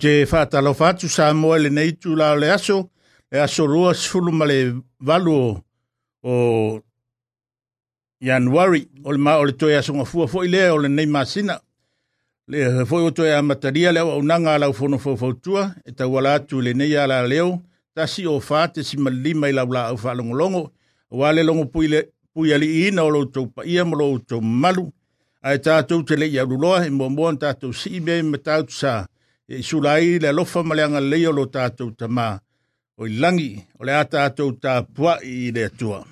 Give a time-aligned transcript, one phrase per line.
[0.00, 2.78] te whātalofa atu sa moe le nei tū lao le aso,
[3.30, 4.58] le aso rua sifulu ma le
[5.00, 5.34] valu
[6.22, 6.34] o
[8.20, 11.06] Januari, o le maa o le toi aso ngafua fo i lea o le nei
[11.06, 11.58] masina,
[12.48, 16.34] le foi o toi a mataria leo au nanga lau fono fofautua, e tau ala
[16.40, 17.60] atu le nei ala leo,
[17.94, 20.70] tasi o whāte si malima i lau la au whalongolongo,
[21.10, 24.88] wale longo pui le pui ali ina o lo loutou paia lo tau malu,
[25.42, 29.06] ai tātou te le i aluloa, e mua mua tātou si me me tātou sa,
[29.50, 32.38] e sulai le alofa ma le anga leo lo tātou tamā.
[33.00, 36.04] O i langi, o le a tātou tā pua i le atua.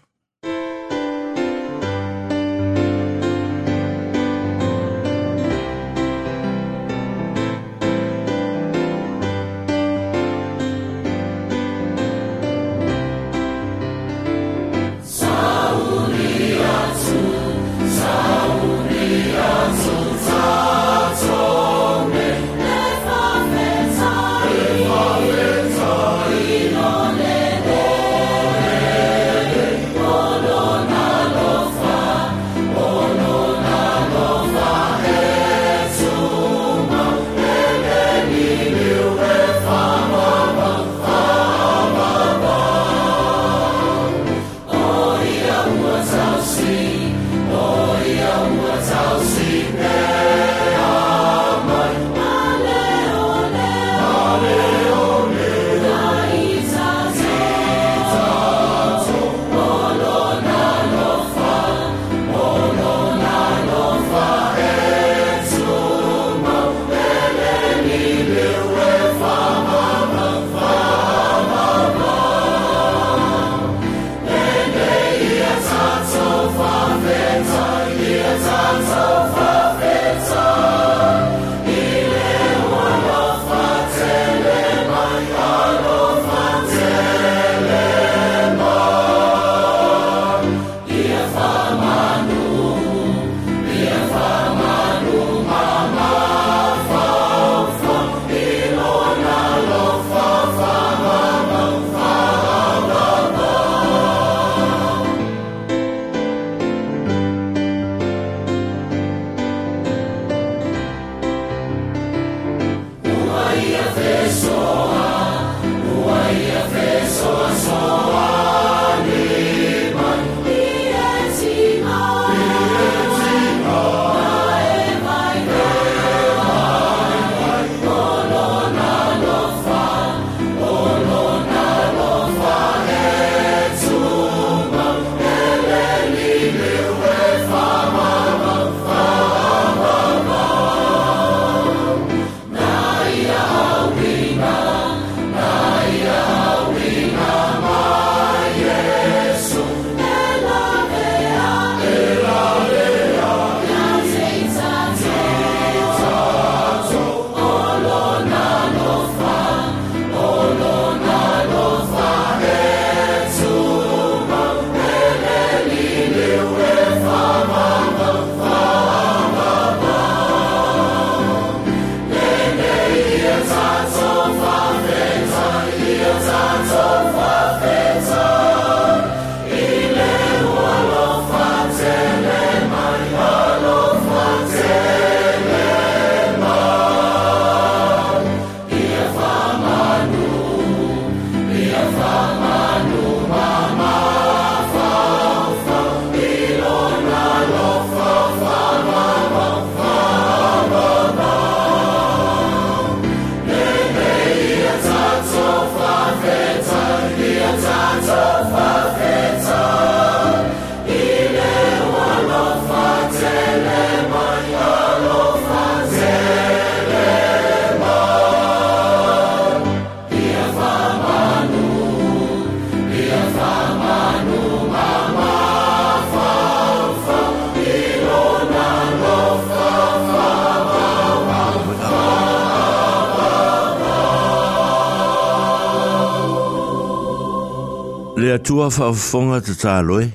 [238.71, 240.07] Fa atua whaafonga te tāloe.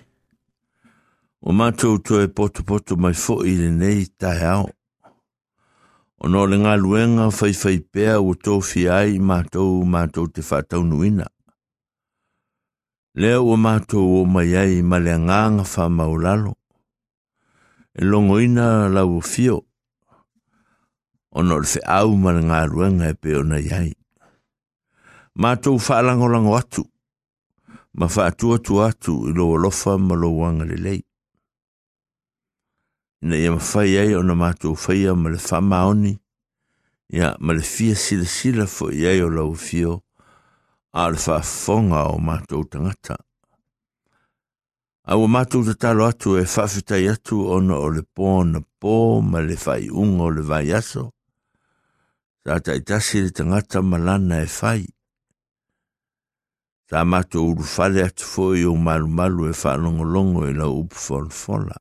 [1.42, 4.68] O mātou to e poto poto mai fo i le nei tai ao.
[6.22, 10.86] O no le ngā luenga whai whai pēa o tō fiai mātou mātou te whātau
[10.86, 11.26] nuina.
[13.16, 16.54] Lea o mātou o mai ai ma le ngānga wha maulalo.
[17.94, 19.64] E longo ina lau o fio.
[21.32, 23.94] O no le whi au ma le ngā luenga e pēo na iai.
[25.36, 26.93] Mātou whaalangolango atu
[27.94, 31.02] ma fa atua tu atu i lo lofa ma lo wanga le lei.
[33.22, 36.14] Ina ia mawhai ai o na mātou whaia ma le whamaoni,
[37.14, 40.02] ia ma le fia sila sila fo i ai o lau fio,
[40.94, 43.16] a le whaafonga o mātou tangata.
[45.04, 49.22] A o mātou te talo atu e whawhitai atu ona o le pō na pō
[49.22, 51.12] ma le whai unga o le vai aso.
[52.44, 54.84] Sa ta le tangata malana e whai.
[56.94, 61.74] ta matu uru whare atu fo i o marumaru e whanongolongo i la upu whanwhona.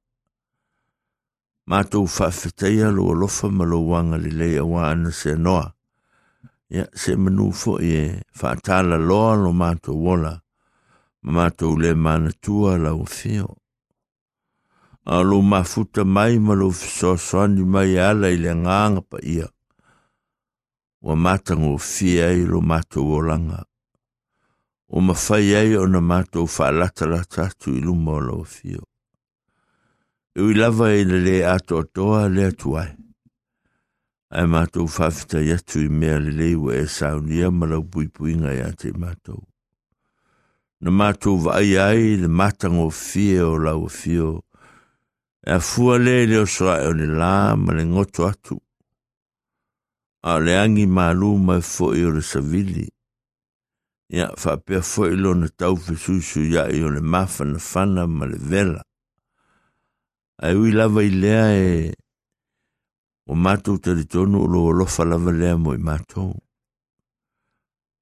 [1.69, 5.67] Mātou whawheteia lo alofa malo wanga li leia wā ana se noa.
[6.73, 8.05] Ia se manu fo i e
[8.41, 10.31] whaatala loa lo mātou wola,
[11.21, 13.51] mātou le mana tua lau fio.
[15.05, 19.51] A lo mafuta mai malo fisosoani mai ala i le ngānga pa ia.
[21.05, 23.61] Wa mātango fia i lo mātou wolanga.
[24.93, 28.83] o mawhai ai o na mātou whālatara tātu i luma o lo fio.
[30.37, 32.91] Eu i lava e le le ato toa le atuai.
[34.37, 37.49] Ai mātou whawhita i atu i mea le le ua e saunia
[38.13, 39.41] pui ngai a te mātou.
[40.81, 44.45] Na mātou vai ai le matango fie o lau fio,
[45.47, 48.61] e a fua le le o soa e o ni lā ma le ngoto atu.
[50.23, 52.91] A le angi mālu mai fo i o le savili.
[54.12, 58.82] ia faapea foʻi lona tau fesuisu iaʻi o le mafanafana ma le vela
[60.40, 61.94] ae ui lava i lea e
[63.28, 66.32] o matou talitonu o lo olofa lava lea mo i matou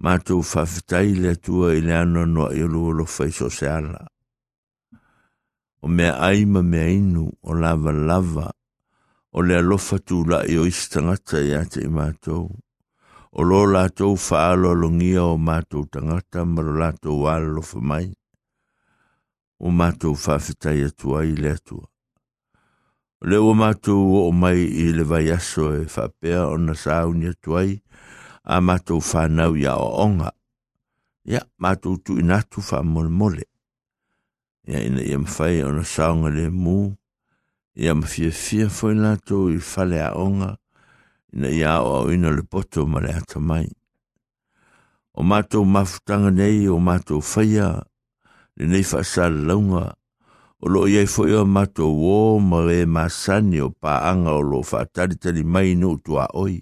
[0.05, 4.05] matou faafetai le atua i le anoanoaʻi o lo olofa i so se ala
[5.81, 8.51] o mea ai ma mea inu o lavalava
[9.33, 12.45] o le alofa tulaʻi o isi tagata iā te i matou
[13.32, 18.10] O lo latou whaalo longia o matou tagata ma lo latou wālo mai.
[19.60, 21.86] O mātou whawhitai atua i le atua.
[23.20, 27.82] O lea ua matou oo mai i le vaiaso e whapea o na atu ai
[28.42, 30.32] a matou fanau ia oʻoga.
[31.24, 33.44] Ia, matou tuuina atu faamolemole.
[34.66, 36.96] Ia ina ia mafai ona saoga saunga.
[37.76, 40.10] Ia mafiafia foi latou i whale a
[41.32, 43.68] ina ia o ina le poto ma le ata mai.
[45.14, 47.82] O mātou mafutanga nei o mātou whaia,
[48.56, 49.84] le nei whaasala launga,
[50.60, 55.44] o lo iai fwoi o mātou wō ma le māsani o pāanga o lo whaataritari
[55.44, 56.60] mai no tua oi.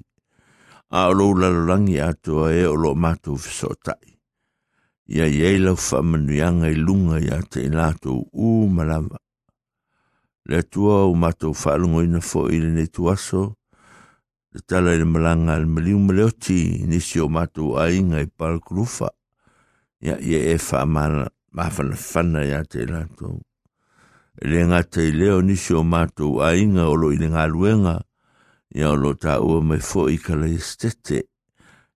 [0.89, 4.17] A o lo lalolangi atua e o lo mātou fisotai.
[5.09, 9.21] Ia iei lau whamanuianga i lunga i ate i lātou u malama.
[10.49, 13.59] Le tua o mātou whaalungoina fo i le nei tuaso,
[14.59, 19.11] te tala i le malanga le maliu maleoti nisi o matou aiga i palakulufa
[20.03, 23.39] ia ia e faamanafana iā te latou
[24.43, 27.95] e le gata i lea o nisi o matou aiga o loo i le galuega
[28.75, 31.23] ia o loo taʻua mai foʻi ka laiestete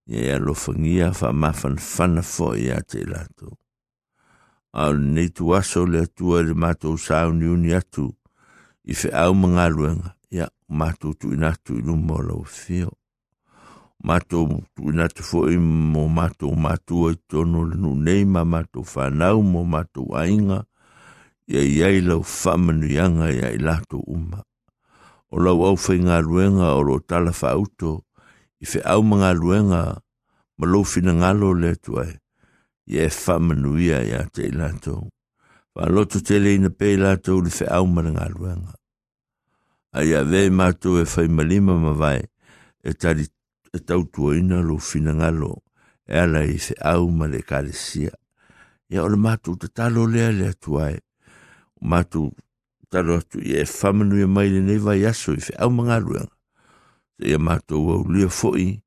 [0.06, 3.58] ia ia lofagia faamafanafana foʻi iā te latou
[4.72, 8.06] ao lenei tuaso le atua i le matou sauniuni atu
[8.86, 12.90] i feʻau ma galuega ia matou tuuina atu i luma o lau fio
[14.02, 19.62] matou tuuina atu foʻi mo matou matua i tonu le nuunei ma matou fanau mo
[19.68, 20.64] matou aiga
[21.52, 24.42] ia iai lau faamanuiaga ia i latou uma.
[25.32, 28.02] O lau au faigaluega o loo tala faauto
[28.62, 29.82] i feʻau magaluega
[30.58, 32.14] ma lou finagalo le atu ai.
[32.88, 35.10] Ia e faamanuia iā te i latou
[35.72, 38.72] faaloto tele ina pe i latou le feʻau ma le galuega
[39.94, 40.20] ruenga.
[40.20, 42.22] A ve mātou e whai malima ma vai
[42.82, 43.26] e tari
[43.72, 45.62] e tau tuaina lo finangalo,
[46.06, 48.12] e ala i se au ma le kalesia.
[48.90, 51.00] Ia ole le mātou te talo lea le atuae,
[51.80, 52.32] mātou
[52.90, 55.98] talo atu i e whamanu e mai le nei vai aso i fe au mga
[56.00, 56.28] ruenga.
[57.16, 58.82] Se ia mātou au lia foi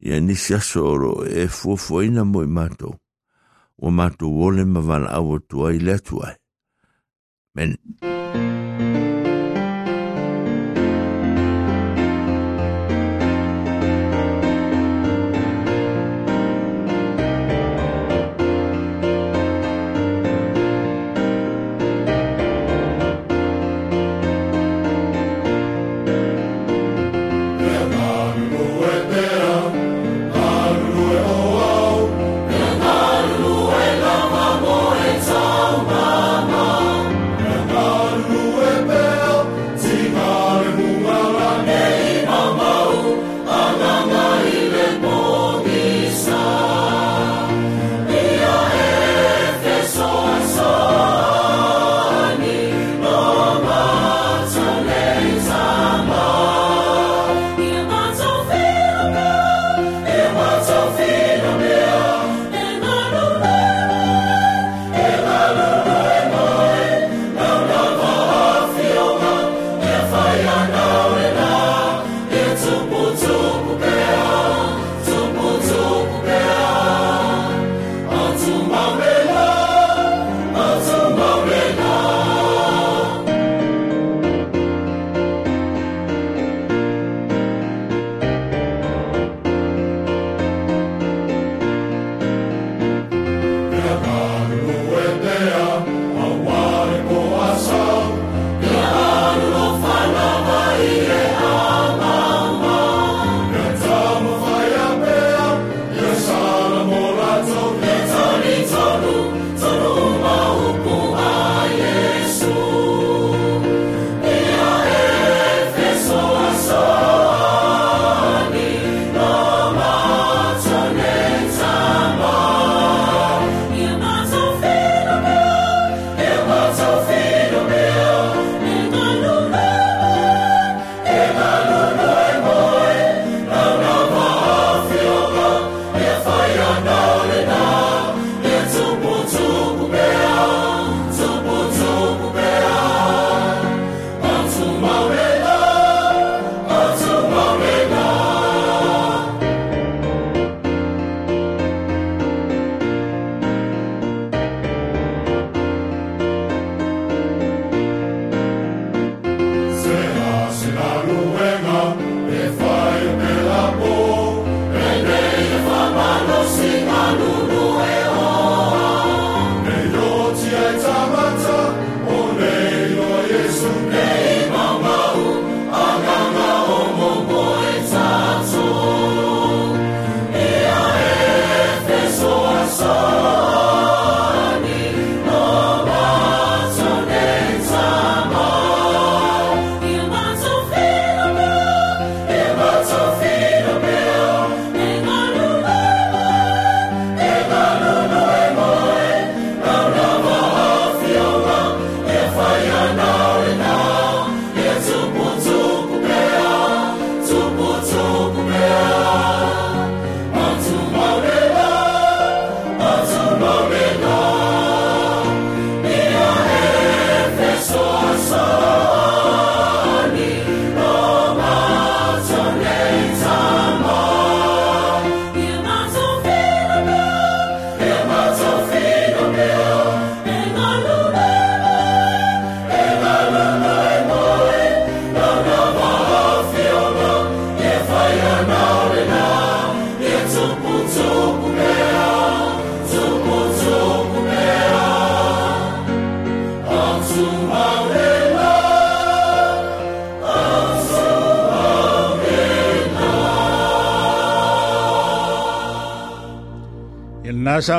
[0.00, 2.96] i a nisi aso oro e fuafuaina mo i mātou.
[3.76, 6.36] O mātou wole ma wana awa tuai lea tuai.
[7.54, 7.76] Men.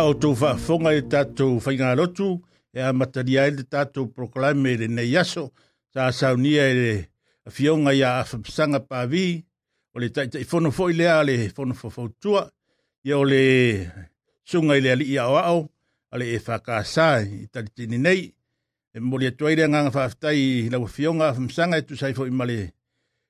[0.06, 2.36] O tō whaafonga i tātou whainga rotu,
[2.76, 5.50] e a mataria e tātou proklame e nei aso,
[5.94, 7.08] sa saunia e
[7.46, 9.42] a fionga i a whapsanga pāvi,
[9.96, 11.90] o le tai tai whono fo lea le whono fo
[13.06, 13.92] i o le
[14.44, 15.70] sunga i lea li i au au,
[16.12, 18.34] a le e whakasā i taritini nei,
[18.94, 22.32] e mori atu aire nganga whaftai i lau fionga a whamsanga e tu saifo i
[22.32, 22.74] male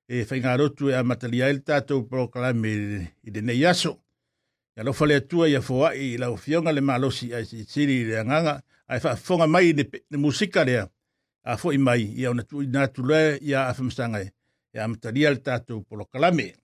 [0.08, 2.72] e whainga rotu e a mataria e tātou proklame
[3.24, 4.04] i le nei aso
[4.75, 8.25] ya lo fale tu ya foa i la ofionga le malosi ai si tiri le
[8.25, 10.88] nganga ai fa fonga mai ni musika le
[11.44, 14.20] a fo mai ya na tu na tu le ya afamstanga
[14.74, 16.55] ya mtadial tatu polo kalame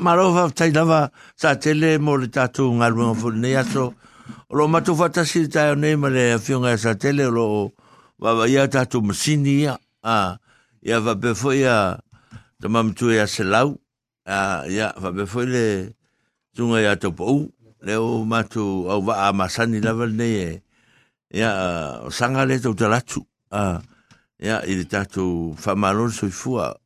[0.00, 3.94] marova tai lava sa tele mo le tatu ngalunga fu ne aso.
[4.48, 7.72] O lo matu fatasi tai ne nei ma le fiunga sa tele lo
[8.18, 9.76] wa ia tatu masini ia.
[10.02, 10.40] a
[10.80, 12.00] ia va be fo ia
[12.60, 13.76] te mamtu ia selau
[14.24, 15.92] a ia va be fo le
[16.56, 20.50] tunga ia to pou Le o matu au va a masani lava ne e.
[21.32, 23.24] Ia sanga le to talatu.
[23.50, 23.80] a
[24.36, 26.76] ia i le tatu fa malon soifua.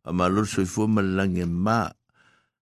[0.00, 1.92] Fa malon soifua malange maa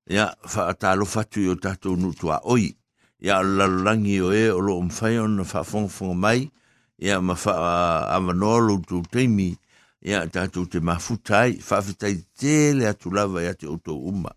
[0.09, 2.73] ia faatalo fatu i o tatou nutua oi.
[3.21, 6.51] Ia o lalolagi o e o loo mafai ona faafogafoga mai.
[6.99, 9.53] Ia ma faaavanoa loutou taimi
[10.01, 14.33] ia tatou te mafuta ai faafetai tele atu lava iā te outou uma.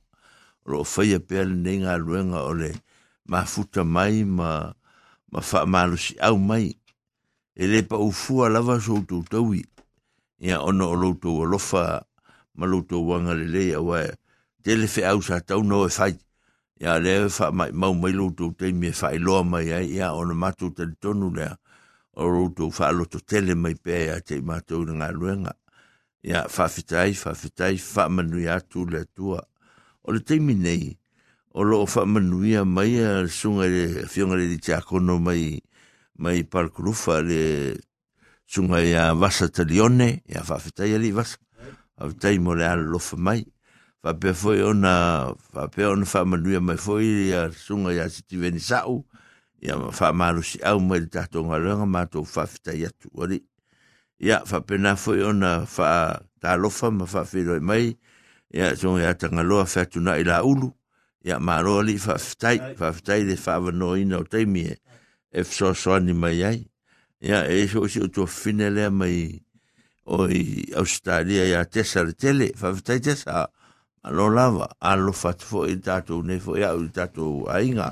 [0.66, 2.74] O loo faia pea lenei galuega o le
[3.32, 4.74] mafuta mai ma
[5.32, 6.76] ma faamalosi au mai.
[7.56, 9.64] E lē paufua lava so outou taui.
[10.42, 12.04] Ia ona o loutou alofa
[12.60, 13.72] ma loutou aga lelei
[14.62, 16.17] auae tele fe au sa tau no e fai
[16.80, 20.13] ya le fa mai mau mai lo tu te mi fai lo mai ai ya
[20.13, 21.50] ona matu te tonu le
[22.13, 25.54] o ro tu fa lo tu tele mai pe ya te matu nga luenga.
[26.24, 29.41] Ya fa fitai fa fitai fa manu ya tu le tua
[30.04, 30.97] o le te mi nei
[31.54, 35.62] o lo fa manu ya mai a sunga le fionga le tia kono mai
[36.17, 37.78] mai par krufa le
[38.45, 41.38] sunga ya vasa talione ya fa fitai ali vasa.
[41.97, 43.45] A tai mo le ala lofa mai
[44.02, 48.24] fa pe foi ona fa pe ona fa manuia mai foi ia sunga ia si
[48.26, 49.06] tiveni sau
[49.62, 53.38] ia fa maru si au mai tato ngalanga mato fa fita ia tu ori.
[54.22, 57.94] Ia fa pena foi ona fa ta lofa ma fa filo mai
[58.50, 60.74] ia sunga ia tangaloa fa tuna ila ulu
[61.22, 64.66] ia maro li fa fitai fa fitai le fa vano ina o taimi
[65.32, 66.66] e fso so ni mai ai.
[67.22, 69.38] Ia e so si to finele mai
[70.10, 73.46] o i Australia ia tesa le tele fa fitai tesa
[74.04, 77.92] alo lava, alo fat fo i tatou nei fo ia i tatou ainga.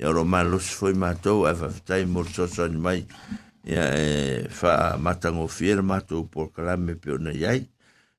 [0.00, 3.06] Ia ro malos foi matou e fa fitai mo so so ni mai.
[3.64, 7.66] Ia e fa matango fiera matou por kalame pe ona iai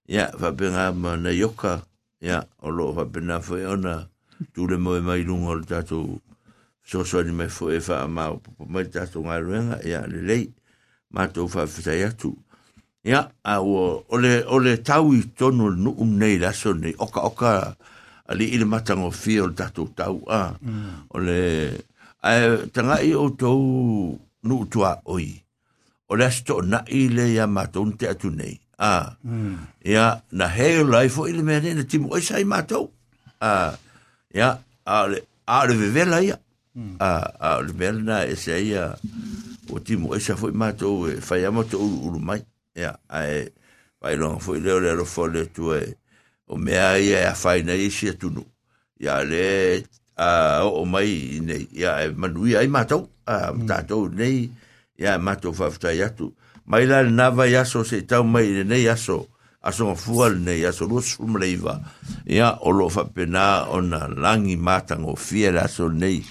[0.07, 1.83] ia fa penga ma na yoka
[2.21, 4.07] ia, o lo fa pena foi e ona.
[4.53, 6.21] Tu e le mo mai lungo le tatou
[6.83, 8.31] so so ni mai fo e fa ma
[8.67, 10.43] mai tatou ngaruenga ia le lei
[11.11, 12.33] matou fa fitai atu.
[13.07, 17.21] Ya, a o ole ole tau i tonu nu um nei la so nei oka
[17.23, 17.51] oka
[18.27, 21.07] ali ile matango fio tatu tau a mm.
[21.15, 21.39] ole
[22.19, 22.31] a
[22.75, 23.51] tanga i o to
[24.43, 25.39] nu tua oi
[26.11, 29.55] ole sto na ile ya maton te atu nei a mm.
[29.87, 32.91] ya na he life ile me ne timo oi sai mato
[33.39, 33.71] a
[34.35, 36.35] ya a le a le vela ya
[36.75, 36.99] mm.
[36.99, 38.99] a a le vela ese ya
[39.71, 42.43] o timo esa foi mato e fai amato ulu mai
[42.77, 43.49] ia ai
[44.01, 45.97] vai lo foi le le fo le tu e
[46.47, 48.45] o me ai e fai na isi tunu
[49.01, 49.83] ia le
[50.15, 54.49] a o mai nei ia e manui ai matou a tatou nei
[54.97, 56.29] ia matou fa fa ia tu
[56.69, 59.25] mai la nava ia so se tau mai nei aso
[59.61, 61.81] aso fual nei aso lo sum leiva
[62.29, 66.21] ia o lo fa pena ona langi matango fiera so nei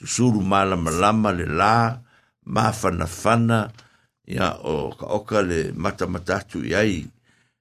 [0.00, 2.00] suru mala malama le la
[2.48, 3.68] ma fana fana
[4.30, 6.94] ia o ka oka le matamatatu i ai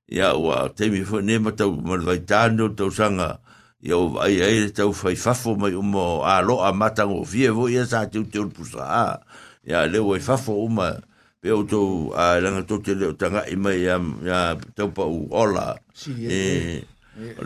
[0.10, 3.42] ia ua taimi foʻi ma tau malawaitano tausaga
[3.82, 8.06] ia o vaai ai le tau faifafo mai uma o aloa matagofie foʻi ia sa
[8.06, 9.18] teuteu pusaa
[9.66, 10.94] ia le ua fafo uma
[11.42, 15.80] pe o tou aelaga tote le o tagaʻi mai ia taupau ola.
[16.08, 16.84] E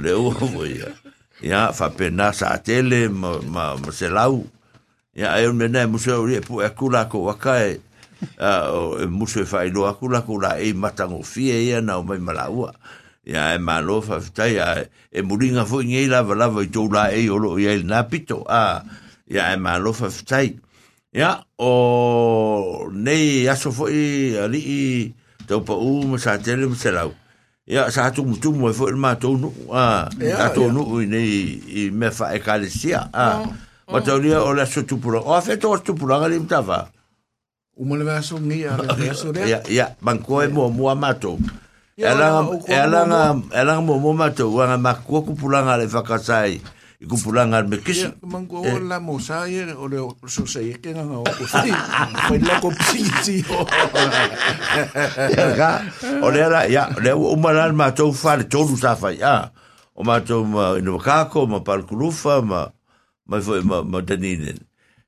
[0.02, 0.90] le ua foi ia.
[1.46, 4.42] Ia faapena sa tele ma ma selau
[5.14, 7.78] ia ai o menā e museo lia puʻe aku lakou akae
[8.78, 12.20] o e muso e fai loa kula kula e matango fie ia na o mai
[12.20, 12.74] malaua.
[13.24, 17.08] Ia e malo fa fitai a e muringa fo ngei lava lava i tau la
[17.16, 18.84] e o lo ia il napito a
[19.32, 20.60] ia e malo fa fitai
[21.16, 24.82] ia o nei aso fo i ali i
[25.48, 27.16] tau pa u ma sa tele ma se lau.
[27.64, 31.08] Ia sa tu mutu mo fo il ma tau nu a a tau nu i
[31.08, 31.32] nei
[31.64, 33.40] i me fa e kalesia a
[33.88, 36.92] ma tau lia o la so tupura o a fe to tupura gali mtava
[37.76, 39.50] Uma le vaso ngi a le vaso re.
[39.50, 41.40] Ya ya banko e mo mo mato.
[41.98, 46.62] Ela ela ela mo mo mato wa ma ko ku pulanga le fakasai.
[47.02, 48.14] I ku pulanga me kisi.
[48.22, 49.98] Manko la mo sai o le
[50.30, 51.74] so sei ke nga o ko fai.
[52.30, 53.42] Fai la ko pisi.
[55.58, 55.82] Ya
[56.22, 59.50] o le la ya le o malal mato fa le tolu sa fa ya.
[59.98, 62.70] O mato ma no kako ma par kulufa ma
[63.26, 64.62] ma ma ma daninen.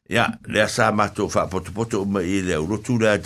[0.09, 3.17] ya le sa mato fa poto poto le ile ro tu la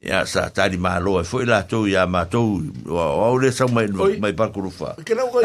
[0.00, 2.40] ya sa tani ma e foi la to ya mato
[2.88, 3.86] o le sa mai
[4.18, 5.44] mai pa kurufa ke na o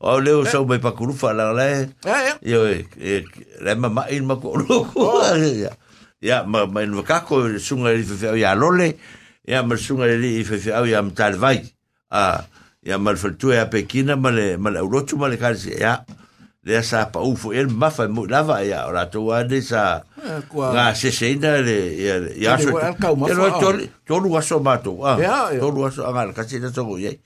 [0.00, 1.90] o le sa mai pa kurufa la le
[2.40, 2.86] yo e
[3.60, 4.86] le ma ma ma ko lo
[5.42, 5.74] ya
[6.22, 7.90] ya ma ma in ka ko sunga
[8.38, 8.94] ya lo le
[9.44, 11.58] ya ma sunga ri fe fe ya ma tal vai
[12.14, 12.46] a
[12.86, 16.06] ya ma fe tu ya pekina ma le ma ma le ka ya
[16.62, 20.06] le sa pa u fo el mafa mo lava ya ora to ade sa
[20.74, 21.78] nga se se ina le
[22.38, 22.94] ya so ya
[23.34, 23.68] no to
[24.06, 25.18] to lu aso mato ah.
[25.58, 27.18] To lu aso anga ka se to go ye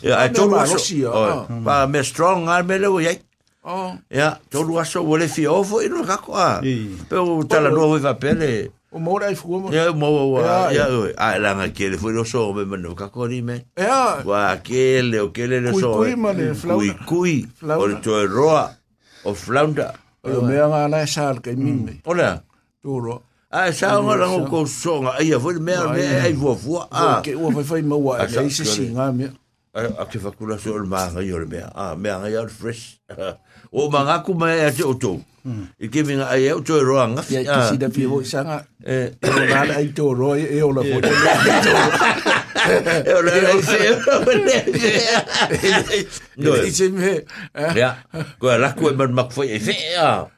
[0.00, 0.80] ya to lu aso
[1.60, 3.20] pa me strong al me le ye
[3.60, 3.92] Oh.
[4.08, 6.64] Ya, to lu aso wole fi ovo ino ka ko ah.
[7.12, 8.72] Pero tala no va pele.
[8.90, 9.70] O mo dai fu mo.
[9.70, 13.06] Ya mo wa ya a la nga ke le fu lo so me no ka
[13.06, 13.70] ko me.
[13.78, 14.18] Ya.
[14.26, 15.94] Wa ke le o ke le le so.
[15.94, 17.46] Kui ma le Kui kui.
[17.62, 18.74] O to roa
[19.24, 19.94] o flounder.
[20.26, 21.94] O me nga na sa ke min me.
[22.04, 22.42] Ola.
[22.82, 23.22] To ro.
[23.50, 26.82] Ah, sa nga la ko so nga ai vo me me ai vo vo.
[26.90, 27.22] Ah.
[27.22, 29.30] Ke o fa fa mo wa le se singa me.
[29.70, 31.62] A ke fa so ma nga yo me.
[31.78, 32.98] Ah, me nga yo fresh.
[33.72, 35.20] O manga ku mai a te o to.
[35.80, 37.22] I ke minga ai o to roa nga.
[37.30, 38.66] Ya ki si da fi ho sanga.
[38.84, 41.00] Eh, o na ai to ro e o la fo.
[41.00, 41.02] E
[43.14, 43.78] o la ai se.
[46.36, 47.24] No, i me.
[47.78, 47.96] Ya.
[48.38, 49.72] Ko la ku man mak foi e fe.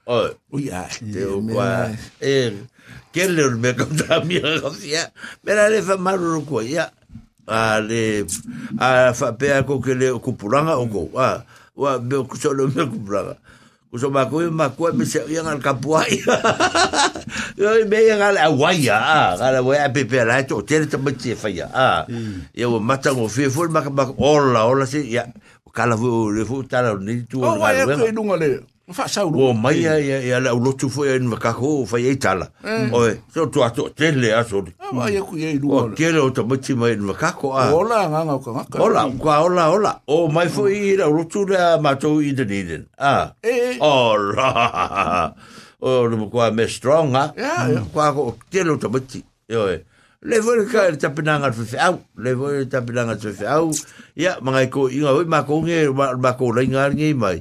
[0.07, 0.29] O.
[0.53, 0.89] Ui ai.
[1.13, 1.91] Te o kwa.
[2.21, 2.53] E
[3.13, 5.13] kele o me ka ta mi ka fia
[5.45, 6.89] me la le fa maru ko ya
[7.45, 8.25] a le
[8.81, 11.45] a fa pe ko ke le ku puranga o ko a
[11.77, 13.37] wa be ku so lo me ku braga
[13.89, 16.21] ku so ma me se yang al kapuai
[17.61, 21.49] yo me yang al awaya ala we a pe la to te te me fa
[21.49, 22.05] ya a
[22.53, 25.29] yo ma ta ngo fi fol ma ka ba ola ola si ya
[25.73, 29.53] kala vu le vu ta la ni tu ola ya ko fa sa u o
[29.53, 32.49] mai ya ya la ulo tu fo ya ni ka ko fa ya tala
[32.93, 36.13] o so tu ato te le aso wa ya ku ye o dunga le ke
[36.13, 37.73] le o to mati mai ni ka ko a.
[37.73, 39.93] Ola nga nga ka nga ola kwa ola ola.
[40.07, 43.33] O mai fo i la ulo tu le ma to i de ni a
[43.81, 45.33] ola
[45.81, 47.81] o no kwa me strong ya.
[47.93, 49.25] kwa ko ke le o to mati.
[49.49, 49.81] Yo e
[50.23, 51.99] le vo le ka ta pinanga fe au.
[52.21, 53.73] Le vo le ta pinanga fe au.
[54.15, 57.41] Ya mga ko inga ma ko nge ma ko le ngar nge mai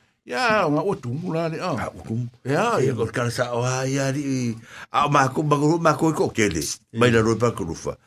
[0.25, 1.89] ya nga o tu mula le ah
[2.45, 4.53] ya Ia ya ko kala sa o ia ri
[4.93, 6.61] a ma ko ma ko ma ko ko kele
[6.93, 7.97] mai la ro pa ko rufa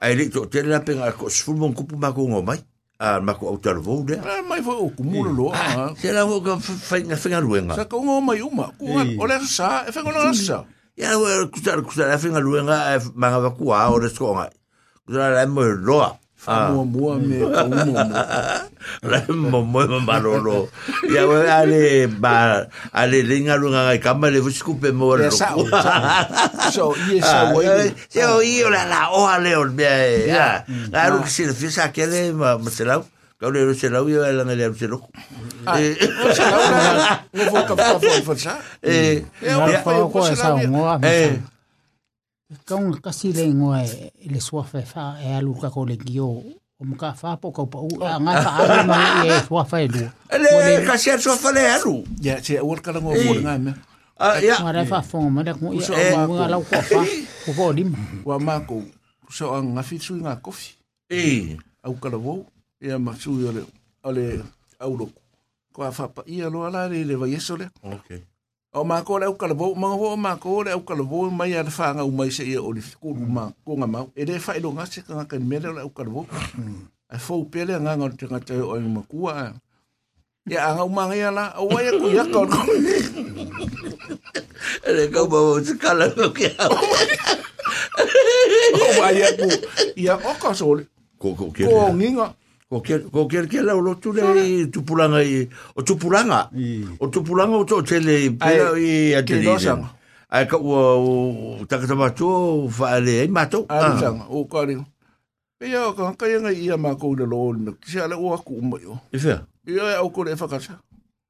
[0.00, 2.56] ai ri to tele la penga ko sfu mon kupu ma ko ngo mai
[2.98, 6.24] a ma ko autar vo de Ah, mai fo o kumula lo ah se la
[6.24, 9.84] ko fa nga fa nga luenga sa ko ngo mai uma ko o le sa
[9.84, 10.64] e fa ngo sa
[10.96, 14.08] ia wa ku sa ku sa fa nga luenga ma va ku a o de
[14.08, 14.48] sko nga
[15.04, 17.18] ku sa la mo loa Famomua ah.
[17.18, 18.02] me kumomua.
[19.02, 19.18] La
[19.50, 20.70] momoe ma marolo.
[21.10, 22.62] Ia we ale ba
[22.94, 25.34] ale linga lunga ngai kama le fusku pe mo le.
[25.34, 27.90] So ie sa wai.
[28.22, 30.30] O la la o ale be.
[30.30, 30.62] Ya.
[30.94, 33.02] Ah, Ga lu si le fisa ke le ma selau.
[33.42, 35.02] Ga le lu selau ia la ngale lu selau.
[35.74, 35.98] Ia
[42.64, 46.40] kaunga kasi le ngoa e le sua fe fa e alu ka ko le gio
[46.80, 49.76] o mka fa po ka pa u a nga fa alu ma e sua fa
[49.84, 52.04] e lu le ka se so fa le alu.
[52.24, 53.72] ya se o ka ngo fo nga me
[54.18, 54.58] Ah ya.
[54.64, 55.80] ma re fa fo ma le ko e
[56.16, 56.42] ma mo ko.
[56.42, 57.00] ala ko fa
[57.44, 57.92] ko ko dim
[58.24, 58.80] wa ma ko
[59.28, 60.72] so ang nga fi su nga kofi
[61.12, 62.48] Eh au ka vo
[62.80, 63.62] ya ma su yo le
[64.08, 64.40] ole
[64.80, 65.12] au lo
[65.72, 68.24] ko fa pa ia lo ala le le va yeso le okay.
[68.74, 71.30] O ma ko le au ka vo ma vo ma ko le au ka vo
[71.30, 74.04] mai ya fa nga u mai se ia o le ko ma ko nga ma
[74.14, 76.26] e le fa ilo nga se ka ka me le au ka vo
[77.08, 79.52] a fo pele nga nga te nga te o ma ku a
[80.48, 82.40] ya nga u ma nga ya la o wa ya ku ya ka
[84.88, 86.48] Le ka ba se kala lo que.
[86.58, 86.60] o
[89.00, 89.48] wa ya ku
[89.96, 90.84] ya o ka so le
[91.18, 91.66] Ko ko ke.
[91.66, 92.30] ko nginga
[92.68, 96.50] Ko ke ko ke ke la lo tu le tu pulanga i o tu pulanga.
[97.00, 99.88] O tu pulanga o to tele pela i a te dosanga.
[100.28, 103.64] Ai ka o takata mato fa le ai mato.
[103.72, 104.76] a sanga o ka ri
[105.58, 108.60] pe ya ka ka nga ia ma ko le lo me se ala o ku
[108.60, 109.40] mo yo E fea.
[109.64, 110.76] ia au ko le fa ka sa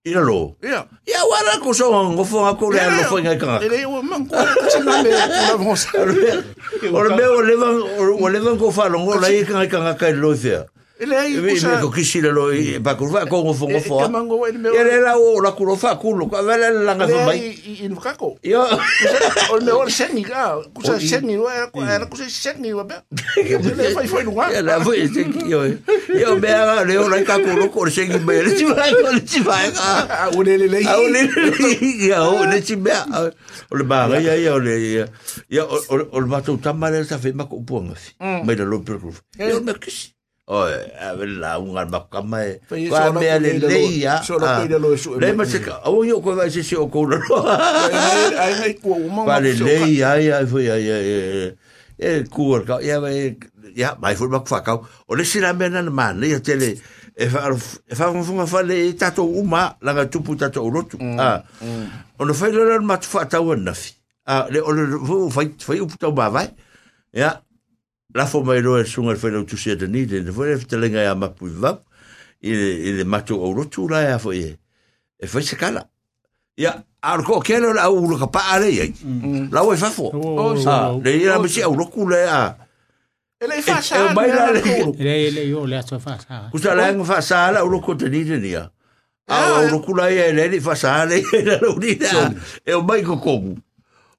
[0.03, 0.59] Ina lo.
[0.59, 3.63] ia Ia wara ko so ngo fo ko le lo fo nga ka.
[3.63, 7.55] ele o man ko ka se na me la vos O le o le
[8.19, 10.67] o le ko fa lo ngo la i ka ka ka lo fea.
[10.99, 14.03] Ele ai me me ko kisi le loi pa kurva ko ngo fongo fo.
[14.03, 17.55] Ele la o la kulo fa kulo ka vela la nga fa mai.
[17.55, 18.39] I no kako.
[18.43, 18.67] Yo.
[19.55, 20.59] O me o sengi ka.
[20.75, 22.99] Kusa sengi o era ko era kusa sengi o be.
[23.39, 24.51] Ele foi foi no ar.
[24.51, 25.63] Ele foi sengi yo.
[26.11, 28.35] Yo me a le o la ka kulo ko sengi be.
[28.43, 30.03] Ele ti vai ko ele ti vai ka.
[30.11, 30.83] A o le le.
[30.83, 31.79] A o le le.
[32.11, 32.91] Ya o le ti be.
[33.71, 35.07] O le ba ya ya o le.
[35.47, 35.79] Ya o
[36.11, 37.95] o le ba tu tamale sa fe ma ko ponga.
[38.19, 38.99] Mai le lo per.
[39.39, 40.18] Yo me kisi.
[40.51, 42.61] O a ver la un e.
[42.67, 44.23] Fai Kwa so me le ia.
[44.23, 45.83] so la kuile lo su e Le ma se ka.
[45.85, 50.17] O yo ko vai se o ko ai ai ko o man Vale le ia
[50.17, 51.53] ia foi ia ia.
[52.01, 53.37] E kuar ka ia vai
[53.77, 54.81] ia mai foi ma fa ka.
[55.07, 56.81] O le sira me na man ia tele
[57.13, 57.53] e fa
[57.85, 60.97] e fa mo funga fa le tato uma la ga tupu tato rotu.
[61.21, 61.45] Ah.
[62.19, 63.93] O no fai le ma fa ta wa na fi.
[64.25, 66.49] Ah le o le fai fai u ta ba vai.
[67.13, 67.37] Ia
[68.15, 71.15] la fo mai roe sunga fo lo tusia de ni de le te lenga ya
[71.15, 71.79] mapu va
[72.41, 74.59] il il mato o lo tu la fo e
[75.19, 75.85] e fo se kala.
[76.57, 78.85] Ya arko kelo la u lo pa ale ya
[79.51, 82.57] la u fa fo sa le ya mo si o kula ya
[83.41, 84.61] ele fa sa e mai la le
[84.99, 87.81] ele ele yo le aso fa sa ku la ng fa sa la u lo
[87.81, 88.71] ko de ni ni ya
[89.29, 92.33] a u lo kula ya ele ni fa sa le la u da
[92.65, 93.37] e mai ko ko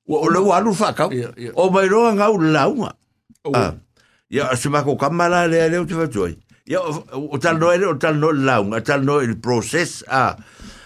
[0.05, 1.09] o lo wa lu fa ka
[1.57, 2.69] o mai ro nga u la
[3.55, 3.73] Ah.
[4.29, 6.37] Ia, se mako kamala le le te fatoi.
[6.67, 6.79] Ia,
[7.13, 10.35] o tal no ele, o tal no launga, o tal no il process, a,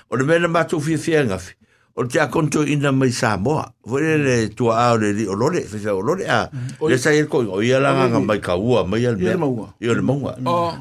[0.09, 1.55] o le mena matu fia fia ngafi.
[1.95, 3.67] O te a konto ina mai Samoa.
[3.85, 6.49] Fore le tua ao le li, o lore, fia o lore, a,
[6.89, 9.33] le sa il koi, o ia langa nga mai ka ua, mai al mea.
[9.35, 9.37] le.
[9.81, 10.33] Ia le maunga.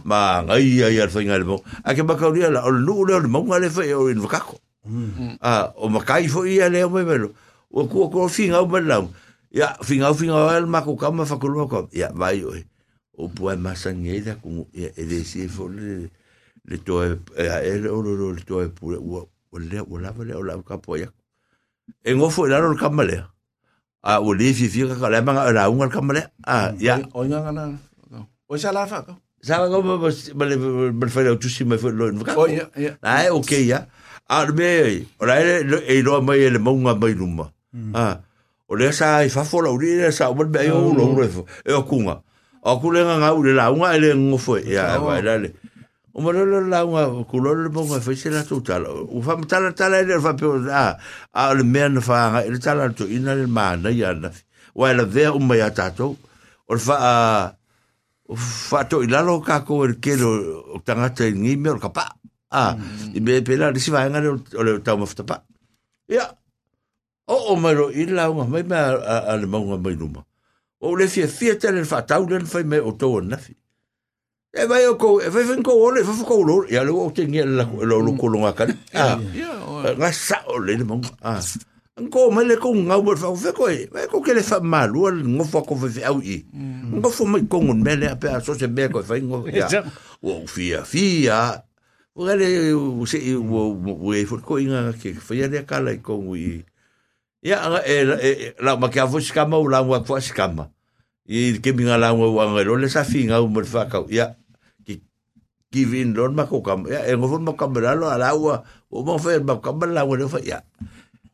[0.05, 1.65] Ma ngai ia ia le whainga le maunga.
[1.85, 4.23] A ke maka uria la, o le nuu leo le maunga le whai o in
[4.23, 4.57] wakako.
[5.43, 7.35] Ah, o makai fo ia leo mai melo.
[7.73, 9.11] O kua kua finga o mai lau.
[9.53, 12.65] ya finga finga el ma ko kama fa kulma ko ia vai oi
[13.21, 16.09] o pua masangeda ku e de si fo le
[16.65, 19.29] le to e eh, ele o lo le to e pure o
[19.61, 21.13] le o la vale o la ka po ia
[22.05, 23.21] en o fo laro kama le
[24.01, 26.97] a o ah, le fi fi ka la manga la un kama le a ia
[27.13, 27.77] o nga na
[28.49, 30.57] o sa la fa ko sa ko ba ba le
[30.97, 33.85] ba fa le tu si ma fo lo ka o ia ai okay ia
[34.33, 37.53] a me o la ele e lo mai ele monga mai luma
[37.93, 38.15] a ah,
[38.73, 41.29] o le sa i fa fola o le sa o be o lo le
[41.69, 42.17] e o kunga
[42.65, 45.53] o ku le nga u le la unga ele ngo fo ya va la le
[46.17, 46.41] o mo le
[46.73, 50.17] la unga ku lo le bonga fo se la total o fa tala tala ele
[50.25, 50.97] fa pe a
[51.37, 54.33] a le men fa ele tala to ina le mana ya na
[54.73, 56.17] wa la ve o mo ya tato
[56.65, 57.13] o fa a
[58.41, 62.09] fa to ila lo ka ko el ke lo tangata ngi me o ka pa
[62.49, 62.73] a
[63.13, 65.45] i be pe la si va nga le o le ta mo fa pa
[66.09, 66.33] ya yeah.
[67.33, 70.21] O o mai ro i la unga mai mai a le maunga mai numa.
[70.85, 73.57] O le fia fia tele le whatau len fai mai o tau nafi.
[74.53, 76.93] E vai o ko, e vai fin ko ole, fa fa ko lo, ia le
[76.93, 78.75] o te ngia la lo lo ko longa kan.
[78.93, 79.17] Ah.
[79.97, 81.09] Nga sa o le le maunga.
[81.25, 81.41] Ah.
[81.97, 84.61] Ngo mai le ko nga o fa fa ko e, vai ko ke le fa
[84.61, 86.37] malu, ngo fa ko fa au i.
[86.93, 89.49] Ngo fa mai ko ngun mele a pe a so se be ko fa ngo.
[89.49, 89.71] Ia.
[90.21, 91.65] O fia fia.
[92.13, 92.45] O gale
[92.77, 96.21] o se o o e fo ko inga ke fa ia le kala i ko
[96.37, 96.61] i.
[97.43, 100.21] Ia e, e, e, anga e la ma ka vo skama o la wa fo
[100.23, 100.71] skama.
[101.27, 103.91] I ke mi nga la wa wa ngelo le sa fi nga o mo fa
[103.91, 104.07] ka.
[104.07, 104.39] Ia
[104.87, 105.03] ki
[105.75, 106.87] ki vin don ma ko kam.
[106.87, 110.07] Ia e ngo fo kam la lo ala wa o mo fe ma kam la
[110.07, 110.63] wa le fa ia.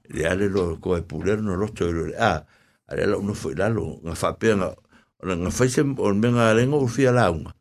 [0.08, 2.08] le ale lo ko e puler no lo to lo.
[2.16, 2.44] Ah,
[2.88, 4.72] ale lo no fo la lo nga fa pe nga
[5.20, 7.52] nga fa se o me menga lengo o fi ala unga.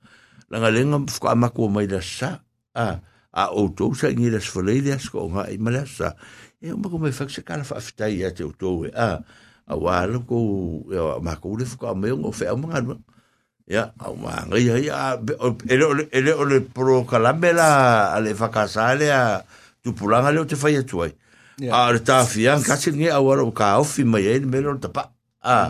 [0.48, 2.40] La nga le nga fo ma ko mai la sa.
[2.72, 3.04] Ah,
[3.36, 6.16] a o to sa ngi das fo le das ko nga i ma la sa.
[6.62, 9.22] e o mako mai fak se kala fa fitai ya te uto we a
[9.68, 10.38] a wala ko
[10.90, 12.98] ya mako le fuka me ngo fe o manga
[13.68, 15.20] ya a wa ngai ya
[15.70, 17.70] ele ele ele pro kala mela
[18.16, 19.44] ale fa kasale a
[19.84, 21.14] tu pulanga le te fa ya tuai
[21.70, 24.58] a le ta fian ka se nge a wa ka o fi mai e me
[24.64, 25.04] lo ta pa
[25.44, 25.70] a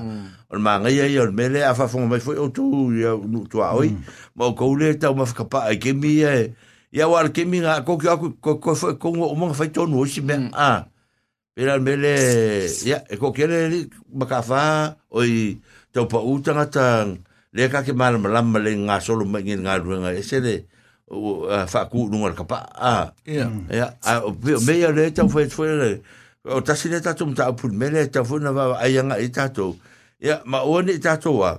[0.49, 3.11] o manga ya ya me le a fa fo mai fo o tu ya
[3.51, 3.91] tu a oi.
[4.37, 6.53] Mo ko le ta o mafka pa ke mi e.
[6.97, 10.01] ia war ke mi nga ko ko ko ko foi ko o mo fai tonu
[10.01, 10.49] o si me.
[10.57, 10.89] A.
[11.53, 15.61] Pera mele ya e ko kele ma ka fa oi
[15.93, 17.21] tau pa utanga tang.
[17.53, 20.55] Le ka ke mal malam le nga solo me ngi nga ruanga e se le
[21.69, 22.59] fa ku nunga ka pa.
[22.73, 23.45] A Ia.
[23.69, 25.91] ya a o pe- me ya le tau foi foi le.
[26.49, 29.29] O tasi le tatu mta pu me le tau foi na va ai nga i
[29.29, 29.77] tatu
[30.21, 31.57] ya ma o ni tatu wa.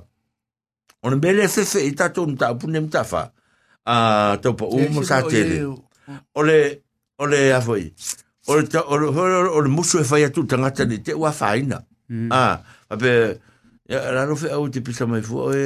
[1.03, 3.31] On me le fe fe i tatu mta pu ne mta fa
[3.89, 5.57] a tau pa u mo sa tele.
[6.37, 6.59] o le
[7.19, 7.93] o le a foi.
[8.49, 9.07] O le ta- o le
[9.57, 11.81] o le musu e fai atu tangata ni te ua faina
[12.33, 13.13] ah a pe
[13.89, 15.61] ya la no fe au te pisa mai fu e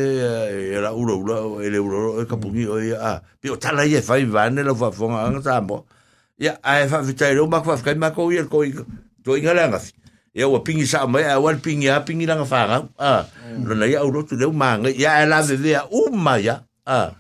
[0.74, 3.82] e la ura ura e le ura e kapungi o ia ah pe o tala
[3.86, 5.86] ia fai vane la fa fonga anga tambo
[6.38, 8.70] ya ai fa vitai ro mak fa kai mako ia ko i
[9.22, 9.78] to inga langa
[10.34, 13.22] ya wa pingi sa mai a wal pingi a pingi langa fa nga ah
[13.62, 17.14] lo na ya uro tu le manga ya la ve ve uma ya ah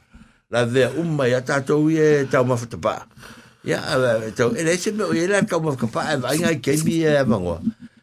[0.52, 2.94] la ve uma ya ta to ie ta ma fa pa
[3.64, 3.80] ya
[4.36, 7.24] to ele se me o ia ka ma ka pa va nga ke mi e
[7.24, 7.56] mango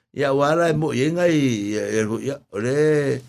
[0.09, 1.77] ya wala mo ye nga i
[2.25, 3.21] ya ole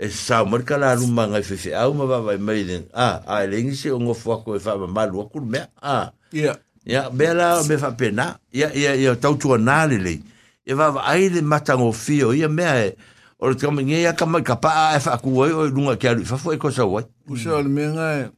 [0.00, 3.20] e sa marka la ruma nga fe fe au ma va vai mai den ah
[3.28, 6.56] a le ngi se ngo fo ko fa ma malu ku me ah Ia.
[6.88, 10.24] ya bela me fa pena ya ya ya tau tu na le
[10.64, 10.72] e
[11.44, 12.96] matango fio ia me e
[13.36, 16.08] o le kama nge ya kama ka pa e fa ku oi o lunga ke
[16.08, 18.32] alu fa fo e ko sa wai Usa o le menga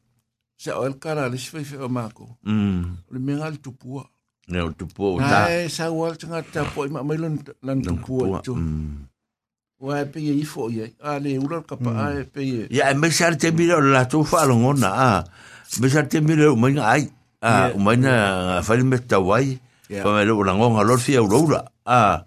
[0.59, 0.63] e.
[0.63, 2.37] Sa o el kara le sifai fe o mako.
[2.45, 4.05] mm O le menga le tupua.
[4.49, 7.39] ne o tu po ta Ai, sa wal tanga ta po i ma mai lon
[7.63, 8.55] lan tupua tu.
[8.55, 9.09] mm
[9.81, 10.93] Wa e pe i fo ye.
[11.03, 12.63] A le ura ka pa ai pe ye.
[12.71, 15.11] ya e me sa te mi la tu fa lo ngona a
[15.81, 17.09] me sa te mi o mai ai
[17.43, 20.01] a o mai na fa le me ta wai Yeah.
[20.03, 22.25] fa me lo la ngonga lo fia o lo a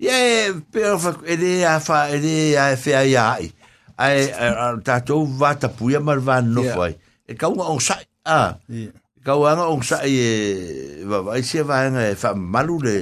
[0.00, 3.52] ye pero fa ele a fa ele a fe ai ai
[4.00, 4.20] ai
[4.80, 6.96] ta to va ta puia mar va no Yeah.
[7.28, 8.56] E ka un on sai a
[9.24, 12.96] ka un on sai e va vai se va nga e fa malu le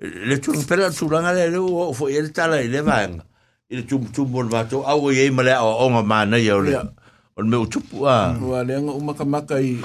[0.00, 3.04] le tu pera tu ranga le o foi ele tala ele va
[3.70, 6.50] i le tumu tumu o le mātou, au e ma le o onga mana i
[6.50, 6.82] o le, Ia.
[7.36, 8.34] o le meu tupu, ah.
[8.42, 9.78] Ua le anga umaka maka i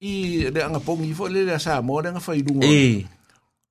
[0.00, 2.64] i le anga pongi fo le le sa mo le anga fai dunga.
[2.64, 3.04] E,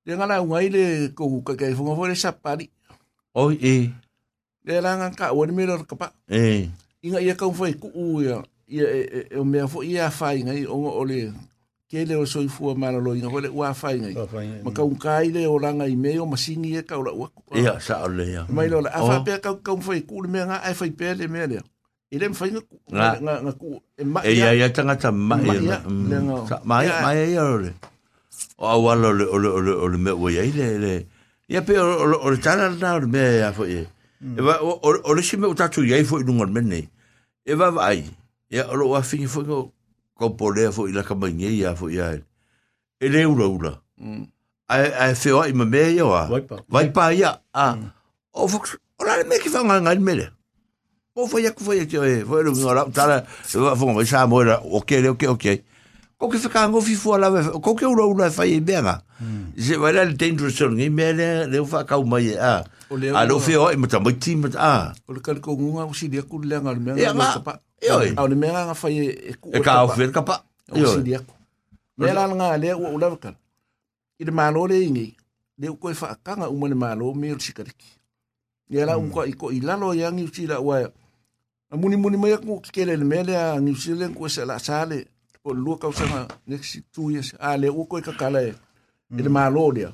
[0.05, 0.83] Le anga la unga i le
[1.17, 2.69] kou ka kai funga fo le sapari.
[3.33, 3.89] oi, e,
[4.69, 6.13] Le langa ka wani mera kapa.
[6.29, 6.69] e,
[7.01, 8.43] Inga ia kau fai ku u ia.
[8.69, 11.33] Ia e, e, e o mea fo ia fai ngai onga o le
[11.89, 14.13] ke le o soi fua mana lo inga fo le ua fai ngai.
[14.63, 17.27] Ma kau kai le o langa i meo masingi e kau la ua.
[17.57, 18.45] ia, sa o le, ia.
[18.49, 21.13] Mai lo la afa pe kau kau fai ku le mea nga ai fai pe
[21.17, 21.59] le mea le.
[22.13, 23.09] Ile mfai nga ku Nga.
[23.21, 26.17] nga nga ku e ma E ia, ia tangata mai, Mai, ia, ia, mm, le
[26.65, 27.01] mai, Ia.
[27.05, 27.71] mai, ia, o le.
[28.61, 30.93] O awala o le, o le, o le, o le mea ua iai, le, le,
[31.49, 33.85] ia pe o, o, le- o le tala na o le mea ia fo ie.
[34.37, 36.81] E wa, o, o, o le si mea utatu iai fo i lunga le mene.
[37.45, 38.05] E wa wa ai,
[38.49, 39.71] ia ro a fini foi go
[40.17, 42.17] ko pole fo ila ka mangi ia fo ia
[42.99, 43.73] ele ura ura
[44.67, 44.75] a
[45.05, 46.25] a fe o ima me ia wa
[46.67, 47.77] vai pa ia a
[48.33, 48.59] o fo
[48.99, 50.31] ora me ki fa nganga mele
[51.15, 54.41] o foi ia ko foi ia ke foi lu ngora tala fo vai sa mo
[54.41, 55.63] o ke o ke o ke
[56.19, 57.31] Ko ke whaka ngo fi fua la,
[57.63, 58.95] ko ke ura ura e whai e mea nga.
[59.55, 62.63] Se vai la le dangerous on, ngai mea le, le whakau mai e, a.
[62.91, 64.93] O A lo feo ai mata mai ti mata, a.
[65.07, 67.33] O le kali ko ngunga o sidi aku le anga le mea Ia, nga nga.
[67.39, 67.53] kapa.
[67.81, 68.11] Ia, oi.
[68.19, 70.43] Au le mea nga fai e ku E ka au fere ka pa.
[70.75, 71.31] O sidi aku.
[71.97, 73.35] Mea la nga le ua ulawa kan.
[74.19, 75.15] I le malo le ingi.
[75.55, 77.95] Le u koe whaakanga uma le malo me o sikariki.
[78.75, 80.83] Ia la unko i ko i lalo i angi usi la ua.
[81.71, 84.43] A muni muni mai aku ki kele le mea le a New Zealand ko se
[84.43, 85.05] la sale.
[85.49, 87.33] Po lua kau sanga next two years.
[87.41, 88.53] A le u koe kakala e.
[89.17, 89.89] I le malo le.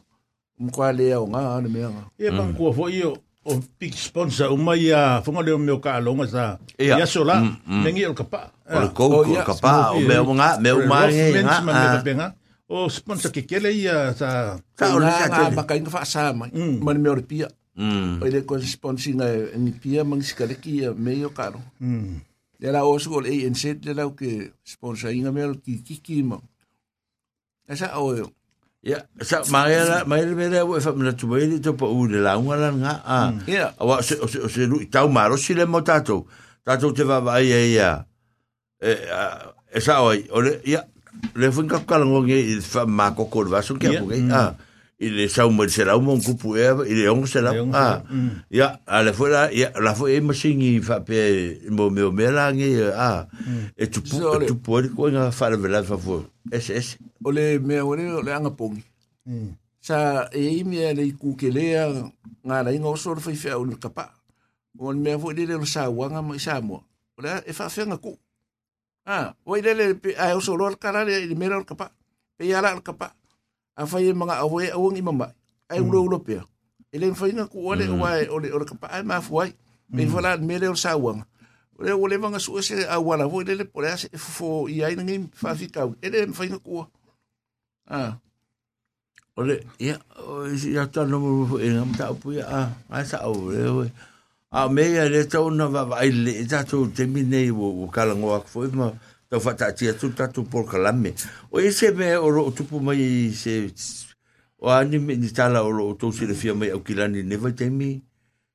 [0.59, 2.03] Mko le au nga le mea nga.
[2.19, 3.15] Ia pa kua fo i o
[3.47, 6.43] o big sponsor o mai a fonga le o meu ka alonga sa.
[6.75, 6.99] Ia.
[6.99, 7.83] Ia so la, Mm, mm.
[7.87, 8.51] mengi o le kapa.
[8.67, 12.27] O le Oh, kou, ia, ka pa, o mea nga, mea umange, nga, nga.
[12.67, 15.55] O sponsor ke kele ia sa Sa o Nga sa nga tele.
[15.55, 16.51] baka inga wha sa mai.
[16.51, 16.83] Mm.
[16.83, 17.47] Mani mea o le pia.
[17.79, 18.19] Mm.
[18.19, 21.63] o le corresponding e ni pia mang sikaleki e me o karo.
[22.65, 26.41] ia la o suol ANC le lau ke sponsoringa mea lo kikiki mau.
[27.69, 28.31] E sa o eo.
[28.85, 32.95] Ia, sa maere maere mea ua e whamina tumairi tō pa ure launga lan ngā.
[33.53, 33.69] Ia.
[33.77, 36.25] Awa, o se se se lui tau maro si le mo tātou.
[36.65, 37.91] Tātou te wawai e ia.
[38.81, 40.81] E sa oi, o le, ia,
[41.37, 44.25] le fwinga kalango nge i whamako kore vaso kia puke.
[44.25, 44.47] Ia
[44.99, 48.03] ile saumu se la umu ku pu e ile on se la a
[48.49, 52.51] ya ale foi la ya la foi e masingi fa pe mo me me la
[52.55, 53.27] ngi a
[53.75, 56.87] e tu pu tu pu ko nga fa le la fa fo es es
[57.23, 58.83] ole me ole ole anga pongi
[59.83, 61.75] sa e mi ale ku ke le
[62.47, 64.15] nga la ingo so foi fa un kapa
[64.79, 66.87] on me foi le lo sa wanga ma sa mo
[67.19, 68.15] ole e fa fa nga ku
[69.11, 69.85] a o ile le
[70.15, 71.91] a o so lo kala le me lo kapa
[72.39, 73.11] pe ya la kapa
[73.75, 75.27] a fai e mga awa e awang imama,
[75.69, 76.43] ai ulo ulo pia.
[76.95, 79.51] ele fai mwhainga ku ole ua ole ole kapa ai maa fuai,
[79.89, 80.95] me i wala mele ole sa.
[80.95, 85.27] Ole ole mga su ese a wala, vo ele pole ase fo i ai ngim
[85.35, 86.85] fa fika ele fai mwhainga ku
[87.87, 88.17] Ah.
[89.37, 89.99] Ole, ya
[90.73, 93.89] ya ta no mo e ngam ta pu ya a ai sa o le oi.
[94.55, 98.87] A ya le tau na vai le tu te minei o kalangoa kwa fo ma
[99.35, 101.13] tau whata atia tu tatu por kalame.
[101.51, 103.71] O e se o roo tupu mai e se
[104.59, 107.51] o ani me ni tala o roo tau sire fia mai au kilani ne vai
[107.51, 108.01] temi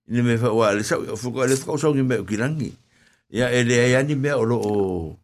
[0.09, 2.73] ne me wha wale sau o fuka le fuka usau ni mea au kilangi.
[3.31, 5.17] Ia e ai ani mea o roo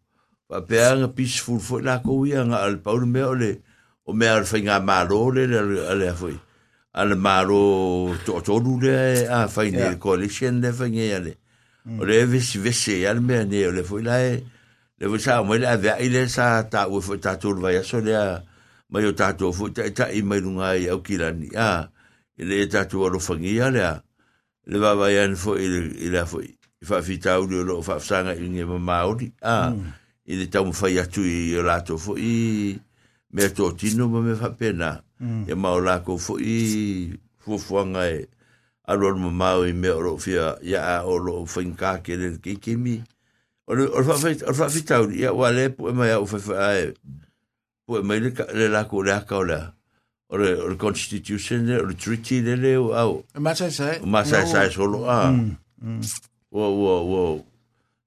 [0.47, 3.57] pa pea nga peaceful fo la ko ia nga al paul mea o le
[4.05, 4.45] o mea al
[5.33, 6.37] le le a fwoi.
[6.93, 11.33] Al maro to tonu le a whaine coalition le whainga ia le.
[11.99, 14.43] O le vesi vesi e ne o le fwoi la e
[14.99, 17.99] le foi sa mo le ave ile sa ta o foi ta tu vai so
[18.01, 18.41] le
[18.89, 21.89] mai o ta tu foi ta ta i mai lunga i au kilani a
[22.37, 24.01] ile ta tu o lo finga le a
[24.65, 25.65] le va vai an foi
[26.07, 29.73] ile foi fa fita o lo fa sanga i nge maori a
[30.25, 32.75] i le tau fai atu i o lato fo i
[33.33, 35.01] me to tino ma me fa pena
[35.47, 38.27] e ma o lako fo i fo fuanga e
[38.87, 42.37] alo ma mau i me o lo fia ya a o lo finka ke le
[42.43, 43.16] ke ke mi o le
[43.67, 46.39] o fa fa o fa fita o ya wa le po ma ya o fa
[46.39, 46.93] fa e
[47.87, 49.59] po ma le ka- le lako le aka o le
[50.31, 53.23] o le o le constitution le o le treaty le le o au.
[53.35, 53.99] E masa sai.
[54.05, 55.31] ma sai sai solo a.
[56.51, 57.19] Wo wo wo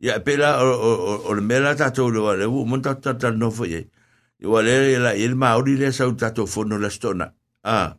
[0.00, 3.12] ya pela o o o- o le mela ta to le wale mon ta ta
[3.14, 3.84] ta no fo ye
[4.40, 7.28] i wale la il ma ori le sa ta to fo no la stona
[7.64, 7.96] a.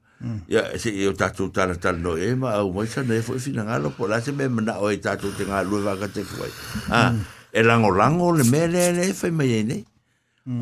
[0.50, 3.38] Ya se yo ta to ta ta no e ma o mo sa ne fo
[3.38, 6.08] fina ngalo po la se me na o e ta to te ngalo va ka
[6.10, 6.42] te fo
[6.90, 7.14] a
[7.54, 9.84] e lango lango le mele le fe me ye ne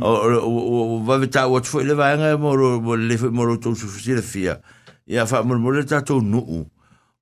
[0.02, 4.14] o va ta o fo le va nga mo mo le mo to su si
[4.14, 4.60] le fia
[5.06, 6.42] ya fa mo mo le ta to no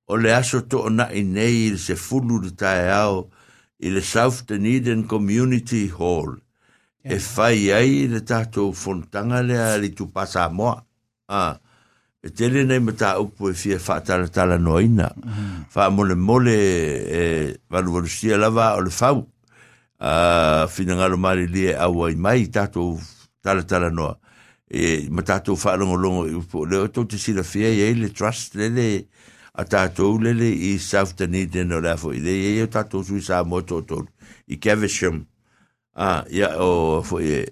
[0.08, 3.28] o le aso to ona i nei i se fulu le tae ao
[3.78, 6.40] i le South Dunedin Community Hall.
[7.02, 10.82] E fai ai le tato fontanga le a li tu pasa moa.
[11.28, 11.58] Ah.
[12.20, 15.12] E tele nei mata upu e fia whaatala tala noina.
[15.74, 17.22] Wha mole mole e
[17.70, 19.26] walu walu sia lava o le fau.
[19.98, 22.98] a finangalo mari le awa i mai tato
[23.42, 24.16] tala tala noa.
[24.70, 28.54] E ma tatou whaalongolongo i upo le o tau te sila fia i le trust
[28.54, 28.88] le le
[29.58, 32.12] a tatou le le i South Dunedin o lafo.
[32.12, 34.06] I le e o tatou sui sa moto o tolu
[34.46, 35.24] i Cavisham
[35.96, 37.46] a ia o fo e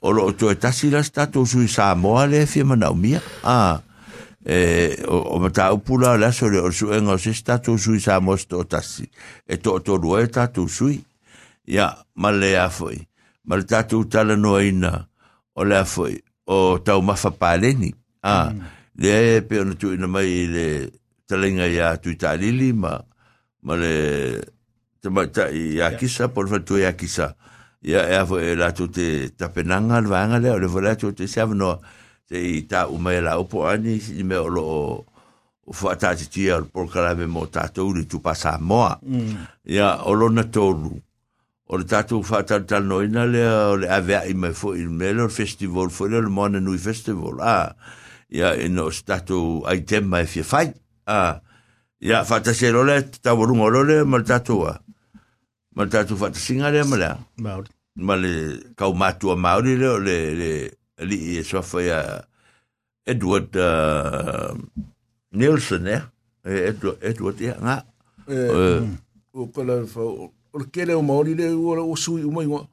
[0.00, 3.22] o lo o tau tasi la tatou sui sa mo le fia manau mia.
[3.42, 3.80] A
[4.44, 8.20] e o, o mata upula la so le o suenga o se tatou sui sa
[8.20, 9.08] mo o tasi.
[9.48, 11.00] E to to tolu e tatou sui.
[11.70, 12.98] Ia male a foi.
[13.46, 15.06] Mal tatou tala no ina
[15.54, 16.18] o le foi
[16.50, 18.60] o tau mafa paleni a mm.
[18.98, 20.66] le pe ona tu ina mai le
[21.26, 22.98] talenga ia tu talili ma
[23.62, 23.94] ma le
[25.00, 25.94] te mata ia.
[25.96, 27.34] kisa por fatu ia kisa.
[27.80, 31.14] Ia e avo e la tu te tapenanga le vanga le o le vola tu
[31.16, 31.78] te savno
[32.28, 34.64] te i ta umai la opo ani si me o lo
[35.64, 39.00] o fata te tia por kala me mo tatou tu pasa moa
[39.64, 40.92] ia o lo na tolu
[41.70, 45.28] o le tatou fata tal noina le o le avea i me fo il melo
[45.30, 47.38] festival fo le mona nui festival.
[47.40, 47.70] Ah
[48.30, 50.70] ia e no stato ai tema e fia fai
[51.06, 51.40] a
[51.98, 54.78] ya fata se role ta voru ngolole mal tatua
[55.74, 57.68] mal tatu fata singa le mala Maori.
[57.98, 58.32] ma le
[58.78, 60.50] kau matua maori le le le
[61.02, 62.00] li e so fa ya
[63.04, 64.54] Edward uh,
[65.34, 66.02] Nielsen eh
[66.44, 67.82] Edward Edward nga.
[68.30, 68.86] Eh,
[69.34, 70.06] o kala fa
[70.52, 72.66] o le kele o maori le o o sui uma ingo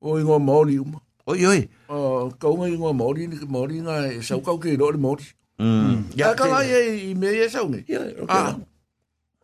[0.00, 1.94] o ingo maori uma oi oi a
[2.38, 5.24] kau ngai ingo maori ni maori nga e sau kau ke ro le maori
[5.58, 7.70] mm ya ka ai e i me e sau
[8.28, 8.56] a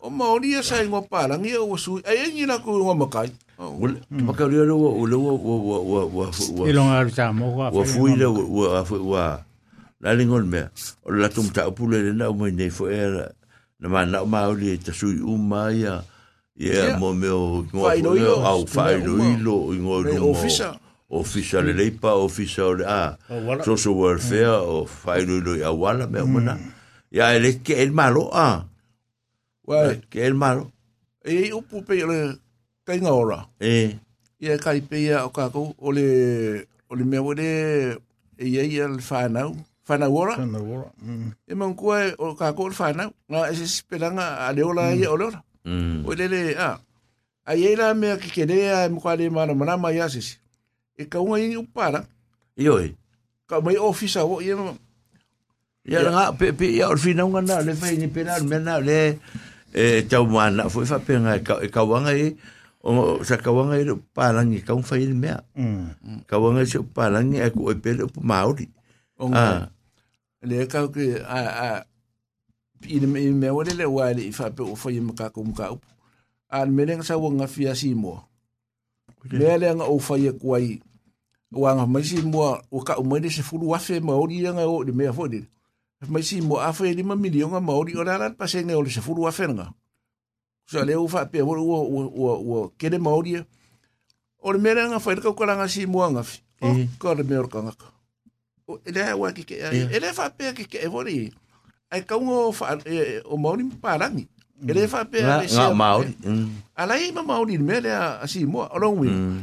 [0.02, 3.92] o maori e sa ingo palangi o sui ai ni na ku ingo makai Ul,
[4.08, 6.24] ma ka rio wo wo wo wo wo wo
[6.56, 7.68] wo E longa ar sa mo wa.
[7.68, 9.24] wa fui le wa wa
[10.00, 10.64] la lingol me
[11.04, 13.28] o la tum ta pule le na mo nei fo era
[13.80, 16.00] na ma na ma o le ta sui u ma ya
[16.60, 17.96] ia mo meu ngoa
[18.52, 20.76] au whairo ilo i ngoi rungo officer
[21.08, 23.16] officer le leipa officer le a
[23.64, 26.60] social welfare o whairo ilo i awala mea mana
[27.08, 28.70] ia ele ke el malo a
[30.10, 30.72] ke el malo.
[31.24, 32.38] E upu pe le
[32.86, 33.46] kainga ora.
[33.60, 33.98] E.
[34.40, 37.98] Ia kai pe ia o kako o le o le mea wele
[38.38, 39.54] e ia ia le whanau.
[39.88, 40.34] Whanau ora.
[40.38, 40.90] Whanau ora
[41.46, 43.10] e mangkua o kako le whanau.
[43.30, 46.06] Ngā esi spelanga a leola ia o leola mm.
[46.06, 46.80] O le le a
[47.46, 50.38] a ia la mea ki kene a e mukwa le mana mana mai asisi
[50.96, 52.04] e ka unga ingi upara.
[52.56, 52.78] Yo
[53.48, 54.74] ka mai ofisa o ia ma
[55.80, 58.78] Ya nga pe pe ya or fina nga na le fai ni pena me na
[58.78, 59.16] le
[59.72, 62.36] e tau mana foi fa pe nga ka ka wanga e
[62.84, 66.24] o sa ka wanga e palangi ka un fai me Mm.
[66.28, 68.68] ka wanga se palangi e ko e pe po mauri
[69.16, 69.60] o nga ah.
[70.40, 71.68] Le ka ke a a
[72.88, 75.84] i me me ole le wa le fa pe o fa ye maka up
[76.48, 78.24] an me sa wonga fia si mua.
[79.30, 80.80] Mea le nga o fa e kwai
[81.52, 84.64] wanga nga me si mo o ka o se furu wafe maori ma o nga
[84.68, 85.46] o le me fo dit
[86.08, 87.94] me si mo a maori le ma milion o ye
[88.36, 89.74] pa nga o le se furu wafe nga
[90.66, 92.88] So le o fa pe o o o o ke
[94.40, 97.14] o le mea nga fa le ka ko nga si mo nga fi o ka
[97.14, 97.60] le me o ka.
[97.60, 100.88] Nga e wa ki ke ele fa pe ki ke e
[101.90, 104.24] ai ka ngo fa e, o maori parangi
[104.68, 106.48] ele fa pe nga se- mauri mm.
[106.80, 109.38] Ala i ma maori me le a si mo o long wi mm.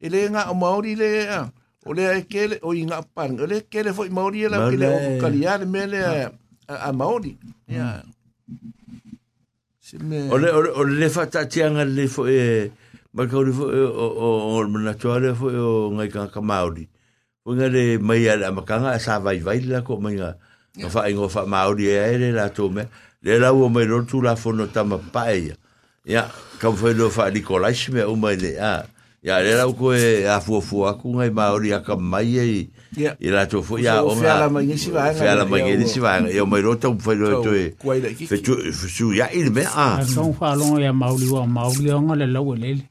[0.00, 1.40] Ele nga o maori le a
[1.88, 4.58] o le ai kele o i nga parang o le kele fo i maori la
[4.60, 6.12] Ma ile o le- kaliane me le a,
[6.68, 7.32] a, a maori
[7.68, 8.04] ya
[10.08, 12.70] me o le o le- o le fa ta tianga le fo e
[13.16, 14.28] ma ka fo e, o o
[14.60, 16.84] o na toale fo e o ngai ka ka mauri
[17.44, 20.36] o nga le mai ala ma ka nga sa vai vai la ko mai nga
[20.78, 22.86] nga fa ingo fa mauri e ele la to me
[23.22, 25.56] le la o mai ro tu la fo no tama paia
[26.06, 28.86] ya ka fo lo fa nicolais me o mai le a
[29.22, 32.38] ya le la ko e a fu fu a ku ngai mauri a ka mai
[32.38, 35.18] e ya i la to fo ya O o fea nga la mangi si vaenga,
[35.18, 35.44] fea la
[36.30, 39.12] ia e mai ro to fo lo to e kwai le ki fe tu su
[39.12, 40.00] ya il me a.
[40.00, 42.84] A kong wha longa ya mauli wa mauli o nga le lau e lele.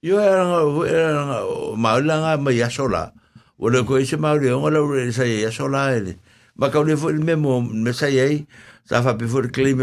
[0.00, 0.46] Yo era
[0.88, 1.38] era nga
[1.76, 3.12] maula nga ma ya sola.
[3.60, 6.16] O le ko ese maula nga la re sa ya sola ele.
[6.60, 7.92] ma ka le foi me mo me
[8.84, 9.24] sa fa pe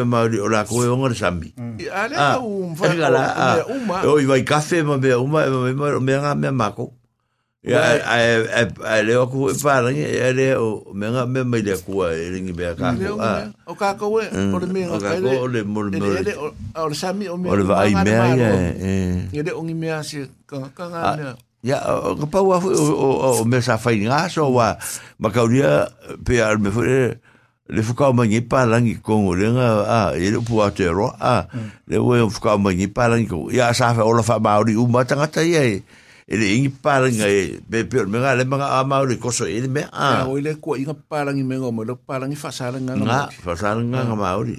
[0.05, 1.49] ma o la on sambi.
[1.57, 1.79] Mm.
[1.89, 2.37] Ah,
[2.77, 3.63] fa e ah.
[4.05, 6.93] o i vai café ma me uma e me me nga me ma ko
[7.63, 7.99] ya e,
[8.51, 12.03] a a le o ku o me nga me me le ku
[12.53, 12.93] be ka
[13.65, 16.33] o ka ko we por me o ka ko le mo le
[16.77, 17.39] o sambi o
[21.65, 24.77] ya o ka pa wa o o me sa fa nga so wa
[25.17, 25.89] ma ka ria
[26.21, 27.17] pe al me foi
[27.67, 30.71] le fuka ma ngi pa la ngi ko le nga a e le pu a
[30.71, 31.49] te ro a
[31.89, 34.39] le we fuka ma ngi pa la ngi ko ya sa fa o la fa
[34.39, 35.83] ma o di u ma tanga ta ye
[36.27, 39.09] e le ingi pa la ngi pe pe me nga le ma a ma o
[39.09, 40.23] le ko so e le me a.
[40.29, 43.21] O ile ko inga parangi me ngo mo le parangi fa sala nga nga nga.
[43.31, 44.55] fa sa nga nga ma o di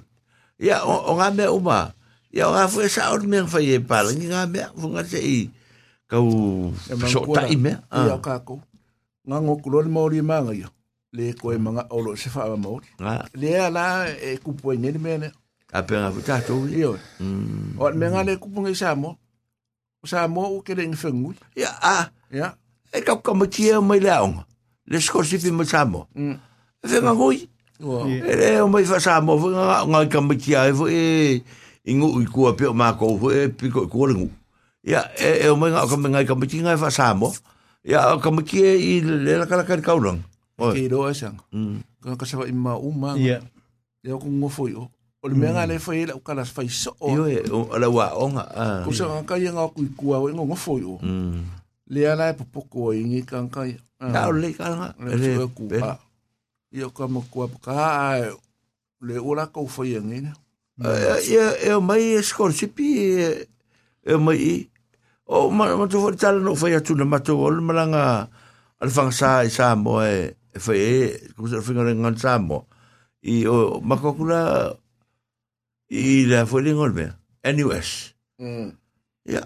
[0.60, 1.94] ya o nga me u ma
[2.28, 4.92] ya o nga fu sa o me fa ye pa la ngi nga me fu
[4.92, 5.48] nga se i
[6.08, 6.72] ka u
[7.06, 8.60] so ta i me Ya ka ko.
[9.28, 10.68] Nga ngo kulo le maori manga yo.
[11.12, 12.88] Le ko e manga o lo se fa maori.
[13.36, 15.28] Le ala e kupo ni le mene.
[15.72, 16.96] a pe nga fu ta to Yo.
[17.20, 19.16] mm O me nga le kupo ngi samo.
[20.02, 21.34] O samo o ke le ngi fengu.
[21.56, 22.56] ya a Ya.
[22.92, 24.44] e ka ka matia mai la onga
[24.88, 26.36] le scorsi fi mo samo Mm.
[26.84, 26.96] e
[27.84, 28.08] O.
[28.08, 31.42] e le o mai fa samo fu nga nga ka matia e fu e
[31.84, 34.28] ingu i ku pe ma ko fu e piko ko le ngu
[34.88, 37.28] ya e e o mai nga ka nga ka matia nga fa samo
[37.84, 40.24] ya ka matia i le la kala ka ka urang
[40.58, 41.38] o Ke do asang.
[42.02, 43.14] Ka ka sa ima uma.
[43.14, 43.38] Ia.
[44.02, 44.90] Ya ko ngo foi o.
[45.22, 46.94] O le me nga le foi la ka la fai so.
[46.98, 50.26] yo e o la wa onga a Ko sa ka ia nga ku kua o
[50.26, 50.98] ngo foi o.
[51.88, 53.78] Le ala e popoko i ngi kan kai.
[54.02, 55.94] ka o le ka nga le ku a.
[56.74, 58.18] Ia ka mo ku ka
[58.98, 60.34] le ora ko foi ngi.
[60.82, 63.46] e e o mai e scorsi pi e
[64.06, 64.54] e o mai i
[65.28, 68.28] o ma ma tu fo tala no fai atu na ma tu o le malanga
[68.80, 70.94] al fang sa i sa mo e e fai e
[71.36, 72.64] ku sa finga ngan sa mo
[73.28, 74.72] i o ma ko kula
[75.92, 77.06] i la fo le ngol me
[77.44, 78.70] NUS Mm.
[79.26, 79.42] ya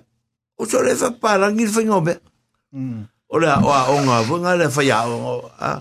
[0.61, 2.13] o so le fa para ngi fai ngol
[2.73, 3.09] Mm.
[3.33, 5.81] o le o a o nga fo nga le fai a o a.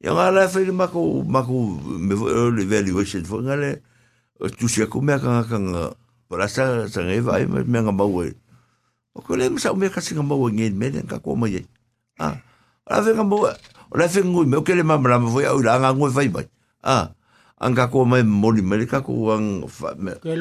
[0.00, 3.82] Ya nga le fai ma ko ma ko me fo le evaluation fo nga le
[4.56, 5.92] tu se ko me ka ka nga
[6.28, 8.32] para sa sa ngai vai me me nga mau e
[9.14, 11.20] O ko le msa me kasi me den ka.
[12.18, 12.34] Ah.
[12.86, 13.46] Ala fe nga mau
[14.08, 16.46] fe ngui me ke le mamla mo foi nga ngui fai bai.
[16.82, 17.14] Ah.
[17.60, 19.66] Ang ka ko mai moli me ka ko ang
[20.22, 20.34] Ke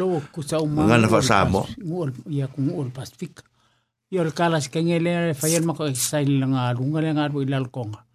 [0.98, 1.66] na fa mo.
[2.30, 2.92] Ya ku ngol.
[4.10, 6.70] Yo el kalas ke ngele fai el ma ko sai nga
[7.02, 8.06] le nga ru ilal konga.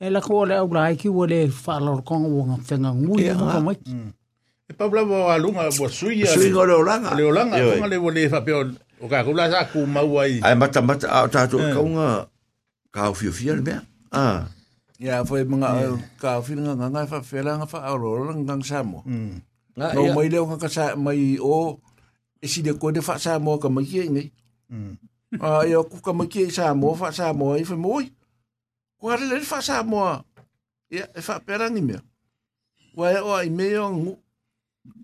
[0.00, 3.28] Ela ko le au ki wo le fa lor konga wo nga fe nga ngui
[3.36, 3.78] ko mai.
[4.70, 5.02] E pa bla
[5.34, 5.68] alunga
[6.66, 7.14] le olanga.
[7.14, 8.40] Le olanga, le le fa.
[9.00, 10.44] O ka kula sa ku mau ai.
[10.44, 11.72] ai mata mata a ta to Eh.
[11.72, 12.08] ka nga
[12.92, 13.74] ka fio fio le me
[14.12, 14.44] a
[15.00, 19.00] Ya foi mga ka fil nga nga fa fela nga fa ro ngang samo.
[19.08, 19.40] Mm.
[19.96, 21.80] No mai le nga ka sa mai o
[22.36, 24.28] e si de ko de fa sa mo ka mai ngi.
[24.68, 24.94] Mm.
[25.40, 28.12] Ah yo ku ka mai sa mo fa sa mo i fa moi.
[29.00, 30.04] Ko le le fa sa mo.
[30.92, 31.96] Ya e fa pera ngi me.
[32.92, 34.12] Wa o i me yo ngu.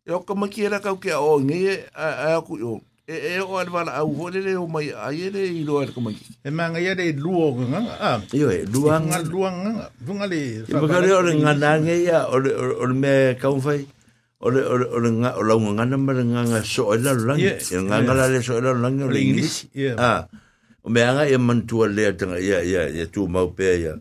[0.05, 2.84] Yo ka mai ra ka ke o ngi a a ku yo.
[3.07, 5.78] E e o al vala au ho le le o mai ai le i lo
[5.78, 6.18] al ka mai.
[6.42, 8.18] E manga ia de luo nga ah.
[8.34, 9.59] yo e luang Nga luang
[10.02, 10.66] funga le.
[10.66, 13.86] Ia maka leo le ngana nge ia o le o le me kaun fai
[14.42, 16.98] o le o le o le nga o la ngana ma le nganga so e
[16.98, 17.62] la lang Yeah.
[17.62, 19.94] ia nganga la le so e la lang o le inglis Ia.
[19.96, 20.20] ah
[20.82, 23.94] o me anga ia mantua le tanga ia ia ia tu mau pe ia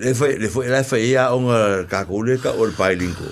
[0.00, 2.72] le fai le fai le fai ia o nga ka ko le ka o le
[2.72, 3.28] pailingo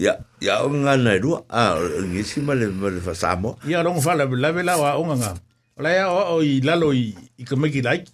[0.00, 0.04] Mm.
[0.04, 3.58] ia ia o ngana ru ah o le inglis ma le ma le fa samo
[3.68, 5.32] Ia rong fa la la vela wa onga nga.
[5.76, 8.08] Ola ia o o i lalo i i ka meki like.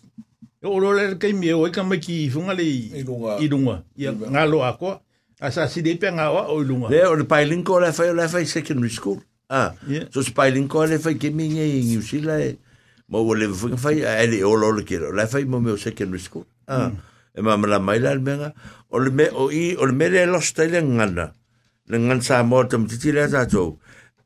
[0.67, 3.39] O lo le kai mi o i ka meki funga le I lunga.
[3.39, 3.77] i lunga.
[3.95, 4.99] Ia nga lo ako.
[5.39, 6.91] Asa si de pe nga o o i lunga.
[6.91, 9.71] le o le pailingo le fai le fai secondary school ah.
[10.11, 12.59] So se pai linko le fai ke minga i New Zealand
[13.07, 15.71] mo o le fai fai a ele o lo le kero le fai mo me
[15.71, 16.91] o secondary school ah
[17.37, 18.51] e ma mala mai la menga
[18.91, 21.31] o le me o i o le me le lo stai le ngana
[21.89, 23.79] le ngan sa mo tam titi le ta to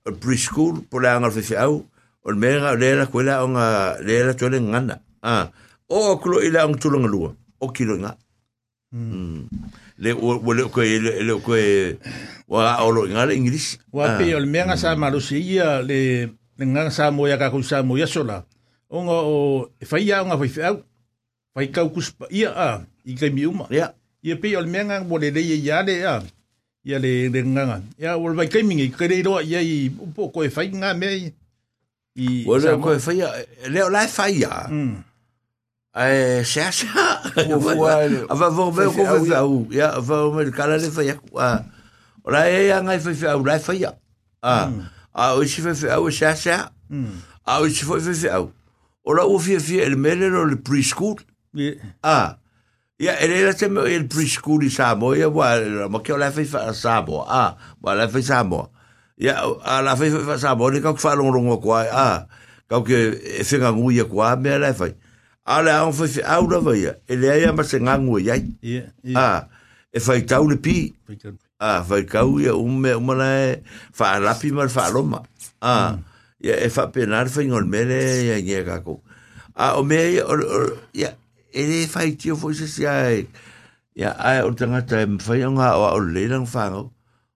[0.06, 1.86] o preschool po le anga fai au
[2.24, 3.66] o le menga le la kuela o nga
[4.00, 5.50] le la to le ngana ah
[5.88, 7.30] o kulo ila ang tulanga lua
[7.60, 8.16] o kilo nga
[8.90, 11.54] le o o le ko le le ko
[12.50, 16.26] wa o lo ngale inglis Wa pe o le menga sa marusi ia le
[16.58, 18.44] le nga sa mo ya ka ku sa mo ya sola.
[18.90, 20.74] O e fai ia onga fai fai
[21.54, 22.68] fai kau kuspa ia a
[23.06, 23.70] i kai mi uma.
[23.70, 26.20] ya Ia pe o le menga mo le le ia le a.
[26.84, 27.80] Ia le le nga.
[27.98, 30.70] Ia o le vai kai mingi kai re roa ia i po ko e fai
[30.72, 31.12] nga me
[32.16, 33.20] i ko fai
[33.68, 34.66] le la fai ya.
[34.70, 35.04] Mm.
[35.90, 37.18] Eh, sa sa.
[37.34, 39.66] Fua Ava vo ve ko Fai ve au.
[39.70, 41.36] Ya, va me kala le fai ku.
[41.38, 41.64] Ah.
[42.24, 43.84] Ora e ya ngai fai au, la fai.
[44.42, 44.70] Ah.
[45.12, 46.70] Ah, o si fai au sa sa.
[46.88, 47.12] Mm.
[47.44, 48.52] Ah, o si fai fai au.
[49.04, 51.16] o la ua fia fia ele mele lo le preschool.
[51.54, 51.74] Ia.
[52.02, 52.38] Ah.
[53.00, 55.54] Ia, ele la te me ele preschool i Samoa, ia wa,
[55.88, 57.24] ma kia o la fai fa Samoa.
[57.28, 58.68] Ah, wa la fai Samoa.
[59.16, 62.26] Ia, a la fai fa Samoa, ni kau kwa longongo kwa, ah,
[62.68, 62.98] kau ke
[63.40, 64.92] e whenga ngui a kwa, mea la fai.
[65.48, 68.44] A le au fai fai au la vai, ele ai ama se ngangu iai.
[68.60, 68.92] Ia.
[69.02, 69.16] Ia.
[69.16, 69.48] Ah,
[69.88, 70.92] e fai tau le pi.
[71.08, 71.32] Ia.
[71.58, 73.62] Ah, vai kau ia ume umana e
[73.96, 75.22] fa lapi mar fa loma.
[75.64, 75.96] Ah,
[76.36, 79.00] ia e fa penar fa ngol mele ia nge ka ko.
[79.56, 80.28] Ah, o me ia
[80.92, 81.16] ia
[81.52, 83.28] e le fai tio foi se sia ai
[83.94, 86.92] ia ai o tanga ta fa nga o o le lang fa ngo.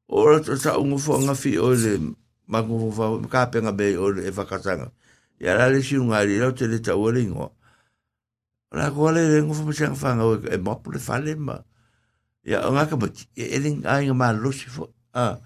[0.08, 1.98] O ra sa ungo fo nga fi o le
[2.46, 4.92] magu fo fa ka pe nga be o e fa ka sanga.
[5.40, 7.50] Ia la le si nga ri lo te le ta o le ngo.
[8.72, 11.58] La ko le le ngo fo se fa nga e mo le fa le ma.
[12.44, 15.40] ya nga ka ba e ling ai nga ma lo si fo a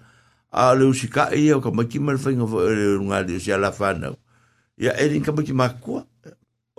[0.51, 3.23] a le usi ka i o ka ma ki ma fa nga fo e nga
[3.23, 4.11] di si ala fa na
[4.75, 5.71] ya e ling ka ba ki ma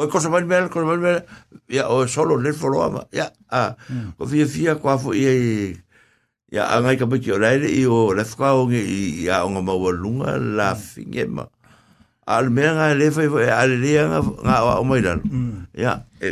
[0.00, 0.40] o ko sa me
[0.72, 1.12] ko ba me
[1.68, 3.76] ya o solo le fo lo ama ya a
[4.16, 5.76] ko fia fia ko fo i
[6.48, 9.44] ya a nga ka ba ki o le i o le fa o ngi ya
[9.44, 11.44] o nga ma wa lunga la finge ma
[12.24, 13.28] al me nga le fa
[13.60, 15.20] al le nga nga o mai dan
[15.76, 16.28] ya e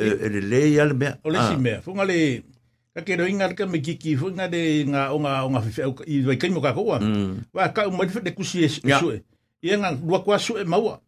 [0.00, 1.84] e e le ya le me O le si mea.
[1.84, 2.42] Funga le...
[2.90, 6.24] Ka kero inga ka me kiki funga de nga o nga o nga fife i
[6.26, 6.98] vai kai mo ka ko wa.
[7.70, 9.22] Ka mo de kusi e sue.
[9.62, 10.98] Ia nga lua kwa sue maua.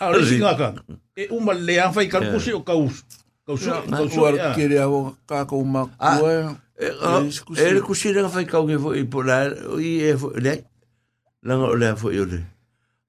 [0.00, 0.70] Ala i ngā.
[1.16, 3.04] E uma lea whai karu kose o kaus.
[3.46, 3.70] Kausu.
[3.90, 4.20] Kausu.
[4.20, 6.56] Ua kere a o kākou makua.
[6.78, 9.46] E re kusi reka whai kau fo i po la.
[9.78, 10.60] I e fo i lei.
[11.42, 12.42] Langa o lea fo i o le.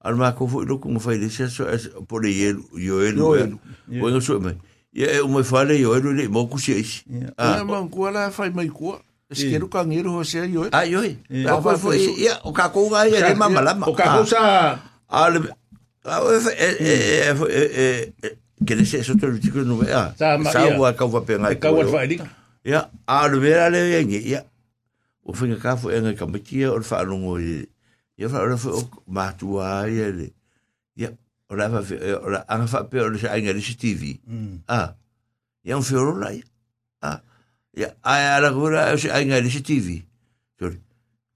[0.00, 1.68] Ar mā kou fo i loku ngā whai le sea so
[2.08, 2.64] po le ielu.
[2.78, 3.58] Yo elu.
[4.00, 4.56] O inga so mai.
[4.94, 7.04] Ia e umai whale yo elu é mō kusi eisi.
[7.10, 8.98] Ia mā kua la whai mai kua.
[9.30, 10.68] Esquero cangueiro você aí, oi.
[10.72, 11.16] Ah, oi.
[12.42, 13.88] O cara aí, ele mamalama.
[13.88, 15.56] O cara sa essa...
[18.66, 20.36] Kere se so tolu te nu Ja, Sa
[20.78, 21.84] wa ka wa ja ja Ka wa.
[22.64, 24.42] Ya, a lu vera le ngi ya.
[25.24, 27.64] O finga ka fu ngai ka mitia o fa lu ja
[28.18, 28.70] Ya fa ro ja
[29.08, 30.28] ma ja ya.
[30.96, 31.08] Ya,
[31.48, 33.32] o la fa eh, o la anga fa pe o le sa
[33.76, 34.20] TV.
[34.68, 34.94] Ah.
[35.64, 36.42] Ya un fioro lai.
[37.02, 37.20] Ah.
[37.76, 39.20] Ya, a la gura o sa
[39.64, 40.04] TV.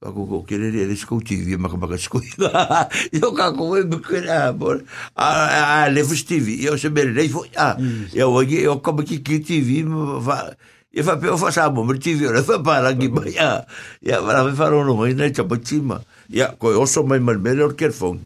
[0.04, 2.90] かここ、ケレレレシコティビ、マカマカシコイガ。
[3.12, 4.82] よかこえむくら、ぼれ。
[5.14, 7.78] あ、あ、レフスティビ、よせめれ、レフ、あ、
[8.12, 10.52] よ、わげ、よかまききティビ、ま、
[10.94, 13.66] e fa pe fa sa mo mer tivi ora fa para ki ba ya
[13.98, 15.98] ya para me fa no mai na chapa chima
[16.30, 18.22] ya ko oso mai mal melhor que fon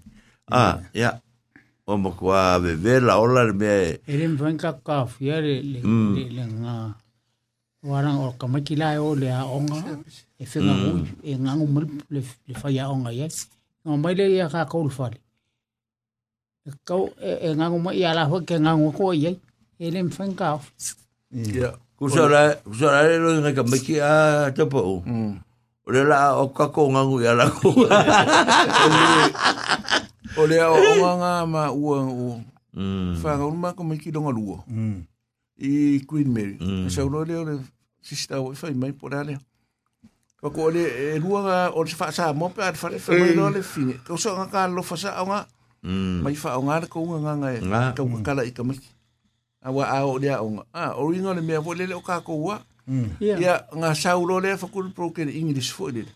[0.53, 1.17] ah ya
[1.89, 6.45] o mo ko a beber la ola me erin fan ka ka fiare le le
[6.61, 7.01] nga
[7.89, 10.05] warang o kamakila o le a onga
[10.39, 13.27] e whenga hui e ngangu mil le, le whai a onga ia.
[13.85, 15.19] Ngā mai le ia ka kaul whare.
[16.67, 19.37] E kau e, e ngangu mai i ala hoi ke ngangu ko iai.
[19.79, 20.61] E le mwhenka au.
[21.33, 21.73] Ia.
[21.99, 25.03] ku so la ku so la lo nga ka me ki a te po o
[25.91, 27.75] le la o ka ko ngangu ya la ko
[30.39, 32.39] O le o onga ngā ma ua o.
[32.79, 34.63] mm Whanga uruma ko mai ki donga lua.
[34.71, 35.03] Mm.
[35.59, 36.55] I Queen Mary.
[36.61, 36.87] Mm.
[36.87, 37.59] E sau no leo le
[37.99, 39.35] sista o i whai mai po rale.
[39.35, 39.43] Ka
[40.47, 43.51] ko le e rua nga o le wha sa mo pe ar whare mai no
[43.51, 43.99] le fine.
[44.07, 45.51] Ka so nga ka lo wha sa o nga.
[45.83, 47.59] mm Mai wha o nga ko nga nga nga e.
[47.59, 48.79] Ka ka kala i ka mai.
[49.59, 50.63] Awa a o lea o nga.
[50.71, 52.63] Ah, o ringa le mea po le le o ka ko ua.
[53.19, 53.35] Ia.
[53.35, 56.07] Ia nga sau lo le whakuru proke le English fo le.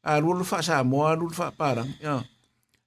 [0.00, 1.90] A rua le wha sa mo a rua le wha parang.
[2.00, 2.24] Ia.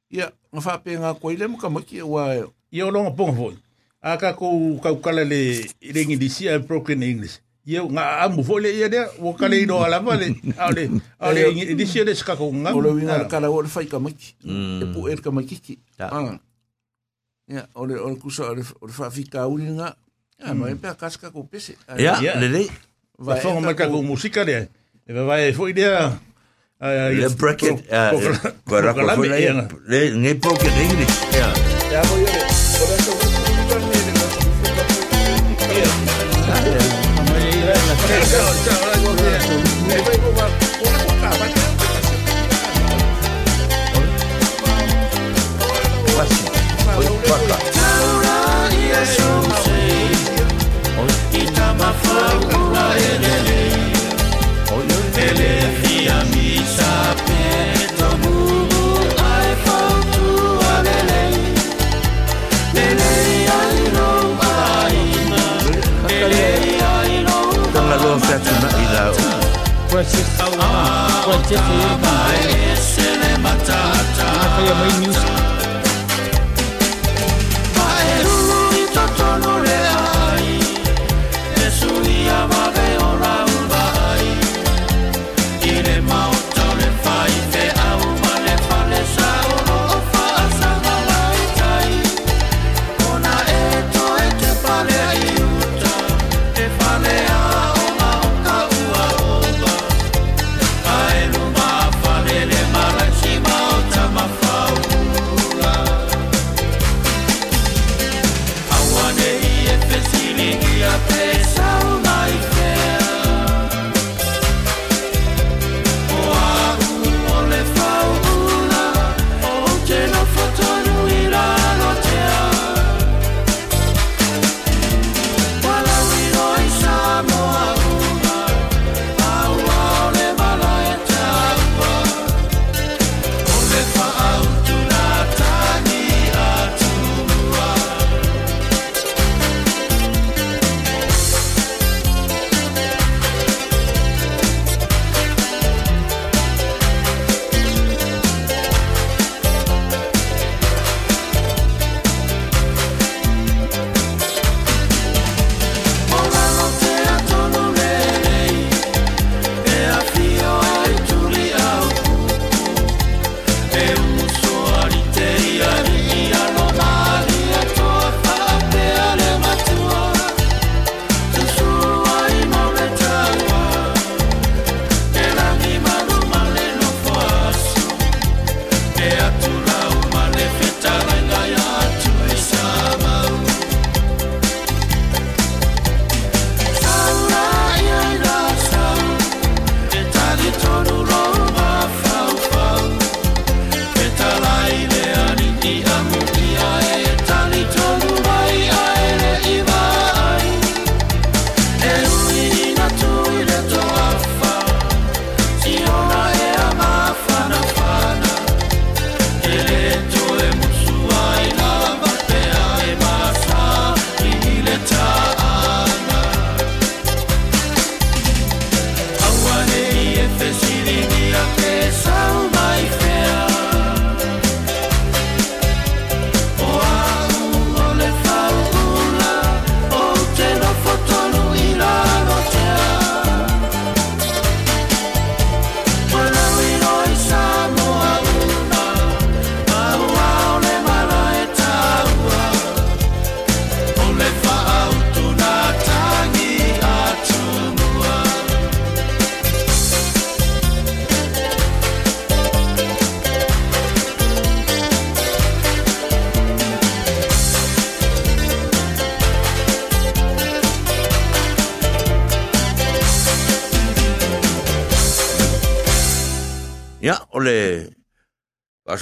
[0.09, 2.49] Ia nga wha pe nga koe le mo ka mai ki ua e.
[2.73, 3.55] Ia o longa ponga foi.
[4.01, 4.49] A ka ko
[4.81, 7.42] ka kala le rengi di sia broken English.
[7.63, 11.39] ia nga amu fo le ia dia wo kale ido ala pa le ale ale
[11.55, 14.35] ni di sia de ska ko nga ole winga kala wo fai ka maki
[14.83, 16.35] e pu er ka maki ah
[17.47, 19.95] ya ole ole ku sa ole fa fika uri nga
[20.43, 22.67] ah ma e pe ka ko pese ya le le
[23.15, 24.67] va fo ma ka ko musika le
[25.07, 27.79] e va va e fo le bracket
[28.67, 29.23] ko ra ko fo
[29.87, 31.07] le ne bracket ke ngi
[31.95, 32.35] ya ko ko
[36.91, 37.02] ko
[37.95, 38.92] Let's go.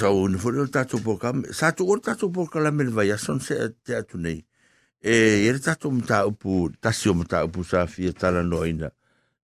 [0.02, 3.14] Sa o ni fo tatu po kam sa tu o tatu po kala mel vai
[3.24, 3.54] son se
[3.86, 4.42] te atu nei.
[4.98, 8.90] E ere tatu mta upu, tasio mta upu sa fia tala noina.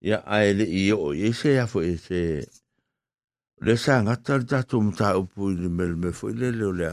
[0.02, 2.20] Ia aele i o e se ya fo e se.
[3.62, 6.90] Le sa ngata tatu mta upu ni mel me fo, le le o le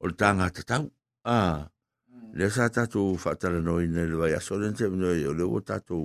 [0.00, 0.88] o tanga tatau
[1.24, 1.68] a,
[2.32, 5.60] le sa tatu fa tala noina, le vai son te no e o, le o
[5.60, 6.00] tatu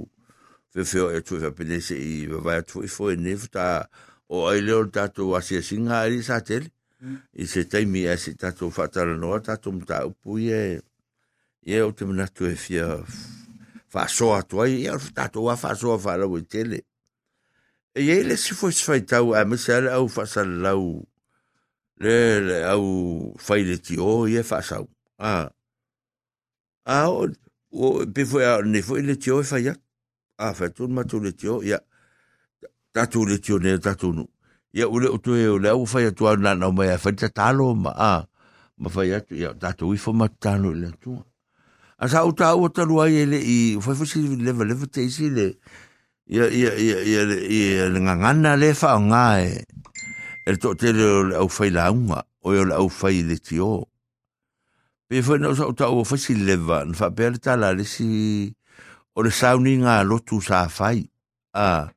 [0.74, 3.88] fe fe e tu e fa penese i vai tu e fo e ne fta
[4.28, 6.72] o ai leo tatou asia singa ari sa tele
[7.42, 10.64] i se taimi e a se tatou whatara noa tatou mta upu i e
[11.66, 12.86] i e o te manatu e fia
[13.94, 16.84] whaasoa tua i e tatou a whaasoa whaalau i tele.
[17.98, 20.84] E i le si fwes sfai tau, a mese ale au whaasala lau
[22.02, 22.86] le le au
[23.48, 24.86] whaile ti o i e whaasau
[25.18, 25.34] a
[26.86, 27.28] a, o
[27.72, 29.76] o, pe foi a, ne foi le ti o e whaia
[30.38, 30.54] a?
[30.54, 31.82] Whaitun matu le ti o, ia
[32.94, 34.26] tatu le ti o ne tatu nu
[34.74, 36.98] ia ule o tu e o le au fai atu au nana o mai a
[36.98, 38.14] fai talo ma, a,
[38.80, 41.20] ma fai atu, ia tatu i fo matano le tu
[42.00, 45.28] a sa uta au talu ai ele i, fai fai si leva leva te isi
[45.30, 45.48] le,
[46.32, 49.60] ia ia ia ia ia le ngangana le fa nga e
[50.48, 53.60] e to te le au fai la unga, o e le au fai le ti
[53.60, 53.84] o
[55.12, 58.48] pe fai no sa uta au fai si leva fa pe le tala le si,
[59.14, 61.04] o le sauni nga lotu sa fai
[61.54, 61.92] ah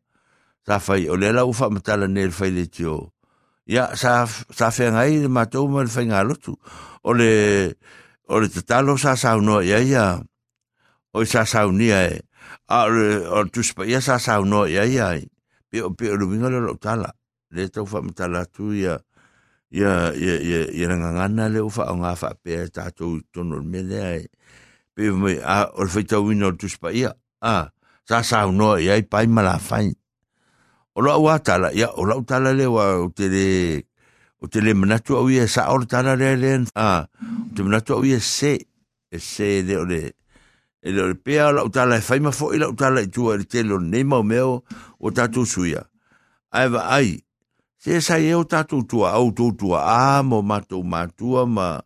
[0.66, 3.12] sa fai, o le la ufa matala ne fai le tio.
[3.66, 6.56] Ya sa sa fai ngai, le matou ma le fai ngalotu
[7.04, 7.76] o le
[8.28, 10.24] o le tatalo sa sa no ya ya
[11.12, 12.24] o sa sa unia e.
[12.68, 15.16] A, o tu spa ya sa sa no ya ya
[15.68, 17.12] pe o pe o vinga le tala.
[17.52, 18.98] Le tau fa matala tu ya
[19.70, 23.80] ya ya ya ya ngana le ufa o nga fa pe ta tu tono me
[23.84, 24.24] le ai.
[24.96, 27.12] Pe me a, o le fai tau ino tu spa ia.
[27.44, 27.68] A,
[28.08, 29.92] sa sa no ia, i pai mala fai
[30.94, 33.46] o la wa tala ya o la tala le wa o te le
[34.40, 37.06] o te le mana tu au ia sa o tala le le a
[37.54, 38.62] te mana tu au ia se
[39.10, 40.14] e se le o le
[40.84, 43.36] e le o pe o tala e fai ma fo ila o tala i tua
[43.36, 44.62] le te lo nei mau meo
[45.00, 45.82] o tatu suia.
[46.54, 47.18] Ai va ai
[47.80, 51.80] se sa e o tatu tua, au tu tua, a mo matu matua ma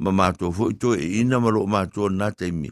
[0.00, 2.70] ma matua fo i to e ina ma lo matua na te mi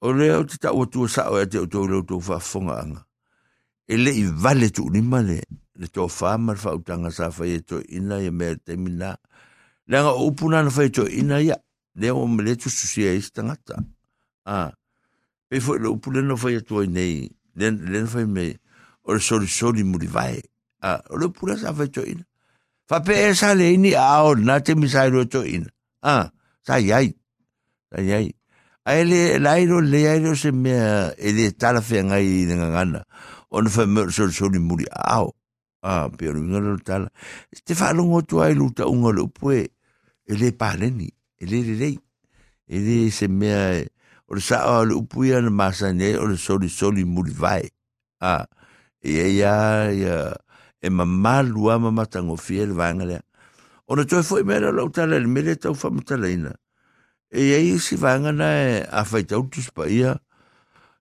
[0.00, 2.76] o le o te tau tua sa o e te o tau leo tau whafonga
[2.82, 3.09] anga
[3.90, 5.40] ele i vale tu ni male,
[5.74, 9.16] le to fa whamar fa utanga sa fa e to ina i me te mina.
[9.16, 11.56] E le anga upuna na whai to ina ya
[11.98, 13.82] le o me le tu susi e istangata
[14.46, 14.70] a
[15.48, 17.26] pe fo le upuna na fa whai to nei
[17.58, 18.54] len len fa me
[19.02, 20.38] o le soli soli muri vai.
[20.82, 22.22] A, o le upuna sa whai to ina.
[22.86, 25.66] Fa pe e sa le ini, a, o na te misai ro to ina.
[26.02, 26.30] A,
[26.62, 27.10] sa yai
[27.90, 28.30] sa yai
[28.84, 30.72] a ele lairo, le airo se me
[31.18, 33.04] ele tala fe ngai ngana
[33.50, 35.34] ona fa mer so so ni muri ao.
[35.82, 37.08] A pio ni ngal tal
[37.64, 39.68] te fa lo ngoto ai lu ta ungal pue
[40.26, 41.90] ele pa ele le le
[42.68, 43.88] ele se me
[44.28, 47.64] o sa o lu pui an masa ne o so li so li muri vai.
[48.20, 48.46] A
[49.00, 50.36] e ya ya
[50.80, 52.04] e ma mal wa ma ma
[52.36, 53.20] fiel vangle
[53.88, 55.88] ona to foi mer lo tal le mele tau fa
[57.30, 59.62] e ai si vangana a fa tau tu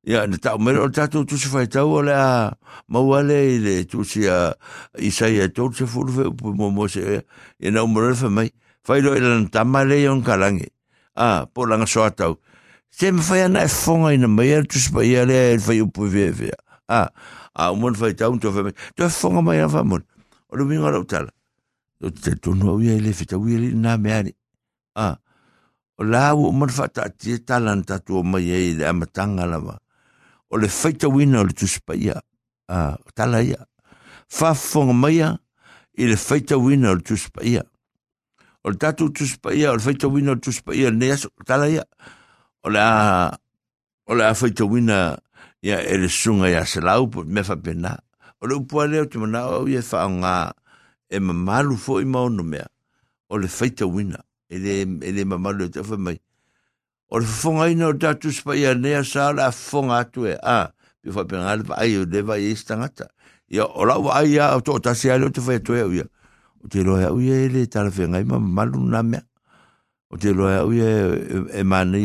[0.09, 2.57] ia na tau mera o tatu tu si fai tau o le a
[2.89, 4.57] mauale i le tu si a
[4.97, 7.21] isai a tau se furu fe upu mo mo se
[7.61, 8.49] e na umore fa mai
[8.81, 10.65] fai lo ila na tama le yon kalangi
[11.13, 12.41] a po langa soa tau
[12.89, 16.09] se me fai ana e fonga ina mai tu spa ia le e fai upu
[16.09, 16.49] ve ve
[16.89, 17.05] a
[17.53, 20.01] a umon fai tau tu fa mai tu e fonga mai a fa mon
[20.49, 21.29] o le minga lau tala
[22.01, 24.33] o te tonu au ia i le fita ui ili na meani
[24.97, 25.13] a
[25.99, 29.77] o la u man fata ti talan tatu o mai e le amatanga lava
[30.49, 32.21] o le faitauina o le tusipaia
[32.67, 33.65] a tala ia
[34.27, 35.37] faafofoga mai ia
[35.97, 37.63] i le faitauina o le tusipaia
[38.63, 41.85] o le tatou tusipaia o le faitauina o le tusipaia lenei aso tala ia
[42.63, 43.37] o le a
[44.05, 45.17] o le a faitauina
[45.61, 47.97] ia e le suga iā selau po mea faapenā
[48.41, 50.53] o le upua lea te manaʻo au ia e faaogā
[51.09, 52.67] e mamalu foʻi ma ono mea.
[53.29, 56.19] O le faitauina e, e mamalu e mai
[57.09, 60.35] o le fonga ina o tatu spa ia nea sa la fonga atu e.
[60.43, 60.69] A
[61.01, 63.09] pe fa penga le ai o le vai istangata
[63.49, 66.05] ia o la wa ia o to ta sia le te fa to ia.
[66.63, 69.19] O te lo ia ia ele ta le fenga ma malu na me
[70.09, 70.33] o te e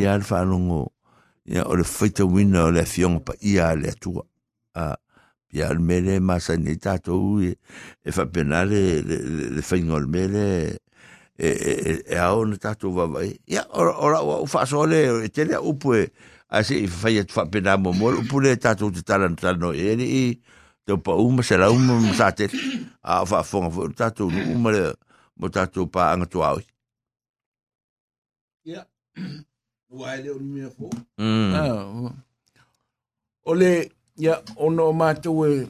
[0.00, 0.92] ia fa longo
[1.44, 4.24] ia o le feita wina o le fiong pa ia le tua
[4.74, 4.96] a
[5.52, 7.55] ia le mele ma ni e.
[8.11, 10.78] Fa le mele
[11.39, 15.45] e e e au na tatu va vai ya ora o fa sole e te
[15.45, 16.11] le upu e
[16.49, 19.37] a se i fa ia fa pena mo mo upu le tatu te tala na
[19.37, 20.24] tano e ni i
[20.87, 22.47] te pa uma se la uma sa te
[23.03, 24.95] a fa fonga fo tatu uma le
[25.37, 26.61] mo tatu pa anga tu au
[28.64, 28.87] ya
[29.91, 30.87] wa le o mi fo
[33.43, 35.66] o le ya ono ma tu e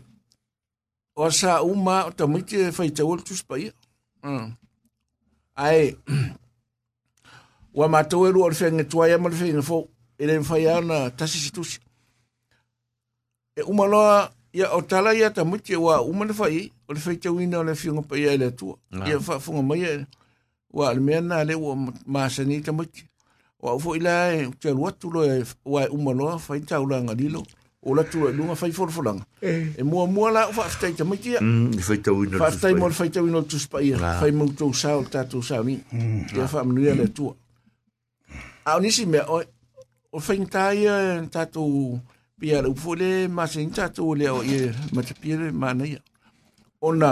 [1.16, 3.72] o sa uma o ta mi te fa i te o tu spa ia
[5.56, 5.96] ai
[7.74, 9.88] wa matou e lua o le feagetuaia ma le feigafou
[10.18, 11.80] i le mafai ana tasisitusi
[13.56, 17.00] e uma loa ia o tala ia tamuiti e ua uma le fai o le
[17.00, 20.06] feitauina o le afioga paia e le atua ia faafoga maia
[20.70, 21.76] ua le mea na le ua
[22.06, 23.08] masani tamuiti
[23.60, 27.46] o au foʻi la e talu atu loa ua e uma loa faitaulagalilo
[27.84, 29.04] o la tu lu nga fai for for
[29.42, 32.72] e mo mo la fa sta ta mi tia mm fai ta uno fa sta
[32.72, 35.60] mo fai ta uno tu spa ia fai mo tu sa o ta tu sa
[35.60, 35.76] ni
[36.32, 37.28] ia fa mnu ia le tu
[38.64, 39.36] a ni si me o
[40.16, 41.64] o fai ta ia ta tu
[42.40, 45.76] pia lu fo le ma sin ta tu le o ia ma te pia ma
[45.76, 46.00] na ia
[46.80, 47.10] ona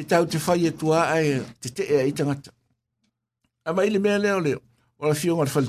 [0.00, 2.50] e ta te fai e tu a e te te e i tanga ta
[3.68, 4.52] a mai le me le o le
[4.96, 5.68] o la fio ngar fal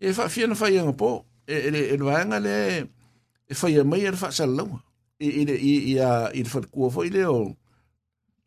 [0.00, 2.56] e fa fia na fai ngapo mm e le e noanga le
[3.48, 4.78] e whaia mai e le whaasalonga.
[5.18, 5.56] E i e
[5.92, 7.56] i a i le whatkua fo i le o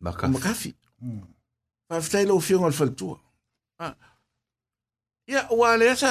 [0.00, 0.32] makafi.
[0.32, 0.74] Makafi.
[1.02, 1.22] Mm.
[1.90, 3.18] Whaafitai lau fionga le whaltua.
[5.28, 6.10] Ia, wā lea sa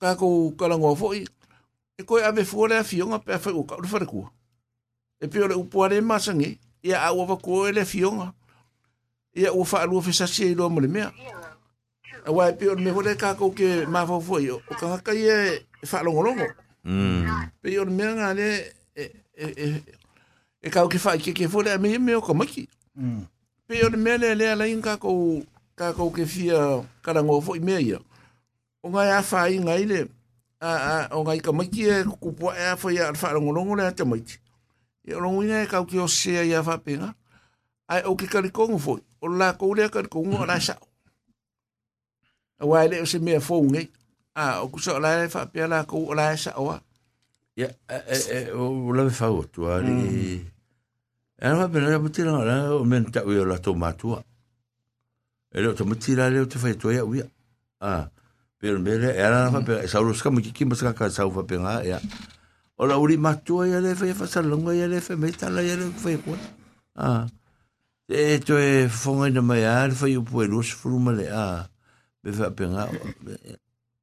[0.00, 4.30] kākou kalangoa fo e koe ave fua lea fionga pe a whaiu kau le whatkua.
[5.20, 8.32] E pio le upua le masangi ia a ua wako e le fionga.
[9.34, 11.12] Ia ua whaalua fesasi e loa mo le mea.
[11.18, 11.47] Ia
[12.28, 14.60] Awa e me vou kako ke mawawoi yo.
[14.68, 16.44] O ka hakai e whalongolongo.
[16.84, 17.24] Mm.
[17.62, 18.48] Pe yo mea ngā ne
[20.60, 22.68] e kau ke whai ke ke fore a me me o ka maki.
[23.00, 23.24] Mm.
[23.66, 25.40] Pe yo mea ne lea lai kako
[25.74, 27.98] kako ke fia karango fo i mea ia.
[28.84, 30.08] O ngai a whai ngai le
[30.60, 34.36] a o ngai ka maki e kupua e a whai a whalongolongo lea te maiti.
[35.08, 37.14] E o rongoina e kau ke o sea i a whapenga.
[37.88, 39.00] Ai o ke karikongo fo.
[39.24, 40.60] O la kourea karikongo o la.
[42.58, 43.88] A wai le o se mea fo ngai.
[44.34, 46.80] A o kusa o la e whapea la kou o la e sao a.
[47.58, 47.68] Ya,
[48.54, 50.42] o la fa o tu ali.
[51.38, 54.22] E ana pena ya mutira la o men ta o la tomatua.
[55.54, 57.26] E lo tomatira le o te fai to ya uia.
[57.80, 58.10] Ah.
[58.58, 61.42] Pero mele era na fa sa lo ska mo ki mo ska ka sa fa
[61.42, 61.98] penga ya.
[62.76, 65.62] O la uri matua ya le fai fa sa longa ya le fai meta la
[65.62, 66.34] ya le fai ko.
[66.94, 67.26] Ah.
[68.08, 71.66] E to e fonga na mai ar fai o puelos fruma le ah.
[71.66, 71.77] Be fa penga.
[72.32, 72.88] PFAPNA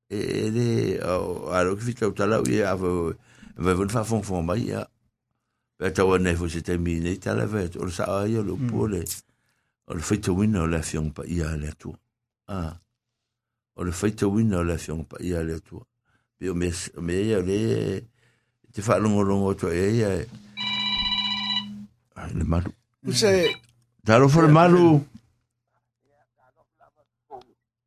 [0.09, 3.13] ele a loki fitau tala i a vai
[3.57, 4.85] vai fa fon fon mai a
[5.77, 9.03] pe tau ne fo se termine tala ve o sa ai o pole
[9.87, 10.83] o le fai tau o la hmm.
[10.83, 11.93] fion pa i a le tu
[12.47, 12.73] a
[13.75, 15.81] o le fai tau o la fion pa i a le tu
[16.37, 16.71] pe o me
[17.01, 18.01] me ia le
[18.71, 20.27] te fa longo longo to e ia e,
[22.33, 22.71] le malu.
[23.11, 23.55] Se
[24.03, 25.14] talo fo le malu.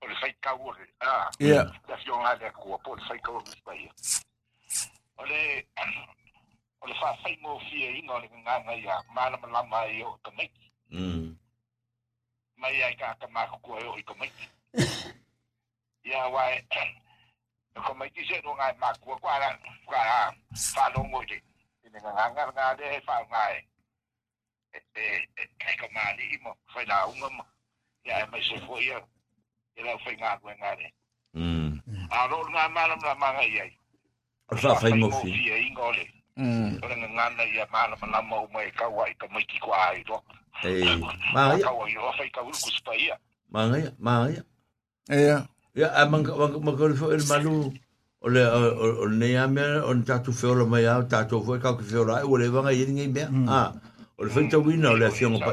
[0.00, 0.76] O le fai ka ur.
[1.00, 1.30] Ah.
[1.40, 1.64] Ia.
[2.04, 3.92] Fiona de ko po le fai ka ur pa ia.
[5.18, 5.40] O le
[6.80, 8.96] o le fa fai mo fie ino le nga ia.
[9.14, 10.50] Ma la ma ma ia o ka mai.
[10.90, 11.34] Mm.
[12.64, 14.30] mai ai ka ka ma ko o i ko mai
[16.04, 16.64] ya wai
[17.86, 19.48] ko mai ki se no ngai ma ko kwa la
[19.86, 20.00] kwa
[20.72, 21.36] fa lo mo de
[21.92, 23.56] ni nga nga nga de fa ngai
[24.72, 25.04] e e
[25.70, 27.44] e ko ma ni mo fa na un mo
[28.04, 28.96] ya mai se fo ya
[29.76, 30.88] e la fai nga kwe nga re.
[32.10, 33.72] A ro nga malam la manga i ai.
[34.50, 35.30] O fai mo fi.
[35.30, 36.04] E ingo le.
[36.82, 39.58] Ora re nga nga i a malam la ma uma e kawa i ka maiki
[39.58, 40.20] kwa ai to.
[40.62, 40.98] Ei.
[41.34, 41.60] Ma ai.
[41.60, 43.16] I ro fai ka ulu kus ia.
[43.50, 43.90] Ma ai.
[43.98, 44.42] Ma ia.
[45.74, 47.72] Ia a manga manga fo el malu.
[48.24, 48.70] Ole ole
[49.02, 51.76] o le nea me o ni tatu feo la mai au tatu fo ka kau
[51.76, 53.26] ki feo la vanga i ngai i.
[53.48, 53.72] Ah.
[54.16, 55.52] O le feita wina o afionga pa.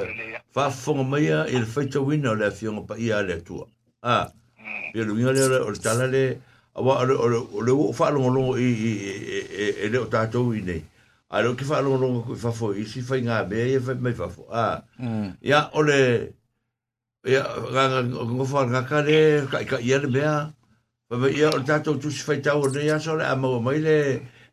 [0.53, 3.65] Fa fonga mai a e le feita o afionga pa ia le tua.
[3.65, 3.80] Ia.
[4.03, 4.25] Ah.
[4.93, 6.41] pia lu ngale o le tala le
[6.75, 8.69] awa o le o le o le fa lo lo i
[9.83, 10.81] e le o ta i nei.
[11.29, 13.79] A lo ki fa lo lo ko fa fo i si fa nga be e
[13.79, 14.81] mai fa fo a
[15.41, 16.33] ya o le
[17.23, 17.43] ya
[17.73, 18.45] ga ga ngo
[18.89, 20.51] ka le ka ka i le be a
[21.07, 23.79] fa be ya o ta to tu si o le ya le a mo mai
[23.79, 23.97] le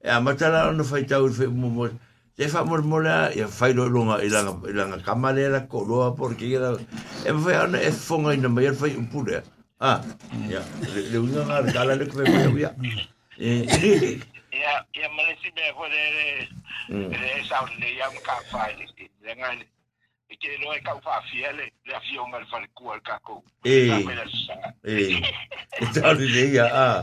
[0.05, 1.89] e a mata la no fa ta o fe mo
[2.39, 6.71] te fa mor mola ya fai lo longa ilanga ilanga kamalera koloa porque era
[7.27, 9.43] e foi ana e fonga ina maior foi un pure
[9.81, 9.99] ah
[10.47, 10.63] ya
[11.11, 12.71] le unga ngar kala le kwe kwe eh, ya
[13.43, 14.23] eh
[14.55, 17.11] ya ya malesi be ko mm.
[17.11, 18.71] de de sa le ya un ka fai
[19.27, 19.59] le ngai
[20.31, 20.95] e ke lo e ka
[21.31, 23.43] fiele le afion al fai ku al kako.
[23.65, 23.91] Eh.
[24.85, 25.19] Eh.
[25.83, 27.03] E ta ya ah.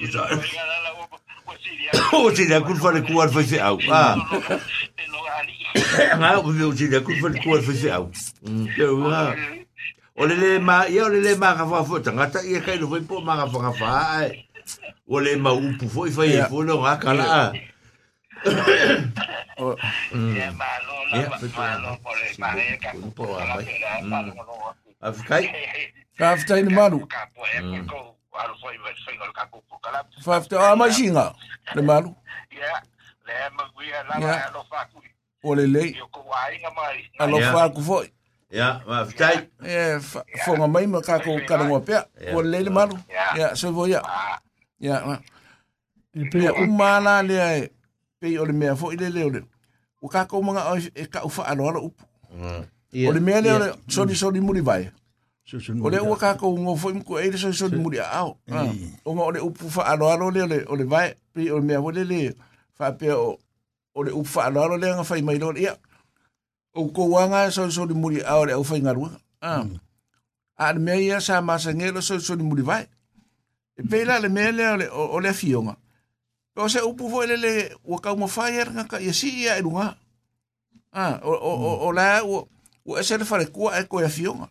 [0.00, 0.22] I tā.
[2.14, 3.78] O te rea kuru whare kua arwha i au.
[3.90, 4.16] Ah.
[6.20, 8.06] Ngā o me o te rea kuru whare kua arwha i au.
[8.76, 9.22] Te au ngā.
[10.20, 11.96] O le le mā, ia le le mā ka whā fō.
[12.04, 13.94] Ta ngata ia kai rufai pō mā ka whā ngā whā.
[15.08, 17.24] O le mā upu fō i whai i fō no ngā kala.
[18.44, 21.20] Ia mā lō lā
[21.56, 23.66] mā lō pō le mā lē ka kupo a mai.
[25.00, 25.44] Afikai?
[26.20, 26.98] Afikai ni manu.
[27.08, 31.34] Afikai ni manu alo foi vai foi no capo por cala faz tá a magina
[31.74, 32.14] le malu.
[32.50, 32.82] Ya
[33.26, 35.02] le ma vi a lá lo fa cu
[35.42, 37.10] o le le yo ko ai na mai.
[37.18, 38.12] Alo fa cu foi.
[38.50, 40.00] Ya va tai e
[40.44, 41.94] fo ma mai ma ka ko kala mo pe
[42.34, 42.96] o le le malu.
[43.36, 43.54] Ya.
[43.56, 44.02] So vo ya.
[44.78, 45.20] Ya
[46.14, 47.70] e pe u mala le ai
[48.20, 49.40] pe o le mea fo ile le le o le.
[50.02, 51.90] O ka ko manga e ka u fa alo alo u
[53.08, 54.90] o le mea le o le sori sori muri vai.
[55.58, 58.36] O le ua kākou ngō fōi mku eire so soni muri au.
[58.46, 59.14] O ah.
[59.14, 62.04] ma o le upu wha alo alo le o le vai, pe o mea wale
[62.04, 62.34] le
[62.78, 63.38] whapea o
[63.94, 65.74] o le upu wha alo alo le anga fai mai lor ia.
[66.74, 69.10] O kou anga so soni muri au le au whai ngarua.
[69.42, 69.66] Ah.
[70.56, 72.86] A le mea ia sa masa ngelo so soni muri vai.
[73.74, 75.74] E pēla le mea le o le fionga.
[76.54, 77.52] O se upu fōi le le
[77.84, 79.96] wakau mawhai e ar ngaka ia si ia e runga.
[80.92, 84.46] Ah, o la ua ese le whare kua e koe a fionga.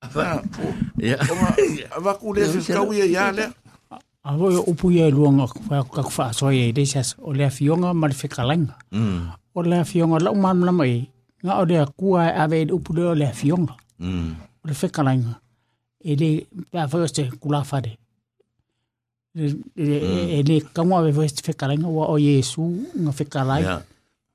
[0.00, 1.20] Ya.
[1.92, 3.52] Ava kule fi kau ia ia le.
[4.24, 7.50] A voi o upu ia luanga whai ka ku wha soa ia i o lea
[7.50, 8.74] fionga ma le whekalanga.
[8.92, 9.32] Mm.
[9.54, 11.08] O lea fionga lau mam lama i
[11.44, 13.76] ngā o lea kua e awe i upu leo lea fionga.
[13.98, 14.34] Mm.
[14.64, 15.40] O le whekalanga.
[16.04, 17.98] E le pia se kula whare.
[19.36, 22.62] E le kaunga awe whai se whekalanga wa o Yesu
[22.96, 23.62] ngā whekalai.
[23.62, 23.82] Ya.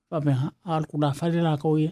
[0.09, 1.91] Pa mea al kula whare la kau ia.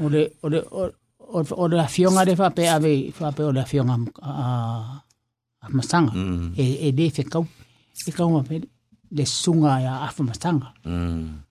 [0.00, 0.90] O le, o le, o o
[1.32, 4.32] o le fionga de fa pe ave fa pe o le fionga a
[5.62, 6.54] a masanga Mm.
[6.56, 7.44] e e de fe kau
[8.06, 8.60] e kau ma pe
[9.16, 11.42] le sunga ya a fa masanga Mm.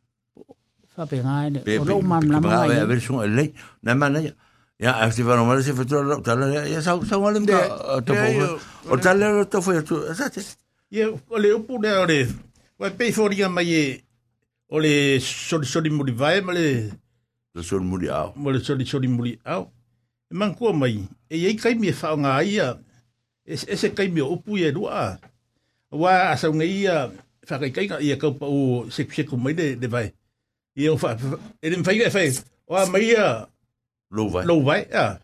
[0.96, 1.36] fa pe nga
[1.68, 3.52] Pe e o lo mam la ma a ver son le.
[3.84, 4.32] Na mana ya.
[4.80, 7.60] Ya, a ti va no mal se fetro lo tala ya sa sa wale mda
[8.08, 8.60] to po.
[8.92, 9.96] O tala to foi tu.
[10.20, 10.42] Sa te.
[10.92, 12.20] Ia, o le upu ne o le,
[12.80, 13.84] wai pei fōringa mai e,
[14.68, 16.92] o le sori sori muri vai, ma le,
[17.56, 18.34] Lo son muri au.
[18.36, 19.72] ma le sori sori muri au.
[20.30, 22.68] E man kua mai, e iei kai mi e whao ngā ia,
[23.48, 25.18] e se- e se kai mi o upu e rua.
[25.92, 27.12] Wa asa unga ia,
[27.50, 30.12] whakai kai ka ia kaupa o seku seku mai de, de vai.
[30.76, 31.16] Ia o wha,
[31.64, 32.30] e rin whaiga e whai,
[32.68, 33.48] wa mai ia,
[34.12, 34.44] Lo vai.
[34.46, 35.20] lo vai, ia.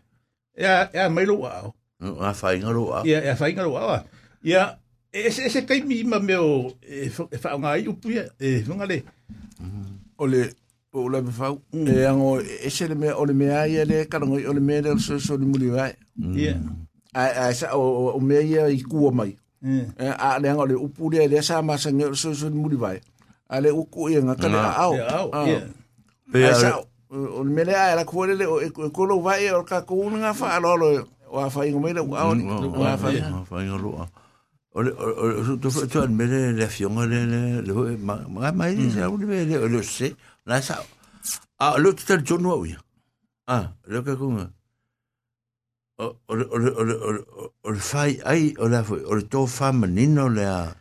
[0.57, 1.73] Ia, ia mai lo au.
[2.21, 3.03] A fai ngaro au.
[3.05, 3.99] Ia, ia whainga lo au.
[4.45, 4.77] Ia,
[5.11, 8.07] e se, e se kai mi ma meo, e wha- e whao ngā i upu
[8.39, 9.03] e whunga le.
[10.17, 10.53] O le
[10.93, 11.61] o le me fau.
[11.73, 14.81] E ango e se le me o le me ai le karango o le me
[14.81, 15.93] le so so ni muri vai.
[16.19, 16.59] Ia.
[17.15, 19.37] A a sa o o me ia i kua mai.
[19.63, 19.85] Ia.
[19.99, 22.59] E a le ango le upu le le sa ma sa nge so so ni
[22.59, 22.99] muri vai.
[23.49, 24.71] A le uku ia nga ka le Nga.
[24.83, 24.93] au.
[24.95, 25.45] Ia, Ah.
[25.47, 26.49] ia.
[26.51, 26.69] A sa
[27.09, 29.81] o le me le ai la kua le o e ko lo vai o ka
[29.87, 32.43] ko nga fa lo lo o a fa ingo me le au ni.
[32.51, 33.07] O a fa.
[33.47, 34.07] fai ngaro au.
[34.75, 38.19] O le o o to fo to al mele le fiona le le le ma
[38.27, 40.15] ma mai ni sa uli le le se.
[40.45, 40.81] Na sa.
[41.61, 42.65] Ah, lo tu tel jono au.
[43.47, 44.49] Ah, lo ka kunga.
[46.01, 46.83] O o o o
[47.41, 50.73] o o fai ai o la o le to fa manino le a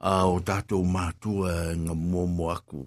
[0.00, 2.84] a o tatou matua nga momo aku.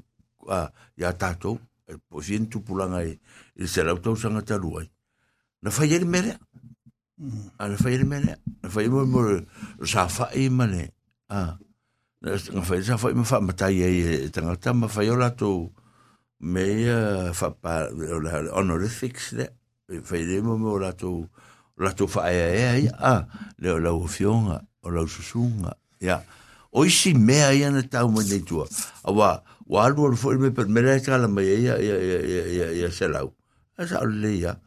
[0.49, 1.57] A ya tatou
[1.89, 3.17] e po sin tu pulanga i
[3.57, 4.87] i se la tau sanga talu ai.
[5.61, 6.37] Na fai ele mere
[7.57, 9.21] a na fai ele mere na fai mo mo
[9.85, 10.93] sa fa i mane
[11.33, 11.57] a
[12.21, 15.71] na tanga whai sa whai mawha matai e e tangata ma whai o lato
[16.41, 16.83] me
[17.31, 17.87] whapa
[18.51, 19.47] honorifics le
[19.87, 21.29] whai remo me o lato
[21.79, 23.23] lato whae e e a
[23.59, 25.71] le o fionga o lau susunga
[26.03, 26.19] ia
[26.71, 28.67] o isi mea ia na tau mai nei tua
[29.03, 32.67] a wa wa alu me per mera la tala mai ia ia ia ia ia
[32.83, 33.31] ia se lau
[33.79, 34.59] a sa le ia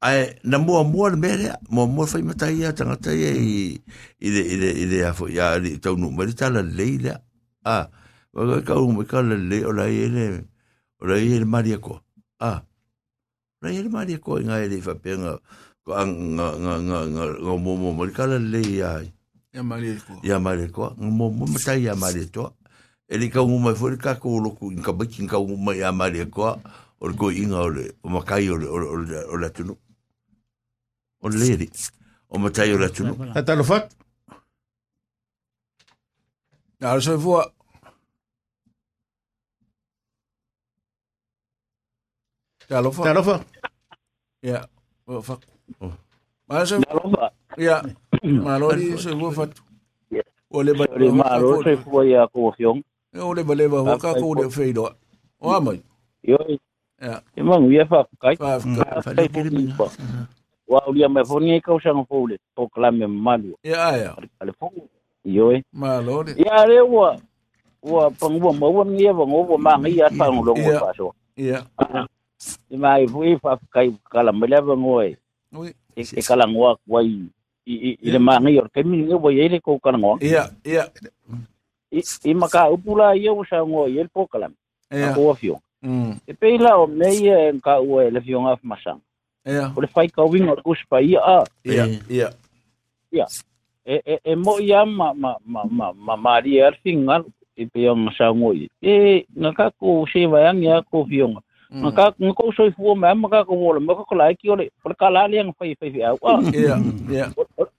[0.00, 3.80] ai na mua mua le mera mua mua fai mata ia tangata ia i
[4.20, 7.14] i le i le i le afo ia i tau nu meri tala le ia
[7.64, 7.88] a
[8.32, 10.44] wa ka u me kala le o la ile
[11.00, 12.00] o la ile maria ko
[12.40, 12.60] a
[13.62, 15.40] la ile maria ko nga ile fa penga
[15.84, 19.00] ko nga nga nga nga nga mo mo mo kala le ia
[19.56, 20.20] Ya mali ko.
[20.20, 22.52] ia mare ko mo mo mata ia mare to
[23.08, 26.28] ele ka uma foi ka ko lo ku ka ba kin ka uma ia mare
[26.28, 26.60] ko
[27.00, 28.76] o ko inga ole o makai ole o
[29.32, 29.72] o la tunu
[31.22, 31.68] o le leri
[32.28, 33.36] o matai o Talo fat.
[33.36, 33.84] a talofat
[36.82, 37.56] a le fat.
[42.68, 43.36] talofa talofa
[44.42, 44.66] ia
[45.06, 45.50] o faku
[46.48, 47.76] ma le soifua ia
[48.42, 49.62] ma lori soifua fatu
[50.10, 52.82] eh, o le baleba ma lori soifua ia ko fiong
[53.14, 54.90] o le baleba ho ka ko le feiloa
[55.40, 55.78] o amai
[56.22, 56.38] yo
[57.02, 58.58] ia e mangu ia fa kai fa
[59.14, 59.28] kai
[60.68, 63.54] le Wa ulia me foni ka usang fo le to klame malu.
[63.62, 64.16] Ya ya.
[64.40, 64.72] Ale fo.
[65.24, 65.62] Yo e.
[65.72, 66.34] Ma lo di.
[66.42, 67.16] Ya le wa
[67.82, 70.80] wa pang wa mo won ngia wa ngo wa mang ia pa ngo Ya.
[70.80, 71.14] pa so.
[71.36, 71.62] Ya.
[72.70, 75.16] Ni mai fui fa kai kala me le ngo e.
[75.96, 77.30] E e kala ngo wa i
[77.66, 80.18] i i le mang ia ke mi ngo ye le ko kala ngo.
[80.20, 80.50] Ya.
[80.64, 80.90] Ya.
[81.92, 84.50] I i maka upula ia usa ngo ye po kala.
[84.90, 85.14] Ya.
[85.14, 85.34] Ko.
[85.82, 86.18] Mm.
[86.26, 88.98] E peila o me ia ka u le fiong af masang.
[89.46, 89.70] Yeah.
[89.76, 91.44] O le whai ka winga o kus pa ia a.
[91.64, 92.28] Ia, ia.
[93.14, 93.26] Ia.
[93.86, 97.22] E, e, e mo ia ma, ma, ma, ma, ma, ma ri e arfi ngal
[97.54, 98.66] pe ia ma sa ngoi.
[98.82, 99.70] E, nga ka
[100.12, 101.40] se vayang ia ko fionga.
[101.70, 104.70] Nga ka, nga ko soi fua ma ma ka wola, ma ka ko lai ole,
[104.82, 105.54] o le ka la lia nga
[106.10, 106.42] au.
[106.50, 106.78] Ia,
[107.10, 107.26] ia.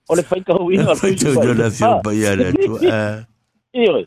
[0.08, 1.12] O le whai ka winga tau
[1.68, 2.80] fion pa ia le tu.
[3.76, 4.04] Ia,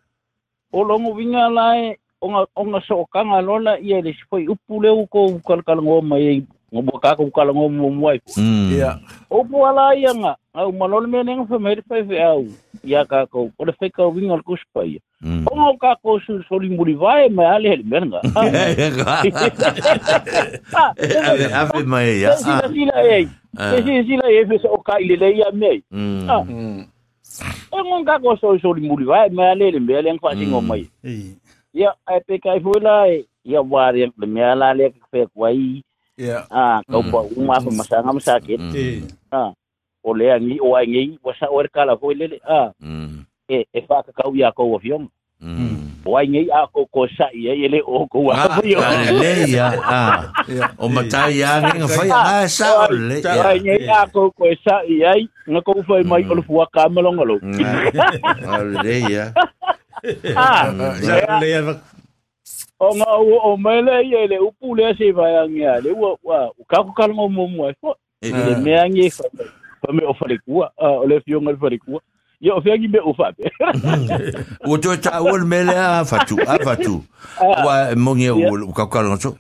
[0.74, 5.42] o longo winga lai, onga onga so kanga lona ia le sipoi upu leu ko
[5.46, 8.24] kalkalngo mai Ngobo ka ko kala ngo mo mo ai.
[8.72, 8.96] Ya.
[9.28, 10.40] O po ala ia nga.
[10.56, 12.00] Au malol me nenga fa mer fa
[12.32, 12.48] au.
[12.80, 15.04] Ya ka ko o le fe ka wing al kus pa ia.
[15.20, 18.24] O ngo ka ko su soli muri vai me ale hel merga.
[21.28, 22.40] Ave ave ah, mai ya.
[22.40, 22.72] Sila ah.
[22.72, 23.16] sila ah.
[23.20, 23.28] ei.
[23.52, 25.84] Sila sila ei fe o ka ile le ia me.
[25.92, 26.24] Mm.
[26.32, 26.48] Ah.
[27.68, 30.64] O ngo ka ko so soli muri vai me ale le me ale ngfa singo
[30.64, 30.68] mm.
[30.72, 30.88] mai.
[31.76, 33.12] Ya ai pe kai fu la
[33.44, 35.84] ya wari le me ala le fe kwai.
[36.20, 36.44] Ia.
[36.52, 38.60] Ah, kau pa uma pa masanga masakit.
[38.76, 39.04] Ei.
[39.32, 39.52] Ah.
[40.04, 42.72] O le angi o angi wasa o kala foi le ah.
[42.82, 43.24] Mm.
[43.50, 45.08] E e fa ka kau ia ko avion.
[45.42, 46.06] Mm.
[46.06, 48.82] O angi a ko ko sa ia ele o ko wa Ah, avion.
[49.22, 49.68] le ya.
[49.82, 50.18] Ah.
[50.50, 50.74] Ia.
[50.78, 53.22] O matai ya ngi fai ah sa o le.
[53.24, 55.14] O angi a ko ko sa ia
[55.48, 57.38] nga ko foi mai o le fuwa ka malonga lo.
[58.52, 59.26] Ah, le ya.
[60.36, 60.66] Ah.
[61.42, 61.74] Le ava.
[62.82, 63.06] Onga
[63.46, 68.56] o mele yele upule se vayangi ale wa wa ukaku kalmo mumu ko e ile
[68.56, 69.24] meangi fa
[69.94, 72.02] me ofale kuwa ole fio ngal fare kuwa
[72.42, 73.52] yo fia gibe ufape
[74.66, 77.04] o to ta wol mele afatu afatu
[77.66, 79.38] wa mongi o ukaku kalmo so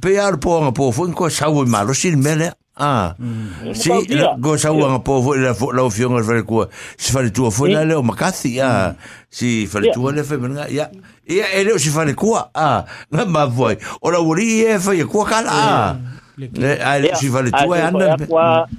[0.00, 3.12] pe ar po nga po fo ko sawu malo sil mele Ah.
[3.76, 3.92] Si
[4.40, 6.64] go sawang po vo la fo la fiong al verku.
[6.96, 8.96] Si fa tu fo la le makasi ya.
[9.28, 10.88] Si fa tu le fe menga ya.
[11.28, 12.48] Ya ele si fa le kwa.
[12.56, 12.88] Ah.
[13.12, 13.76] Na ma voi.
[14.00, 16.00] Ora wori e fa ye kwa kala.
[16.36, 18.16] Le ele si fa le tu e anda.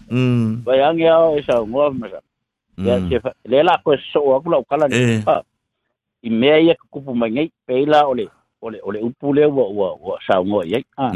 [0.10, 0.65] Mm.
[0.65, 2.10] Ba yang ya e sa mo me.
[2.82, 5.22] Ya si fa le la ko so akula kala ni.
[5.30, 5.45] Ah.
[6.26, 8.26] I me ye kupu mangai pe la ole.
[8.64, 11.11] 我哋我哋好不了我我我上我嘢啊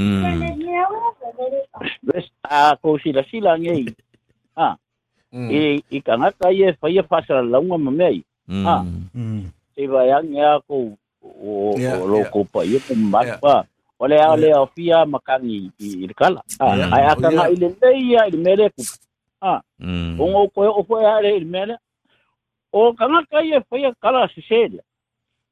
[2.03, 3.87] ，bes a ko sila sila ngi
[4.55, 4.75] ah.
[5.31, 8.67] I i kanga ka ye fa ye fa la ngwa me mm.
[8.67, 8.83] ah.
[9.15, 9.47] Mm.
[9.77, 10.91] E ba yang ya ko
[11.23, 12.67] o lo ko pa.
[12.67, 13.63] Ye ko ma pa
[13.99, 17.71] ole ole ofia makangi i kala ah ai aka ngai le
[18.11, 18.83] ya i mere ku
[19.39, 19.63] ah.
[19.79, 20.19] Mm.
[20.19, 21.79] O ko o fo ya le mere
[22.73, 23.79] o kanga ka ye fa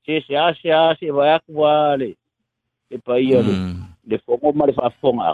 [0.06, 0.22] se.
[0.28, 2.16] Se se a se vai akwa le.
[2.92, 3.82] E pai le Mm.
[4.08, 5.34] le fongo ma le fa fonga.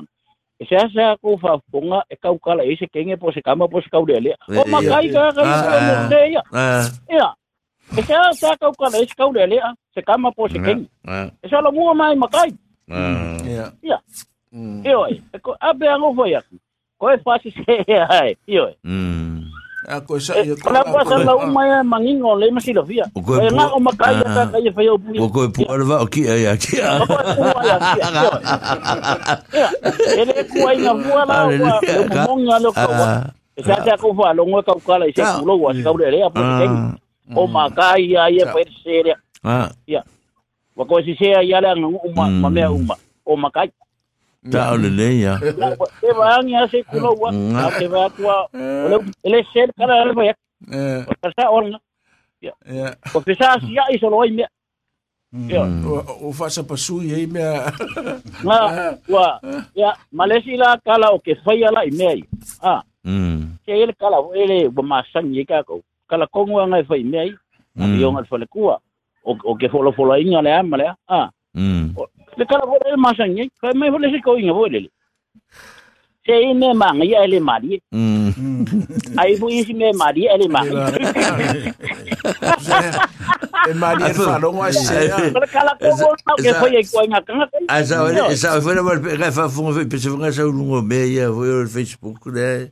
[0.59, 3.31] E se a se a ko fa fonga e kau kala e se kenge po
[3.31, 4.35] se kama po se kau le.
[4.49, 6.25] O ma kai ka ka Ah, ah.
[6.35, 6.41] ya.
[6.53, 6.85] Ah.
[7.09, 7.27] Ya.
[7.97, 9.59] E se a se a kau kala e se kau le
[9.93, 10.87] se kama po se kenge.
[11.07, 11.27] Ah.
[11.43, 12.51] E se lo mua mai ma kai.
[12.89, 13.37] Ah.
[13.45, 13.67] Ia.
[13.83, 13.97] Ia.
[14.53, 14.83] Mm.
[14.85, 15.21] E oi.
[15.33, 16.55] E ko abe ango foi aku.
[16.99, 18.35] Ko e fa se se ai.
[18.47, 18.73] E oi.
[18.83, 19.30] Mm.
[19.89, 20.69] A ko sa ia ah, ko.
[20.69, 23.09] Ala pa sa la uma ia mangingo le ma si lo via.
[23.17, 25.17] Ko na o ma kai ta kai fa yo pui.
[25.17, 26.77] O ko pu alva o ki ia ki.
[26.85, 27.77] O ko pu ia.
[30.21, 31.73] Ele ku ai na mua la wa.
[32.29, 32.91] Mo monga lo ko.
[33.65, 36.19] Sa ta ko fa lo ngo ka kala i se ku lo wa ka le
[36.21, 36.73] a pu ken.
[37.33, 39.17] O ma kai ia ia pa se le.
[39.41, 39.65] Ah.
[40.77, 42.95] Wa ko si se ia la ngo uma ma me uma.
[43.25, 43.73] O ma kai.
[44.49, 45.37] Ta ole le ya.
[45.37, 47.29] E va nga se ku lo wa.
[47.77, 48.49] Se va kwa.
[49.23, 50.33] Ele se kala le fa ya.
[50.71, 51.05] Eh.
[51.21, 51.69] Ka sa on.
[52.41, 52.89] Ia.
[53.13, 54.45] Ko pesa si ya iso lo i me.
[55.47, 55.63] Ya.
[56.19, 57.71] O fa sa pasui ei mea.
[58.43, 59.39] nga wa
[59.75, 62.23] ya malesi la kala o ke fai ala i mei
[62.63, 63.57] ah Mm.
[63.65, 67.33] ke ele kala ele wa masang ye ka ko kala kongo nga Mm.
[67.75, 67.97] mm.
[68.01, 68.77] yo nga fale kua
[69.25, 71.95] o o ke folo folo inga le ama le ah Mm.
[72.37, 74.89] Lekala vwole manjanye, kwa mwen vwole se kwenye vwole le.
[76.25, 77.81] Se yi mwen manye, ele manye.
[79.17, 80.71] A yi vwole si mwen manye, ele manye.
[83.69, 85.17] E manye el falon wache ya.
[85.17, 87.65] Lekala kogon nan kwenye kwenye kwenye.
[87.67, 91.29] A sa wale, sa wale wale refa fon fe, pese vwole sa wou ngome ya,
[91.29, 92.69] vwole Facebook le,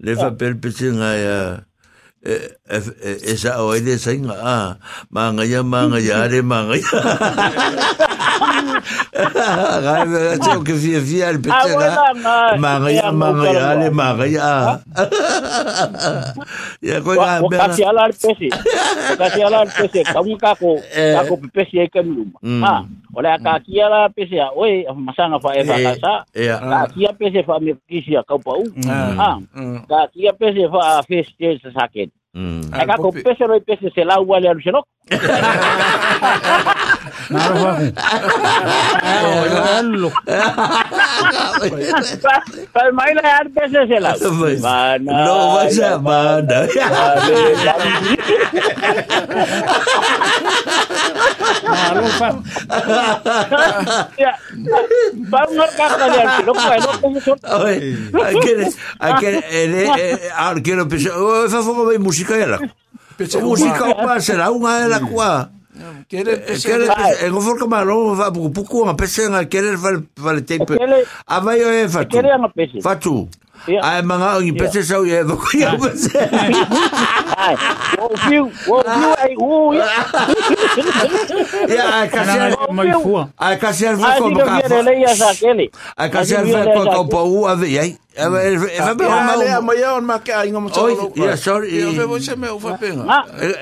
[0.00, 1.60] le fa pel pese nga ya.
[2.24, 2.38] E...
[2.72, 4.56] e sa o ide sa inga a
[5.12, 6.88] mangaya mangaya are mangaya.
[9.12, 14.80] Ga me ga tio ke fie fie al petela ah, mangaya mangaya are mangaya.
[16.88, 18.48] ya ko ga be ka si ala al pesi
[19.20, 20.04] ka si ala al pesi eh.
[20.04, 20.12] e mm.
[20.16, 22.38] ka un ka ko ka ko pesi e kan luma.
[22.40, 22.74] Ha
[23.12, 26.78] ola ka ki ala pesi a oi masanga fa e eh, fa sa eh, ka
[26.82, 26.86] ah.
[26.88, 28.24] ki pesi fa me kisi mm.
[28.24, 28.28] Mm.
[28.28, 28.62] ka pau
[29.20, 29.30] ha
[29.92, 32.08] ka ki pesi fa festi sa saket.
[32.34, 32.60] Mm.
[32.72, 33.60] Acá ver, ah, con peces no hay
[34.48, 34.86] le.
[42.72, 45.24] Pero imagínate veces el la semana.
[45.24, 46.66] No va semana.
[51.68, 52.28] Marufa.
[55.14, 56.90] Vamos a cantar no puedo.
[60.62, 61.12] Quiero pensar,
[61.46, 62.58] esa fue mi música era.
[63.40, 65.52] Música será una de las cuatro.
[66.08, 66.88] querer é, é querer
[67.20, 70.74] eu é, vou comer o vá pouco pouco uma pessoa querer vai tempo
[71.26, 72.16] a maioria é fatu.
[72.82, 73.28] fatu.
[73.68, 76.10] Ai manga o ni pese sau ye do ki au pese.
[77.98, 79.74] Wo fiu, wo fiu ai wo.
[81.70, 83.18] Ya ai kasi ai mai fu.
[83.38, 84.58] Ai kasi ai fu ko ka.
[84.58, 85.70] Ai ni le ia sa kele.
[85.94, 87.90] Ai kasi ai fu ko ka u a ve ai.
[88.18, 88.42] Ya ma
[88.98, 91.14] ma ma ma ya on ma ka ingo mo tsolo.
[91.14, 91.70] Ya sorry.
[91.70, 93.06] Ya ve bo se me u fa penga.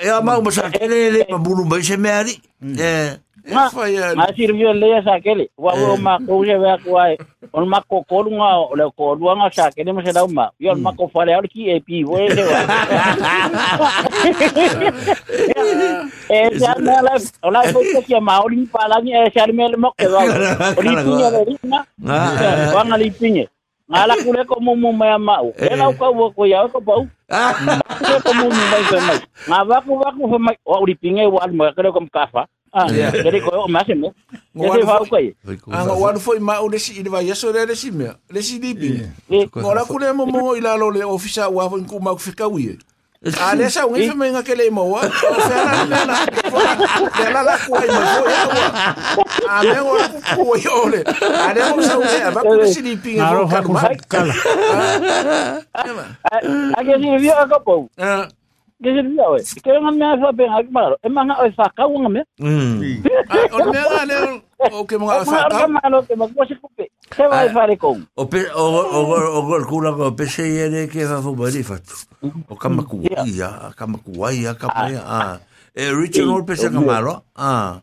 [0.00, 2.34] Ya ma mo sa kele le ma bulu ba se me ari.
[2.60, 3.16] Eh.
[3.54, 3.70] ma
[4.16, 7.16] masir mio leya sa kele wa wo ma ko je ba ko ai.
[7.52, 10.50] On ma ko ko nga le ko duwa nga sa kele ma se da ma
[10.60, 12.60] yo ma ko fa le ar ki e pi wo e se wa
[16.30, 19.40] e se ma la ola ko ko ki ma ori pa la ni e se
[19.42, 20.22] ar me le mo ke wa
[20.78, 21.80] ori ti ne le ma
[22.74, 23.44] wa nga li ti ne
[23.90, 26.46] nga la ku le ko mo mo ma ma o e la ko wo ko
[26.46, 27.02] ya ko pa
[28.22, 29.14] ko mo mo ma se ma
[29.48, 32.46] nga va ku va ku fa ma ori pinge wa mo ka ko ka fa
[32.72, 34.14] Ah, jadi ko ma se me.
[34.54, 35.34] Jadi va ko ye.
[35.74, 38.14] Anga wan foi ma o lesi i vai yeso le lesi me.
[38.30, 39.02] Lesi di bi.
[39.50, 42.78] Ngora kule mo mo ila lo le ofisa wa fo ku ma fika wi.
[43.42, 45.02] A le sa un fe me nga kele mo wa.
[45.34, 46.16] O fe la la la.
[47.18, 48.66] Le la la ku ai mo fo ya wa.
[49.50, 51.00] A me ngora ku ku yo le.
[51.20, 53.82] A le mo sa u va ku lesi di pi Alo ka ma.
[54.06, 54.34] kala.
[55.74, 57.90] a que sirvió a capo.
[57.98, 58.39] Que
[58.88, 59.40] sirvió, we.
[59.62, 60.96] Que nga me fa ben ak maro.
[61.04, 62.22] E manga o fa ka nga me.
[62.40, 63.04] Mm.
[63.52, 64.16] O me nga le
[64.72, 65.68] o ke mo Ma fa ka ka.
[65.68, 66.88] malo que ma ko se kupe.
[67.16, 68.00] Se va fa le con.
[68.16, 71.62] O pe o o o o kula ko pe se yere ke fa fo bari
[71.62, 71.96] fatu.
[72.48, 75.02] O kama ku ia, kama ku ia, kama ia.
[75.04, 75.36] Ah.
[75.76, 77.20] E Richard o pe se kamaro.
[77.36, 77.80] Ah.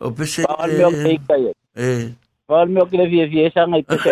[0.00, 0.46] O pe se
[0.78, 1.52] meu que kai.
[1.76, 2.14] eh
[2.66, 4.10] meu que le vie vie sa ngai pe se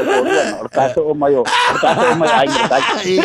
[0.61, 1.43] Ortazo umayo.
[1.47, 2.33] Ortazo umayo.
[2.39, 3.19] Aing rekay.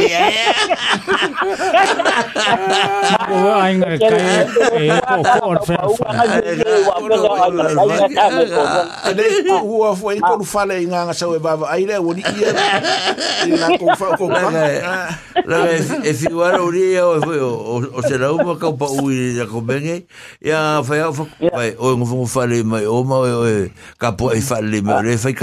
[3.33, 4.21] Oo, aing rekay.
[17.93, 18.85] O se rauma kau pa
[19.37, 20.05] ya komenge.
[20.41, 21.13] Ya, fai au.
[21.79, 23.45] O fale mai oma, o
[24.31, 25.01] e fale mai.
[25.03, 25.33] Re fai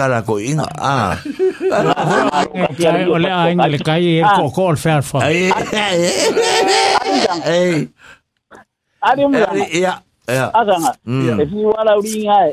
[0.40, 0.66] inga.
[0.78, 1.16] Ah.
[3.10, 5.04] Ole engelska IFK Karlsfjärd.
[9.00, 9.48] Ari mla.
[9.72, 9.94] Ya.
[10.28, 10.50] Ya.
[10.54, 10.94] Asanga.
[11.42, 12.52] Esi wala uringa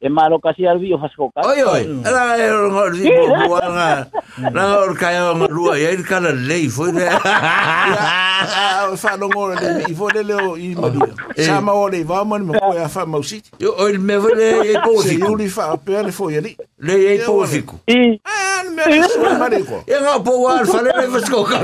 [0.00, 3.48] e malo kasi alvi o fasko ka oi oi ala e o ngor di bo
[3.48, 4.04] bo nga
[4.52, 7.08] na ngor ka e ngor rua e kala lei foi le
[9.00, 10.92] fa no ngor le i fo le le i ma
[11.40, 14.16] sa ma o le va man mo ko ya fa ma usi yo o me
[14.20, 16.52] vo le e po si yo li fa pe le foi ali
[16.84, 20.32] le e po si ku i an me so ma le ko e nga po
[20.44, 21.56] wa fa le le fasko ka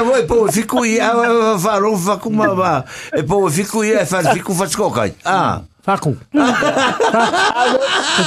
[0.00, 1.12] vo e po si ku i a
[1.60, 2.72] fa ro fa ku ma va
[3.12, 5.51] e po si ku i e fa si ku fasko ka ah.
[5.82, 6.14] Faku.
[6.14, 6.38] Ko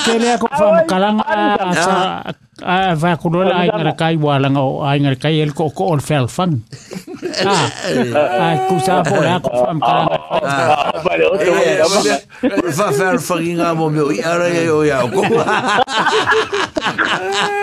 [0.03, 1.23] kele ko fa kalanga
[1.71, 2.19] sa
[2.99, 6.03] va ko lo ai ngar kai wala ngo ai ngar kai el ko ko or
[6.03, 6.67] fe fan.
[7.47, 7.63] Ah.
[8.43, 10.19] Ai ku sa po la ko fa kalanga.
[10.99, 11.55] vale, otro
[12.75, 15.23] Fa fa fa inga mo me i ara e o ya ko.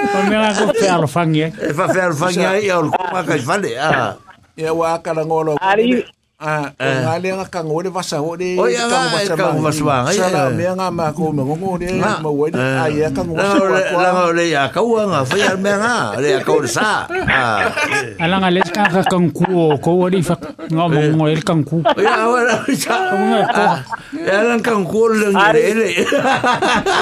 [0.09, 1.52] Ko me la ko fe al fan ye.
[1.52, 3.77] E fa fa inga i o ko ma ka fa le.
[3.77, 4.16] Ah.
[4.56, 5.60] Ya wa kala ngolo.
[5.60, 6.01] Ari
[6.43, 8.59] Ah, ngale nga ka ngore vasa o de.
[8.59, 10.27] O ya nga, e ka ngwa swanga, ya.
[10.27, 12.59] Sala me nga ma ko me ngo de ma wo de.
[12.59, 13.78] Ah, ya ka ngwa La swanga.
[13.94, 16.66] la la le ya ka wa nga fa ya me nga le ya ka o
[16.66, 17.06] sa.
[17.31, 17.70] Ah.
[18.19, 19.47] Ala nga les ka ka kan ku
[19.78, 20.35] ko wori fa
[20.66, 21.78] ngo mo ngo el kan ku.
[21.94, 22.98] Ya wa la sa.
[24.19, 26.02] Ya lan kan ko le le.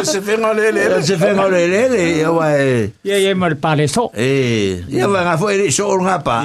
[0.04, 1.00] Se venga le le.
[1.00, 2.92] Se fe ngole le le ya wa e.
[3.08, 4.12] Ye ye mal pale so.
[4.12, 6.44] Eh, ya va nga foi so nga pa.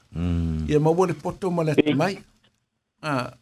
[0.15, 0.67] Mm.
[0.67, 2.19] Ia mo le poto mo le tamai.
[3.01, 3.33] Ah,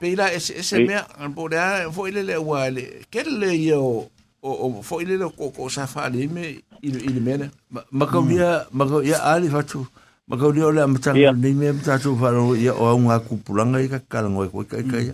[0.00, 0.98] pe ila ese ese me
[1.34, 4.08] po le fo ile le wa le ke le yo
[4.42, 7.46] o o fo ile le ko ko sa fa le me ile ile mele.
[7.70, 9.86] Ma ka dia ma ka ya ali fa tu.
[10.24, 11.32] Ma kau dio le amatanga Ia.
[11.36, 14.80] ni me mtatu wharo ia o au ngā kupulanga i ka karango e koe kai
[14.88, 15.12] kai.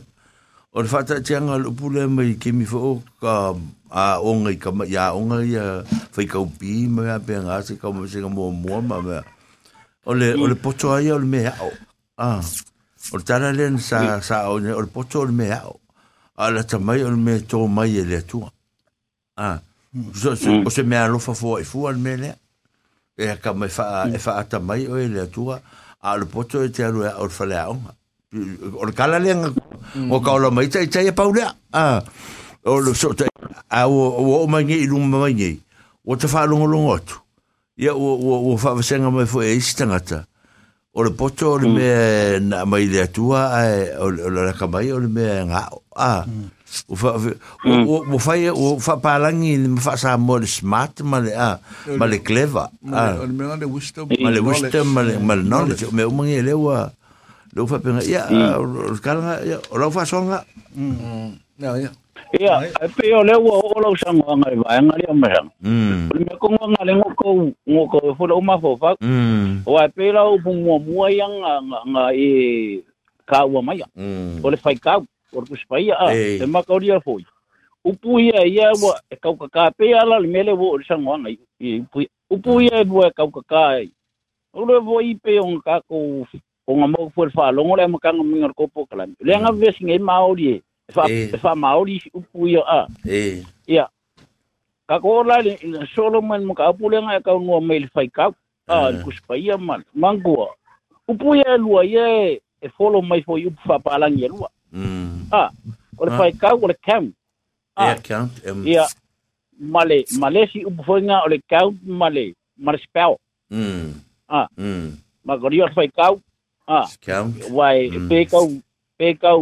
[0.71, 3.51] O le whata tianga le upule mai ke mi fo ka
[3.91, 5.83] a onga i ka ma ia onga i a
[6.15, 9.03] whai kau pi ma a pe ngā se kau ma se ka mua mua ma
[9.03, 9.27] mea.
[10.07, 11.71] O le, o le poto ai o le mea o.
[12.19, 12.41] Ah.
[13.13, 15.81] O le tara le sa, sa o le, o le poto o le mea o.
[16.37, 18.51] A la tamai o le mea tō mai e le atua.
[19.37, 19.61] Ah.
[20.15, 22.37] So, so, o se mea lofa fo e fua le mea lea.
[23.17, 25.61] E ka mai fa e fa ata mai o ele tua.
[26.03, 27.95] A le poto e te aru o le fale a onga.
[28.79, 29.51] O le kala lenga
[30.11, 32.03] o ka ola mai tai tai e paulea a
[32.65, 33.29] o le so tai
[33.69, 35.59] a o o o mai ngi lu mai ngi
[36.07, 37.17] o te fa longo longo atu
[37.81, 40.27] ia o o o fa vasenga mai fo e istangata
[40.93, 41.89] o le poto o le me
[42.45, 43.49] na mai le tua
[44.05, 46.25] o le ka mai o le me nga a.
[46.87, 47.17] O fa
[47.67, 51.59] o o fa o fa palangi me fa sa mo le smart ma le a
[51.99, 53.27] ma le clever Ma a.
[53.27, 54.07] mea le wisdom.
[54.21, 56.93] ma le wisdom ma le ma le knowledge me o mangi le wa
[57.57, 58.29] lo fa penga ia
[58.61, 60.45] o kala ia o lo fa songa.
[62.39, 65.43] ia e pe o le ua o lau sango a ngai vai ngai o mea
[65.43, 67.29] o le mea kongo ngā le ngoko
[67.67, 68.99] ngoko e fula o mafo fak
[69.67, 71.53] o a pe lau pumua mua ia nga
[71.91, 72.83] nga e
[73.27, 73.83] ka ua mai
[74.43, 75.03] o le fai kau
[75.35, 77.27] o le kuspai a e makauria foi
[77.85, 81.19] upu ia ia ua e kau kaka pe ala le mele o le sango a
[81.19, 81.39] ngai
[82.31, 83.91] upu ia ua e kau kaka e
[84.55, 86.27] o le vo i pe o ngā kako
[86.71, 89.99] o ngā mōku fua le whālongo le amakanga mingar kopo kalami le anga vesinga i
[89.99, 91.31] maori e E wha, Ei.
[91.31, 92.87] e wha maori si upu ia a.
[93.07, 93.87] e Ia.
[94.89, 98.31] Ka ko la le le Solomon mo ka pule nga ka no mail fai ka.
[98.69, 99.03] Ah, Ah.
[99.03, 99.83] ku spaia man.
[99.95, 100.51] Mangua.
[101.09, 102.07] Upu ia lua ia
[102.63, 104.49] e follow mai fo you fa palang ia lua.
[104.73, 105.51] mm Ah,
[105.99, 106.19] o le Ah.
[106.19, 107.13] fai ka o le cam.
[107.77, 108.87] Ah, account em ia.
[109.61, 112.35] Male, male si upu foi nga o le count male.
[112.59, 113.15] Male spell.
[113.51, 113.95] mm
[114.29, 114.49] Ah.
[114.59, 116.15] mm Ma ko ria fai ka.
[116.67, 118.09] Ah, account wai Mm.
[118.09, 118.39] pe ka
[118.99, 119.35] pe ka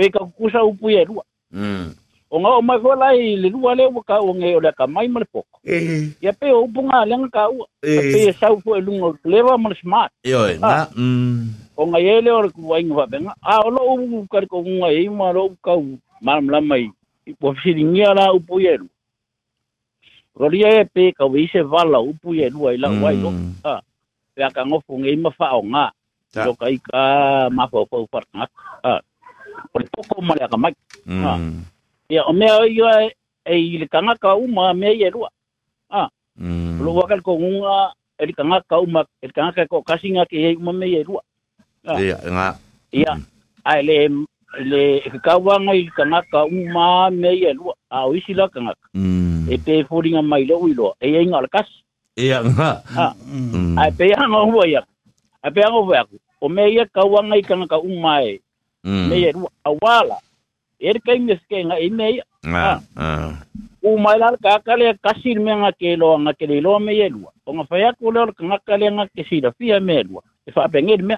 [0.00, 1.24] pe ka kusa upu ia lua.
[1.52, 1.92] mm
[2.32, 4.86] O nga o mai fo lai le lua le ka o nge o le ka
[4.86, 5.60] mai male poko.
[5.66, 7.66] e Ia pe o punga lenga ka ua.
[7.84, 10.12] e pe sau fo e lungo clever man smart.
[10.24, 14.28] Yo na mm o nga ele o ku wai nga benga a o lo u
[14.28, 16.92] ka ko nga e ma lo ka u mal mla mai
[17.26, 18.88] i po firingia la u pu yeru
[20.36, 23.32] Roria e pe ka wi se vala u pu yeru ai la wai lo
[24.36, 25.88] pe ka ngo fu ngai ma fa o nga
[26.44, 27.02] lo kai ka
[27.56, 28.44] ma fo fo far nga
[28.84, 29.00] a
[29.74, 30.78] o le poko ma le akamaki.
[32.10, 33.10] Ia, o mea oi oa
[33.46, 35.30] e i le kangaka uma mea i e rua.
[36.40, 40.26] O lo waka le kongunga e le kangaka uma, e le kangaka e ko kasinga
[40.26, 41.22] ke i uma mea i e rua.
[41.84, 42.58] Ia, nga.
[42.92, 43.12] Ia,
[43.64, 44.08] a le
[44.58, 48.86] le kawanga i kangaka uma mea i e lua A o isi la kangaka.
[49.50, 50.94] E pe e a mai le ui loa.
[51.00, 51.82] E e inga la kasi.
[52.16, 52.82] Ia, nga.
[53.76, 54.86] A pe ya hanga hua iak.
[55.42, 56.06] A pe hanga hua.
[56.40, 58.40] O mea ia e i kangaka uma e.
[58.84, 59.32] me
[59.64, 60.16] awala
[60.80, 62.22] erka ingeske nga inei
[63.82, 68.86] umailal kakale kasir me nga kelo nga kelo me yelwa onga faya kulol nga kale
[68.92, 71.16] nga kisira fia me yelwa ifa pengir me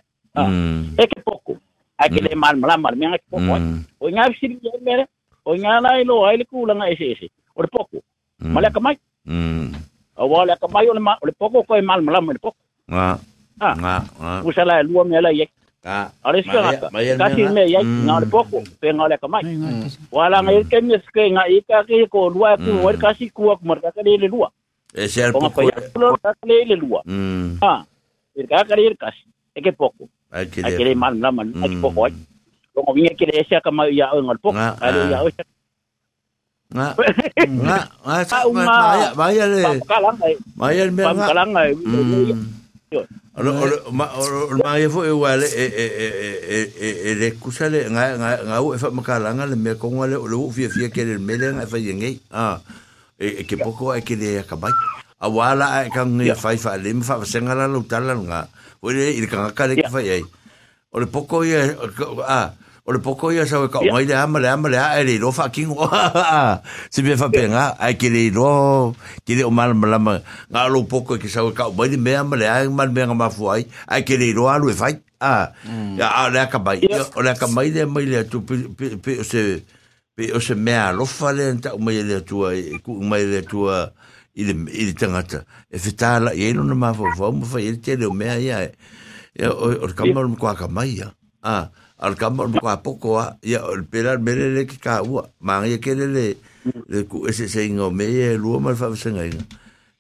[0.99, 1.59] eke poco
[1.99, 3.55] akele mal mal mal me nga poco
[4.01, 4.51] oña sir
[4.83, 5.07] me eh.
[5.47, 7.27] oña la eh, ilo aile kula nga ese ese.
[7.55, 8.03] Or poco
[8.39, 8.99] mala kamai
[10.19, 12.59] awala kamai ole ma ole poco ko eh, mal mal mal poco
[12.91, 13.19] ah.
[13.61, 14.03] Ah
[14.43, 15.31] usala lua me la
[15.83, 17.51] ale ska Mai- ka mai el ka si mea.
[17.51, 18.07] me ye Mm.
[18.07, 19.99] nga le poko pe nga le ka mai Ai, ngā tesa.
[20.15, 22.87] wala nga ke me ske nga i ka ke ko lua ku Mm.
[22.87, 24.47] o ka si ku ku mar ka le le lua
[24.95, 27.83] e se al o nga pa poco ya lo ka le le lua mm ha
[28.39, 29.27] e ka ka le ka si
[29.59, 32.79] e ke poko ai ai ke le mal mala ai ke poko ai Mm.
[32.79, 34.91] o nga vinga ke le ese ka mai ya o nga le poko Nga, ai
[34.95, 35.11] ah.
[35.11, 35.45] ya o nga
[36.73, 36.89] nga
[37.67, 41.27] nga Ah, sa uma- vaya vaya le pa ka lang ai vaya le pa nga
[43.33, 43.65] ka lang ai Mm.
[43.65, 47.33] Olo olo ma olo ma ye fo e wale e e e e e le
[47.41, 50.93] kusale nga nga nga u fa makalanga le me ko ngale o lu fia fia
[50.93, 52.61] ke le mele nga fa yengi ah
[53.17, 54.69] e ke poko e ke le ka bai
[55.17, 58.53] a wala e ka ngi fa fa le me fa senga la lu tala nga
[58.85, 60.21] o le i ka ka le fa ye
[60.93, 61.09] o le
[62.29, 62.53] ah
[62.85, 65.15] o le poko ia sa ka mai le ama le ama le a e le
[65.23, 65.71] lo fa king
[66.91, 68.91] se me fa penga ai ke le lo
[69.23, 70.19] ke le o mal mal ma
[70.51, 73.15] nga lo poko ke sa ka mai le me ama le a mal me nga
[73.15, 75.55] ma fu ai ai ke le lo alu e fai ah
[75.95, 76.83] ya a le ka mai
[77.15, 79.63] o le ka mai le mai le tu pe o se
[80.19, 82.43] pe o se me a lo fa le ta o mai le tu
[82.83, 83.71] ku mai le tu
[84.35, 87.79] i le i le tangata e fetala e no ma fo fo mo fa e
[87.79, 88.67] te le o me ai ya
[89.55, 90.99] o o ka mo ko ka mai
[91.47, 91.71] ah
[92.03, 95.63] al kamar mo ka poko a ya o pera mere le ki ka ua ma
[95.65, 96.07] ya ke le
[96.91, 99.31] le ku ese se ingo me e lu ma fa se ngai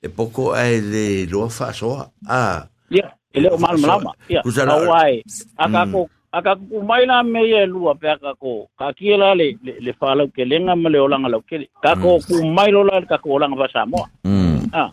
[0.02, 1.94] e poko ai le lo fa so
[2.26, 4.12] a Ia, ele o mal malama.
[4.28, 5.24] Ia, Kusala- awai.
[5.56, 9.56] Aka ko aka ko mai na me ye lua pe aka ko ka kila le
[9.64, 12.82] le le fala ke lenga me le olanga lo ke ka ko ku mai lo
[12.84, 14.06] la ka ko olanga fa Samoa.
[14.28, 14.68] Mm.
[14.76, 14.90] Ah.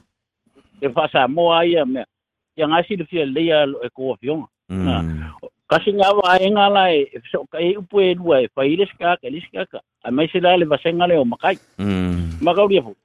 [0.79, 2.05] E fa Samoa ia me.
[2.55, 4.47] Ia ngasi le fia le ia e ko fiona.
[5.69, 8.65] Kasi nga wa e nga la e so ka e upu e lua e ka
[8.65, 9.13] ile ska
[9.69, 9.79] ka.
[10.03, 11.57] A mai sila le vasenga le o makai.
[11.77, 12.41] Mm.
[12.41, 12.95] Makauria fu.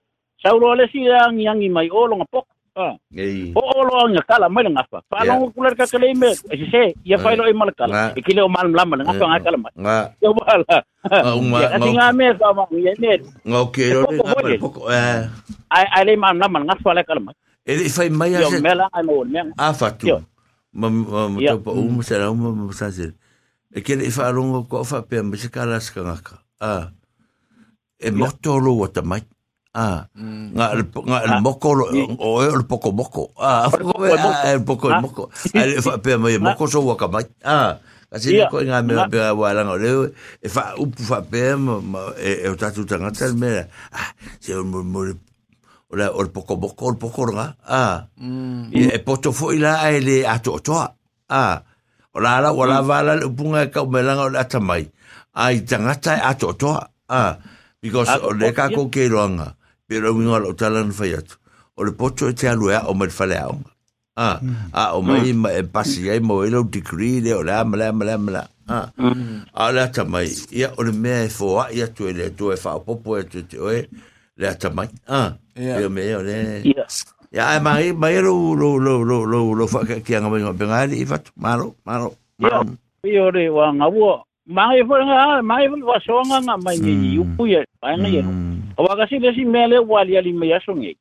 [0.45, 2.47] Le si yang yang mai olonga pok.
[2.77, 2.99] Ah.
[3.15, 3.53] Ei.
[3.55, 5.39] o olo nga kala mai nga fa Yeah.
[5.39, 7.79] long kular ka kale me e se ya fa lo e mal Nga.
[7.79, 11.39] kala e kile o mal lam nga fa nga kala mai Nga, yo bala Ah,
[11.39, 13.13] uma- ya kasi nga- nga me ka ma ye ne
[13.47, 14.91] nga o ke E le nga poko.
[14.91, 15.23] Eh.
[15.71, 18.51] ai ai le mal lam nga fa la kala mai E le fai mai yo
[18.51, 18.59] se.
[18.59, 20.19] me la ai mo me A fatu.
[20.75, 23.15] ma ma ma tau pa umu sa na umu ma sa se
[23.71, 24.87] e kere i whaarongo ko o
[25.23, 25.65] ma se ka
[26.61, 26.73] a
[27.99, 29.23] e motoro o tamai
[29.75, 30.07] a
[30.55, 31.71] nga nga moko.
[32.23, 33.67] O poco moko a
[34.69, 37.27] poco moko el whapea ma e moko so waka mai.
[37.43, 37.83] A
[38.15, 38.47] Asi yeah.
[38.47, 41.59] ko me pe wala no le e fa u fa pe
[42.23, 44.87] e o tatu tanga me ah, se mo
[45.97, 47.55] mo o poko moko o poko nga.
[47.67, 48.07] Ah.
[48.75, 50.91] E e poto fo ila ai le ato toa.
[51.31, 51.63] Ah.
[52.15, 54.85] O la ala wala vala le punga ka melanga o atamai.
[55.35, 56.83] Ai tangata e ato toa.
[57.09, 57.39] Ah.
[57.83, 59.55] Because Ato o le ka ko ke roanga.
[59.87, 61.37] Pero winga lo talan fai atu.
[61.77, 63.71] O le poto e te alua o me fale aonga.
[64.17, 64.39] Ah.
[64.73, 68.15] Ah, o mai ma e pasi ai mo ilo degree le o la mala mala
[68.19, 68.43] mala.
[68.71, 68.89] Ah.
[69.53, 70.31] A le atamai.
[70.55, 73.25] Ia o le mea e foa ia tu e le tu e fa popo e
[73.29, 73.85] tu te oe.
[74.37, 74.89] Le atamai.
[75.07, 75.37] Ah.
[75.57, 75.81] Ia.
[75.81, 76.37] Ia me o le.
[77.35, 81.03] ai mai mai lo lo lo lo lo lo fa ka kia ngai ngai bengali
[81.03, 82.15] i fat malo malo.
[82.39, 82.63] ya
[83.03, 86.79] yo re wa nga wo mai fo nga mai fo wa so nga nga mai
[86.79, 88.23] ni upu ye ai nga ye
[88.79, 90.95] wa ka si le si mele wali ali me ya so nge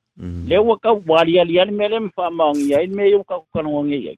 [0.50, 3.62] le wa ka wali ali ali mele mfa ma ngi ya me yo ka ka
[3.62, 4.14] no ngi ya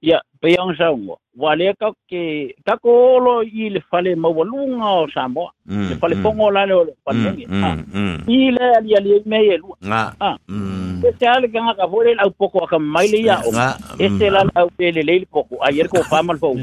[0.00, 4.30] ya pe yang sa ngo wale ka ke ka ko lo i le fale ma
[4.30, 7.34] wa lunga o sa mo le fale pongo la le le fale
[8.30, 9.74] i le ali ali me ye lu.
[10.22, 10.38] Ah.
[11.02, 13.50] pe se sa le ka ka fo le au poko ka mai le ya o.
[13.98, 15.58] Este la au pe le le poko.
[15.66, 16.54] Ayer ko fa mal fo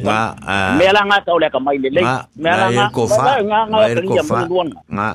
[0.79, 2.01] me la nga ka le ka mai le le.
[2.39, 3.43] Me la Nga, ko fa.
[3.43, 5.09] nga nga ka ko ya mo luang Nga.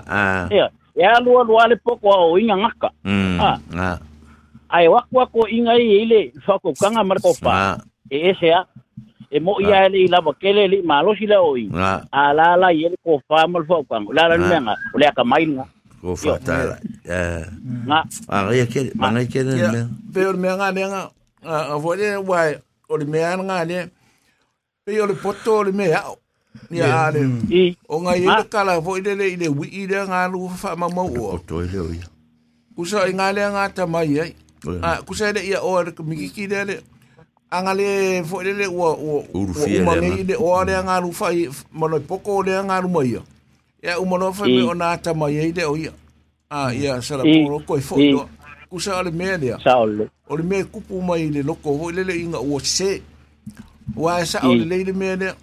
[0.52, 3.96] ya ya lu lu ale poko o inga ngaka mm, Ah.
[4.68, 7.80] Ai wa kwa ko inga ile fa ko kanga mar ko Nga.
[8.10, 8.66] e ese a.
[9.30, 11.68] E mo ia ele ila ba kele li malo sila oi.
[12.12, 15.52] A la la ye ko fa mal fo kan la la nga le ka main
[15.52, 15.66] nga
[16.00, 16.76] ko fa ta la
[17.84, 17.98] nga.
[18.24, 21.12] A ye ke mana ke ne me o me nga ne nga
[21.44, 22.40] a vole wa
[22.88, 23.92] le me nga ne
[24.84, 26.08] pe ole poto le me a
[26.72, 27.20] ni ale.
[27.84, 28.16] O nga.
[28.16, 31.78] ye kala vo ile ile wi ile nga lu fa ma mo o to ile
[31.84, 32.00] oi
[32.80, 34.32] usa nga le nga ta mai ai.
[34.80, 36.80] A kusa le ia o ke mi ki le.
[37.50, 41.12] Anga le fo i le le ua ua Urufia le le o le ngā lu
[41.20, 43.22] wha i mano i poko o le ngā lu mai ia.
[43.82, 44.62] Ia umano wha me I.
[44.68, 45.92] o nā tamai ai le o ia.
[46.50, 47.44] Ah, ia sara I.
[47.44, 48.08] poro koe fo I.
[48.08, 48.28] i loa.
[48.70, 49.56] Kusa o le mea lea.
[49.64, 52.60] sa o le o le mea kupu mai le loko ho le le inga ua
[52.60, 53.00] se
[53.96, 54.68] wa e sa o le Mm.
[54.70, 55.34] leile mea lea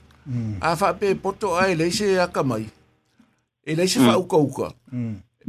[0.61, 2.69] a wha pe poto ai le se aka mai
[3.65, 4.67] e le se wha uka uka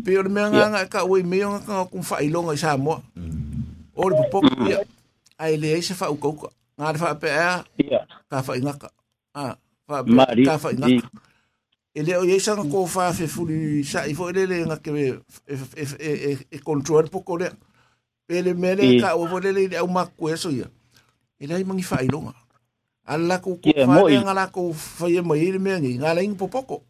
[0.05, 2.57] pe o le mea nganga e ka ui mea nganga ka kum wha ilonga i
[2.57, 3.01] sa moa
[3.95, 4.81] o le popoko ia
[5.39, 6.49] ai le ai se fa u kouka.
[6.77, 7.65] Nga fa pe a
[8.29, 8.89] ka fa ingaka.
[9.87, 11.09] Ka fa ingaka.
[11.97, 12.37] E le o ye
[12.71, 14.91] ko fa fe fuli sa, i fo ele le nga ke
[16.53, 17.53] e kontrol po kolea.
[18.27, 20.69] Pe le mele ka o vo le le au ma ko eso ia.
[21.41, 22.35] E le ai mangi fa ilonga.
[23.07, 26.37] Alla ko ko fa nga la ko fa ye mai le mea nga la ingi
[26.37, 26.83] po poko.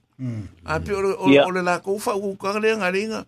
[0.64, 3.22] A pe o le la ko fa u kakalea nga le nga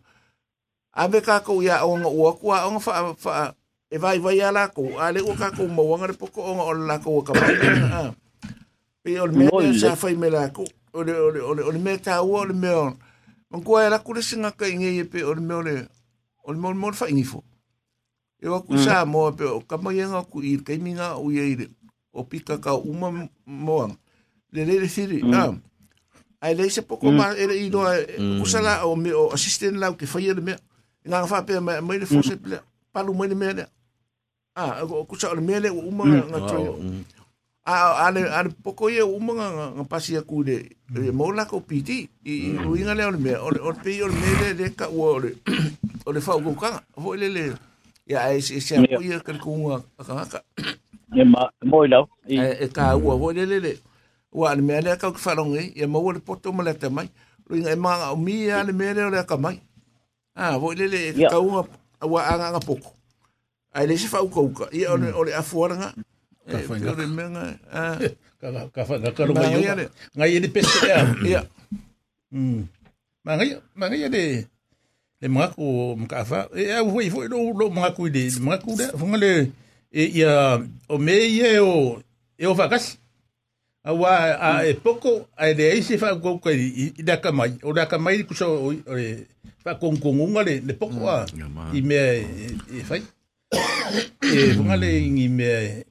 [0.98, 3.54] Abe ka ko ya o ua ko o nga fa, fa,
[3.90, 6.72] e vai vai ala ko a le o ka ko mawanga le poko o o
[6.76, 8.14] le la ko ka le nga
[9.02, 9.78] pe o le Mo le le.
[9.80, 12.20] sa whai me la ko o le o le o le o le mea tā
[12.20, 12.92] ua o le mea o
[13.50, 15.74] man kua e la kure singa ka inge i pe o le mea o le
[16.44, 17.40] o le mea o le mea o le wha ingifo
[18.40, 21.32] e wa ku sa mo pe o ka mai nga ku i ka minga o
[21.32, 21.66] ye ile
[22.12, 23.96] o pika ka uma moang
[24.52, 25.52] le le le thiri ah.
[26.40, 27.82] Ai le se poko ma ele i do
[28.38, 30.54] ku sala o me o assistant la ke fa le me
[31.08, 32.36] nga fa pe me me le fo se
[32.92, 33.64] palu me le me le
[34.58, 36.74] ah o ku sa le me le uma nga tro
[38.04, 40.56] ale ale poko ye uma nga nga pasi ku de
[41.12, 42.08] mo la ko piti.
[42.24, 44.66] I i inga le o le me o o pe o le me le le
[44.78, 45.30] ka o le
[46.06, 47.44] o le fa ko ka fo le le
[48.08, 49.76] ya ai se se ku ye ka ku nga
[50.06, 50.40] ka ka
[51.14, 52.04] e ma mo i lau.
[52.26, 53.58] I e e ka ua ho le le.
[53.60, 53.72] Le
[54.32, 57.08] ua le mea le ka ki wharongi e maua le poto ma le te mai.
[57.50, 59.56] Ringa e manga o mi a le mea le o le ka mai.
[60.36, 62.97] Ah ho le le e ka ua anga anga poko
[63.74, 65.92] ai le se fa uka uka ia ole ole afuaranga
[66.48, 66.92] Ka whainga.
[66.96, 67.44] ole menga
[68.38, 69.74] Ka ka ka ka ka Ma, ngai ia.
[70.14, 71.02] Ngai ni peste ya.
[71.26, 71.42] ia
[72.32, 72.60] Mm.
[73.24, 74.08] Ma ngai ma ngai
[75.18, 76.46] le mga ko mga fa.
[76.54, 79.50] E au foi foi lo lo mga ko de mga ko de funga le
[79.90, 81.98] e ia o me ye o
[82.38, 82.96] e o vakas.
[83.82, 87.58] Awa a e poko a le ai se fa ko ko i da ka mai
[87.66, 88.94] o da ka mai ku so o
[89.64, 91.26] fa kon kon unga le le poko a
[91.74, 91.98] i me
[92.70, 93.02] e fai.
[94.22, 95.84] E funga le i me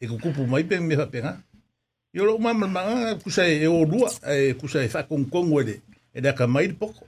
[0.00, 1.36] e ko kupu mai pe me fa penga.
[2.14, 5.80] Yo lo mama manga kusa e o lua e kusa e fa kon kon wele
[6.14, 7.04] e da ka mai poko.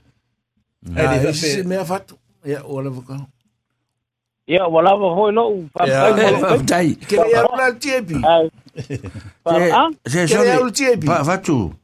[0.85, 1.67] Le fa se pe.
[1.67, 2.15] me fatu
[2.45, 3.17] ia ole vaka
[4.47, 5.43] Ia, wala wa hoi lo,
[5.75, 6.63] pa Ia, pa e, mo.
[6.63, 6.95] Tai.
[6.95, 8.15] ke ia la tiepi.
[9.43, 10.71] Pa ah, Se ke ul sole.
[10.71, 11.75] tiepi Pa fatu.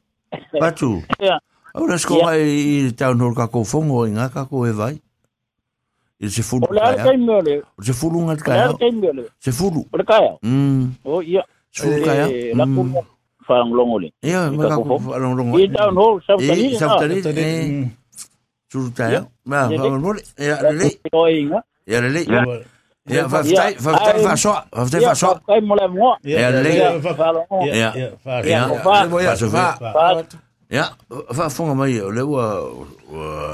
[0.56, 1.04] Fatu.
[1.20, 1.36] ia.
[1.76, 4.96] Ora sko mai i town hall ka ko fongo inga ka ko e vai.
[6.22, 7.04] sefulu kaya
[7.82, 8.66] sefulu ngal kaya
[9.42, 11.42] sefulu kaya mm oh iya
[11.74, 12.82] sefulu kaya la ku
[13.44, 17.48] falang longole iya maka ku falang longole i down hole sabtani sabtani
[18.70, 20.96] suru kaya ma falang longole ya lele
[21.84, 22.22] ya lele
[23.04, 26.96] ya faftai faftai faso faftai faso kai mulai mo ya lele ya
[28.48, 28.62] ya
[29.20, 29.34] ya
[30.72, 30.84] ya
[31.36, 32.64] fa fonga mai lewa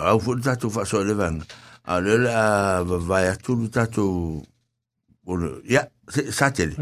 [0.06, 1.42] au fu tatu faso levanga
[1.90, 4.42] a lela vai atu lu tatou
[5.26, 5.82] olo ia
[6.38, 6.74] sa tele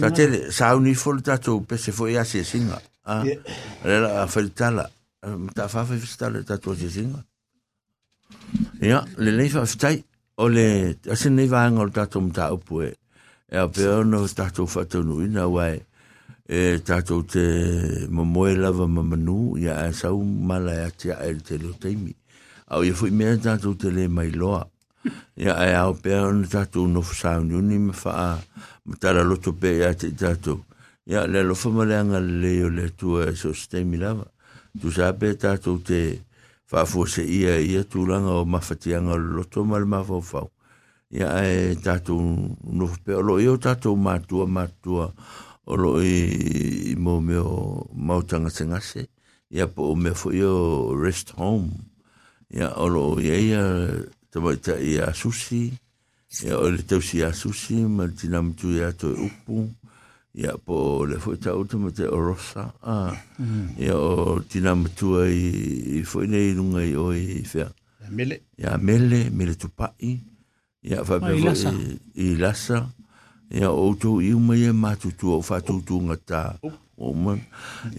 [0.00, 3.24] sa tele sa uni fo lu tatou pese foi ia sesiga a
[3.84, 4.88] lela a failitala
[6.48, 7.20] tatou a sesiga
[8.80, 9.96] ia lelei faafetai
[10.40, 10.66] o le
[11.12, 12.90] asenei vaega o le tatou mataupu e
[13.52, 14.00] e apea
[14.40, 15.84] tatou faataunuuina uae
[16.48, 17.44] e tatou te
[18.08, 22.14] momoe lava mamanū ia e sau mala e atiaʻe i le
[22.66, 24.64] Au ia fui mea tātou te le mai loa.
[25.38, 28.40] Ia e au pēr ona tātou no fusau niuni me wha
[28.90, 30.64] matara loto pē ia te tātou.
[31.06, 34.26] Ia le lo whamaleanga le o le tua e so steimi lava.
[34.80, 36.00] Tu sa pē tātou te
[36.72, 40.50] whaafua se ia ia tūlanga o mawhatianga o loto ma le mawhau
[41.14, 45.12] Ia e tātou no pē o lo i o tātou mātua mātua
[45.66, 49.06] o lo i, mo meo mautanga se
[49.50, 51.70] ia po o me fo o rest home
[52.54, 53.62] ia o lo i eia
[54.30, 55.72] te mai ta i a susi
[56.44, 59.70] ia o le tausi a susi ma le tina mtu ia to e upu.
[60.36, 63.16] Ia po le fo ta uta ma te o rosa ah.
[63.80, 65.48] ia o tina mtu i,
[65.96, 67.70] i fo i nei lunga i o i fea
[68.10, 68.42] Mele.
[68.58, 70.20] ia mele mele tupai.
[70.84, 71.72] Ia fa Ma pe i fo lasa.
[71.72, 72.84] i, i lasa.
[73.50, 77.40] Ia o to i uma ia matutu o fa ngata o Roman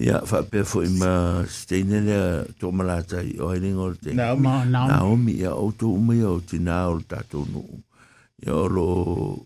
[0.02, 5.38] ja per fo immer steenele tomalata oiling or te naomi.
[5.38, 7.62] Ja auto ume ja te na or tato no
[8.42, 9.38] ja lo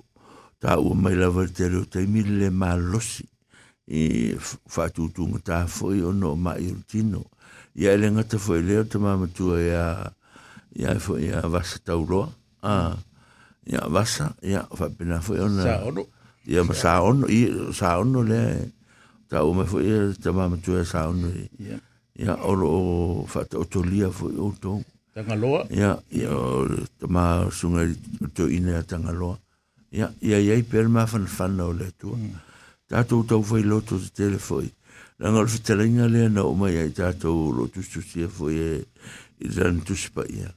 [0.60, 3.28] ta ume la vertero te mille ma losi
[3.88, 7.28] e fa tutu ta fo io no ma irtino
[7.76, 10.14] ja elenga te fo le te mama tu ja
[10.80, 12.32] ja fo ja was taulo
[12.64, 12.96] ah
[13.68, 15.92] ja wasa ja fa bena fo ona
[16.48, 17.28] ja ma sa on
[17.76, 18.72] sa on le.
[19.32, 21.78] Ta u me fo i te mama tua sa ono i Ia.
[22.20, 22.70] ia o lo
[23.32, 24.82] fa to to lia fo i o to
[25.16, 25.62] Tanga loa.
[25.72, 26.68] ia ia o
[27.00, 27.88] te ma sunga
[28.36, 29.40] to ina tanga loa
[29.92, 32.12] ia ia ia i per ma fan fan o le tu
[32.92, 34.68] tato to foi loto te tele foi
[35.20, 38.72] la ngol fitelinga le na o mai ai tato lo tu tu sia foi e
[39.42, 40.52] i ran tu spa ia.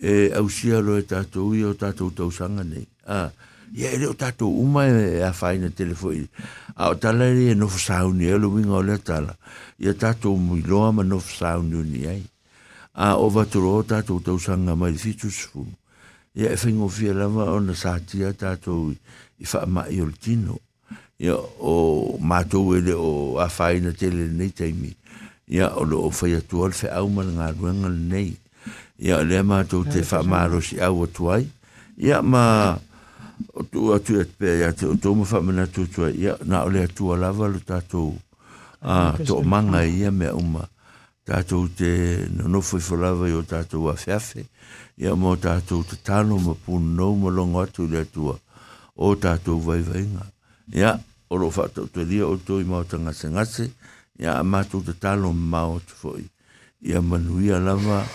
[0.00, 2.86] E au sia lo e tato i o tato to sanga nei.
[3.04, 3.30] Ah
[3.72, 6.28] ia ele o tatou uma e afai na telefoni.
[6.76, 9.36] A o tala ele e nofo sauni e lo winga o le tala.
[9.78, 12.22] Ia tatou muiloa ma nofo sauni ni ai.
[12.94, 15.66] A o vaturo o tatou tausanga mai fitu sifu
[16.36, 18.92] ia e fengo fia lava o na satia tatou
[19.40, 20.60] i faa ma i tino.
[21.18, 24.94] Ia o matou ele o afai na tele nei taimi.
[25.48, 28.36] Ia o lo o fai atua le fe au malanga ruenga nei
[28.98, 31.48] ia le matou te faa maro si au atuai
[31.96, 32.44] ia ma...
[32.76, 32.95] Yeah
[33.54, 36.36] o tu a tu et pe ya tu tu mo fa mena tu tu ya
[36.44, 38.14] na ole tu ala lava lu ta tu
[38.82, 40.68] a to manga ia me uma.
[41.26, 44.46] Ta tu te no no foi folava yo ta tu a fefe
[44.96, 48.30] ya mo ta tu te tano mo pu no mo longo tu le tu
[48.94, 50.24] o ta tu vai vai nga
[50.70, 53.66] ya o lo fa tu te dia o tu i mo tanga se ia
[54.18, 56.24] ya ma tu te tano ma o tu foi
[56.80, 58.06] ia manuia lava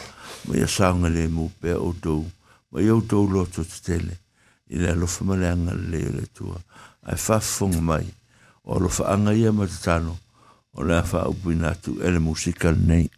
[0.48, 2.23] mo ia sanga le mo pe o tu
[2.72, 4.20] mo ia o tu lo tu te tele.
[4.73, 6.60] i le alofa ma le aga lelei o le atua
[7.10, 8.07] ae faafofoga mai
[8.65, 10.15] o alofaaga ia ma tatalo
[10.73, 13.10] o le a faaupuina atu e le musika lenei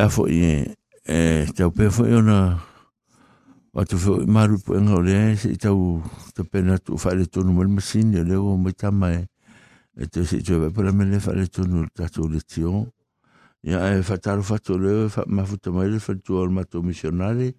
[0.00, 0.40] a fo i
[1.04, 2.58] e tau pe fo i ona
[3.72, 6.02] wa tu fo i maru po enga o le se i tau
[6.34, 9.28] te pena tu le tonu mo le masini o le o mai tama e
[9.96, 12.86] e te se tue pe la mele le tonu tatu le tion
[13.62, 16.48] ia e fa taru fa to le fa ma futa mai le fa tu o
[16.48, 17.54] mato missionari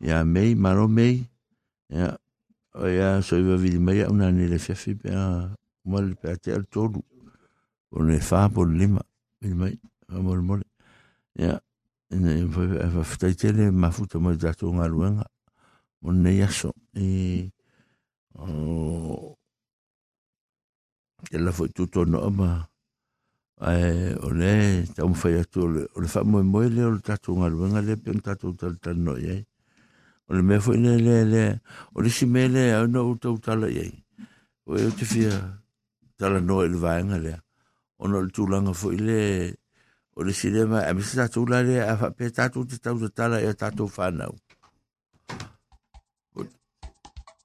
[0.00, 1.26] ia mei maro mei.
[1.90, 2.16] Ia
[2.74, 5.50] o ia so i va vidi mai una ni le fiafi pe a
[5.84, 7.00] mo le pe a te al tonu
[7.90, 9.02] o le fa po lima
[9.40, 9.74] vidi mai
[10.08, 10.66] a mo le mole.
[11.38, 11.58] Ia
[12.10, 15.26] ina e fa fa tele ma futa mai tatu ngaluenga
[16.00, 17.50] mo nei aso e
[18.32, 19.36] o
[21.30, 22.64] e la foi tutto no ma
[23.60, 27.48] e o le tau fai atu o le fa mo mo le o tatu nga
[27.52, 29.44] luenga le pe tatu tal tal no ye
[30.28, 31.44] o le me foi le le le
[31.92, 33.84] o le simele au no tau tal ye
[34.64, 35.60] o e te fia
[36.16, 37.34] tal no e le vaenga le
[38.00, 39.20] o no le tulanga foi le
[40.18, 44.34] o le silema a misi la le a faapē tatou te tausatala ia tatou fanau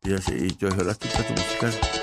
[0.09, 2.02] ia seʻi tu holatu tatou masikala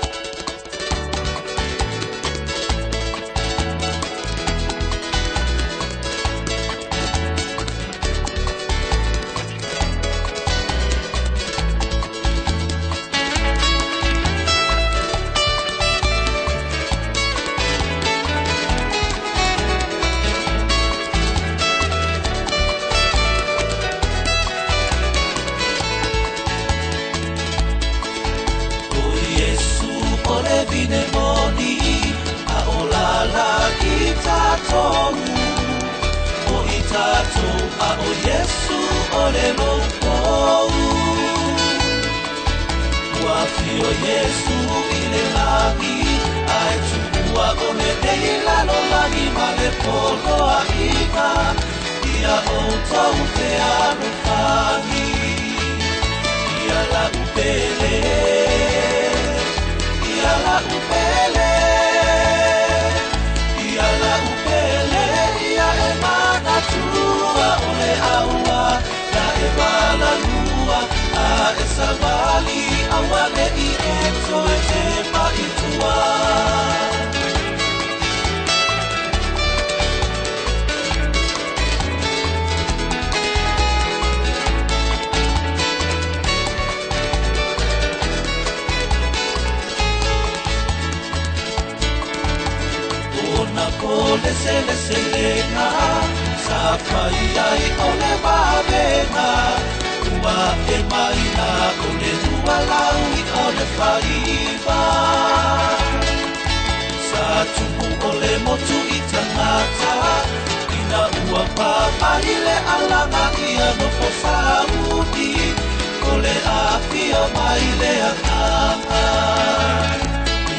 [117.35, 119.05] mai lea atata,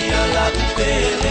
[0.05, 1.22] ia la pipela.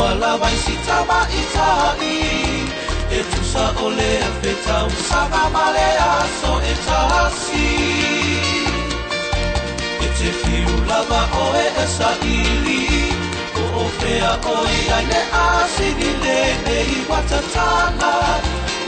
[0.00, 2.16] walaba isithaba ithai
[3.18, 6.10] etusa ole afeta usaba malea
[6.40, 7.68] so etasi
[10.04, 12.82] etefi ulaba oe esaili
[13.62, 18.12] oofea oe aine asinile nei watatana.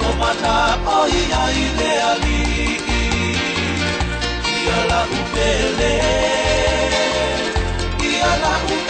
[0.08, 0.54] Omana
[0.98, 2.80] oe aile alii
[4.54, 5.94] iala upele.
[8.10, 8.89] Iala upele.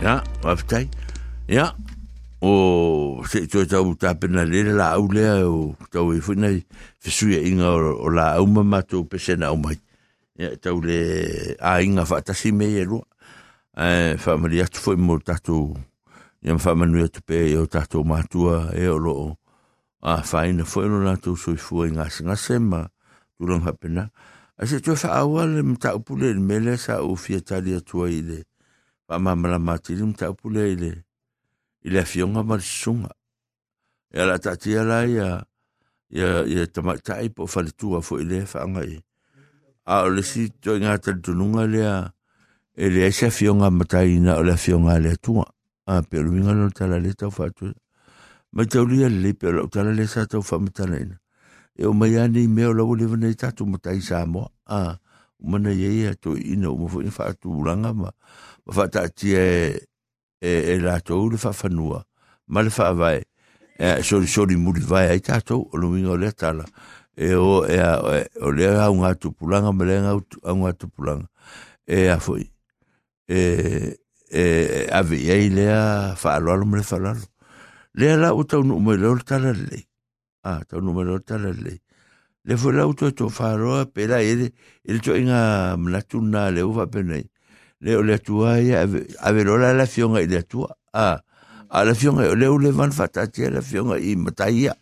[0.00, 0.88] Ja, wafitai.
[1.48, 1.74] Ja,
[2.40, 6.62] o se tue tau tāpena lere la au lea o tau e whunai,
[7.02, 9.76] whesuia inga o la au mamatou pesena au mai.
[10.38, 10.98] ya tau le
[11.58, 13.02] a inga fa ta si mei lo
[13.74, 15.74] e fa ma ya tu foi mo ta tu
[16.46, 19.34] ya fa ma nu tu pe yo ta tu ma tu a e e lo
[19.98, 22.86] a fa ina foi lo na tu so fu inga singa sema
[23.34, 24.04] tu lo ha pena
[24.54, 27.74] a se tu fa awal le ta u le mele sa o fi ta li
[27.82, 28.46] tu ile
[29.10, 31.02] fa ma ma la ma ti le ta u pule ile
[31.82, 32.94] ile fi nga ma su
[34.14, 38.22] ya la ta ti ya ya ya ta ma ta i fa le tu fo
[38.22, 38.86] ile fa nga
[39.88, 42.12] A o le si to i ngata tununga lea,
[42.76, 45.46] e le ese afionga matai na o le afionga le tua.
[45.88, 47.72] A pe lu inga no tala le tau fatu.
[48.52, 51.16] Ma tau lia le pe lo tala le sa tau whamatana ina.
[51.72, 54.52] E o mai ani me o lau le vana i tatu matai sa moa.
[54.68, 54.98] A,
[55.40, 58.10] umana ye ia to ina umafo i whaatu uranga ma.
[58.66, 59.46] Ma whaatati e,
[60.40, 62.04] e e la to le fa fanua
[62.46, 63.22] ma le fa vai
[63.78, 66.70] e so so di muri vai ai tato o lo mingo le tala e
[67.34, 67.78] o e
[68.40, 71.26] o le a un atu pulanga me le a un atu pulanga
[71.86, 72.50] e a foi.
[73.26, 73.98] E
[74.30, 77.14] e a vi e le a fa lo lo me fa lo
[77.94, 79.88] le la o tau no me lo tala le
[80.44, 81.80] a tau no me lo tala le
[82.44, 84.52] le foi la auto to fa ro pera e
[84.84, 87.28] il to inga mlatuna le uva penei.
[87.80, 91.20] Le o le tua ia ave lo la fionga i le tua a
[91.68, 94.74] a la fionga le o le van fatati la fionga i mataia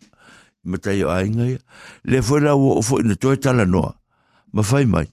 [0.67, 1.59] ma tai o ainga ia
[2.03, 3.95] le foi la o foi na toi tala noa
[4.51, 5.07] ma fai mai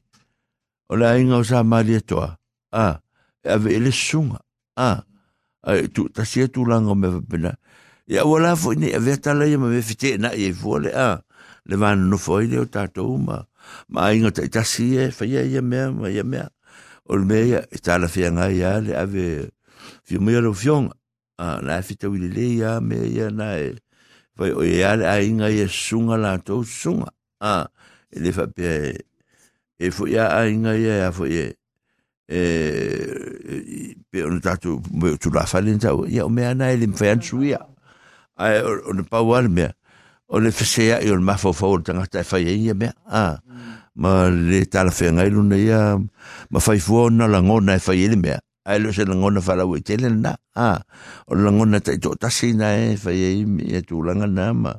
[0.90, 2.28] o le ainga o sa maria toa
[2.74, 2.98] a
[3.55, 4.43] ave ele sunga
[4.76, 5.06] a
[5.62, 7.55] a tu ta sia tu langa me pena
[8.10, 11.22] ia wala foi ni ave tala ia ma me fite na ia foi a
[11.70, 13.47] le van no foi le o tatou ma
[13.89, 16.43] ma ainga tai ta sia fai ia me ma ia me
[17.06, 19.26] o le mea e tala fia ngai ia le ave
[20.02, 20.94] fia mea lo fionga
[21.39, 23.84] a la fita wili le ia me ia na e
[24.36, 27.11] vai o ia le a inga ia sunga la tau sunga.
[27.40, 27.66] A
[28.11, 28.98] e le fa pe
[29.78, 31.55] e fo ia a inga ia a fo e
[34.11, 37.23] pe on tatu me tu la falen tau ia o mea na e le mfean
[37.23, 37.61] suia
[38.36, 39.73] a o ne pau ale mea.
[40.28, 42.94] O le fesea i o le mafo fau tangata e fai ia mea.
[43.06, 43.39] A
[43.94, 45.81] ma le tala fe ngai luna ia
[46.51, 49.66] ma fai fua na la ngona e fai ele mea ai lo se langona whala
[49.68, 50.80] ue tele na a
[51.28, 54.72] o langona tai tō tasi na e whai e i e tūlanga na ma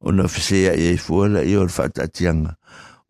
[0.00, 2.56] o na whisea e fuela i o le whatatianga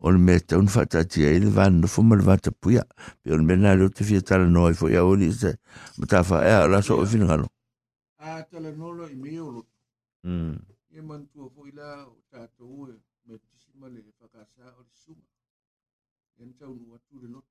[0.01, 2.83] o le mea taun whatatia i le vana fuma le vata puia
[3.23, 5.31] pe o le mea nā leo te fia tala noa i fo i a oli
[5.31, 5.53] se
[5.97, 7.47] ma tā wha ea la so o whina ngalo
[8.17, 9.61] a tala nolo i mea olo
[10.97, 12.97] e mantua fo i la o tātou e
[13.29, 15.23] me tisima le whakasa o le suma
[16.41, 17.50] e ntau nua tūre loto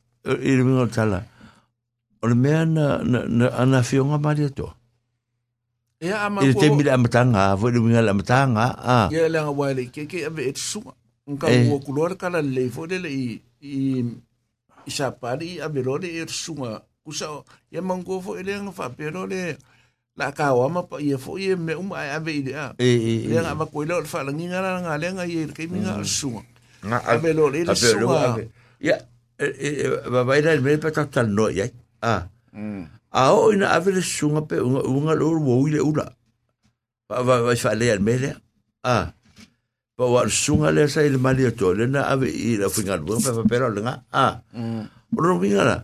[0.25, 1.23] i le mingo tala
[2.21, 4.69] o le mea na na na ana fionga maria to
[6.01, 9.29] Ia ama i le ko- temi le amatanga foi le minga le amatanga a Ia
[9.29, 10.93] le anga wai le ke ke ave e sunga.
[11.29, 14.01] Nka ua kulora kala le fo le i i
[14.85, 16.81] i sa pari i ave role e sunga.
[17.05, 19.57] Kusa o ia mango fo ele anga fa pero le
[20.17, 22.73] la ka wa ma pa ia fo ia me uma ave i le a.
[22.81, 25.45] e e Le anga ma ko ile fa la nginga la nga le anga i
[25.53, 26.41] ke minga sunga.
[26.81, 28.41] nga Ave lo le le sunga.
[28.81, 29.05] ya e
[30.13, 31.65] va vai le me pa tal no ya
[32.01, 32.27] a
[33.11, 36.05] a o ina ave le sunga pe unga unga lo wo ile ula.
[37.09, 38.35] Va va va fa le al mele
[38.83, 39.11] a
[39.97, 43.19] pa wa sunga le sa ile mali to le na ave i la finga lu
[43.19, 43.95] pa pa pero le nga.
[44.13, 44.39] A
[45.15, 45.77] o lo vinga la.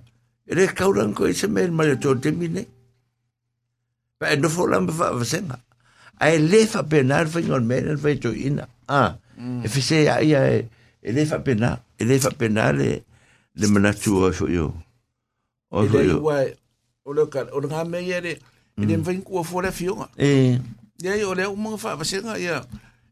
[0.47, 2.63] Ele kauran ko ise mel mali to te mine.
[4.19, 5.59] Pa no fo la va senga.
[6.19, 8.67] Ai le fa penal fa ngol mel fa to ina.
[8.87, 9.17] A
[9.63, 12.79] e fi se ya ya e le fa penal e le fa penal
[13.57, 14.73] le manatu o fo yo
[15.71, 16.21] o fo yo.
[16.21, 16.53] wai
[17.05, 18.37] o le ka o nga me le
[18.77, 20.07] ele mvin ku fo le fionga.
[20.17, 20.59] e.
[21.01, 22.61] Ia i o le umanga fa vasenga ia.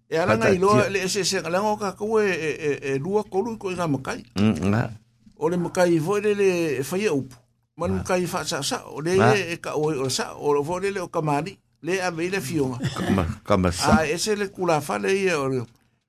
[0.10, 3.24] E ala nga ilo le se se nga nga ka ko e e e lua
[3.26, 4.22] kolu ko nga makai.
[4.38, 4.94] nga.
[5.38, 7.34] O le makai vo le le fai upu.
[7.78, 9.18] Man makai fa sa sa o le
[9.54, 12.78] e ka o sa o vo le o kamari le a ve le fionga.
[12.94, 14.06] Kama kama sa.
[14.06, 15.50] A ese le kula fa le ia o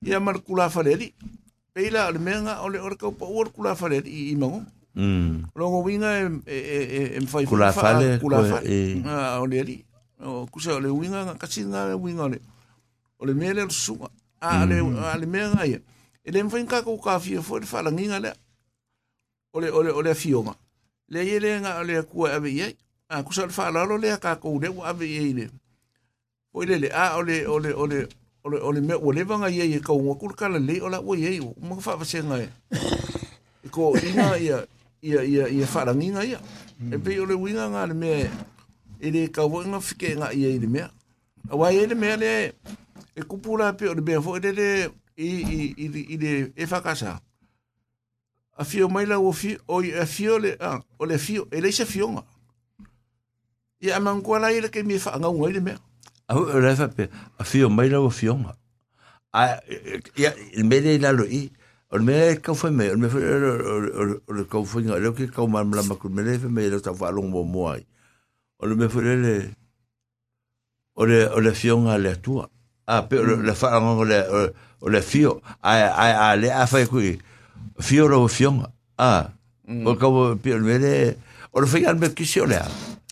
[0.05, 1.13] ia mar kula fa le
[1.77, 4.65] Peila le menga ole or ko power kula fale i mango.
[4.95, 5.45] Mm.
[5.55, 8.65] Longo winga em em fai kula fale kula fale.
[8.65, 9.03] Pues, eh.
[9.05, 9.85] Ah ole ali.
[10.19, 12.39] O kusa ole winga nga kasi nga winga ole.
[13.19, 13.93] Ole mele su
[14.41, 15.29] a le a le mm.
[15.29, 15.77] menga ia.
[16.25, 18.33] Ele mfai ka ko ka fi fo fala nginga le.
[19.53, 20.55] Ole ole ole fioma.
[21.09, 22.73] Le yele nga ole ku ave ia.
[23.09, 25.49] A kusa fala lo le ka ko le ave ia ile.
[26.55, 28.07] Oile le a ole ole ole
[28.47, 31.53] ole ole me ole vanga ye ye kaunga kul kala le ola wo ye wo
[31.59, 32.47] mo fa se ngai.
[33.65, 34.63] E ko ina ia
[35.01, 36.39] ia ia ia fa la ninga ia.
[36.91, 38.29] E pe ole winga nga le me
[38.99, 40.81] ele ka wo nga fike nga ia ile me
[41.49, 42.53] a wa ile me le
[43.15, 46.81] e kupula pe ole be fo de de i i i i de e fa
[46.81, 47.19] casa
[48.57, 51.85] a fio mai la wo fi o a fio le a ole fio ele se
[51.85, 52.23] fio nga
[53.81, 55.73] ia mangkuala ile ke mi fa nga ngai ile me
[56.29, 57.09] au le fa pe
[57.39, 58.37] a fio mai lo fio
[59.33, 59.59] a
[60.15, 61.49] ia il mele la lo i
[61.91, 65.63] o mele ka fo me o me o ka fo nga lo ke ka ma
[65.63, 67.85] la ma ku mele fe me lo ta fa lo mo mo ai
[68.59, 69.55] o le me fo le
[70.95, 72.49] o le o le fio nga le tua
[72.87, 74.19] a pe le fa nga le
[74.83, 76.99] o le fio a a a le a fa ku
[77.79, 78.51] fio lo fio
[78.99, 79.31] a
[79.63, 80.07] o ka
[80.43, 81.15] pe mele
[81.55, 82.67] o le fa nga me ki si o le a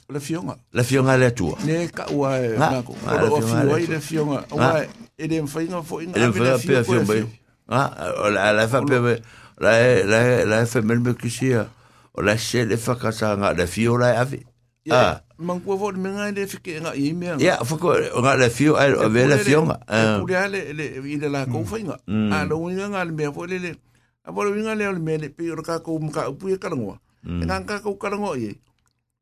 [0.07, 0.57] La fionga.
[0.72, 1.57] La fionga le tua.
[1.65, 2.69] Ne ka ua e ha?
[2.69, 2.95] nako.
[3.10, 4.45] Ola o fioi le fionga.
[4.49, 4.56] Ha?
[4.56, 4.86] Ua
[5.18, 6.19] e le mfainga fo e e inga.
[6.19, 7.27] Le mfainga pia fionga.
[7.68, 8.30] Ha?
[8.30, 9.22] La la fa pe
[9.57, 11.65] la e, la la fa mel me kisia.
[12.14, 13.53] Ola e se le fa kasa nga.
[13.53, 14.45] La fio la e ave.
[14.86, 15.22] Ya, ha?
[15.40, 17.34] Mangua vo le menga e le fike nga i me.
[17.41, 17.98] Ya, fako.
[17.98, 19.80] Nga la fio o ve la fionga.
[19.90, 19.98] E
[20.36, 20.48] ha.
[20.48, 21.98] le le i le la kofainga.
[22.06, 22.30] Mm.
[22.30, 22.34] Mm.
[22.34, 23.73] A lo unga nga le me fo le le.
[24.22, 27.02] A le unga le le me le pe ka ko ka upu ka karangoa.
[27.26, 28.53] Nga ka ko ka i ye.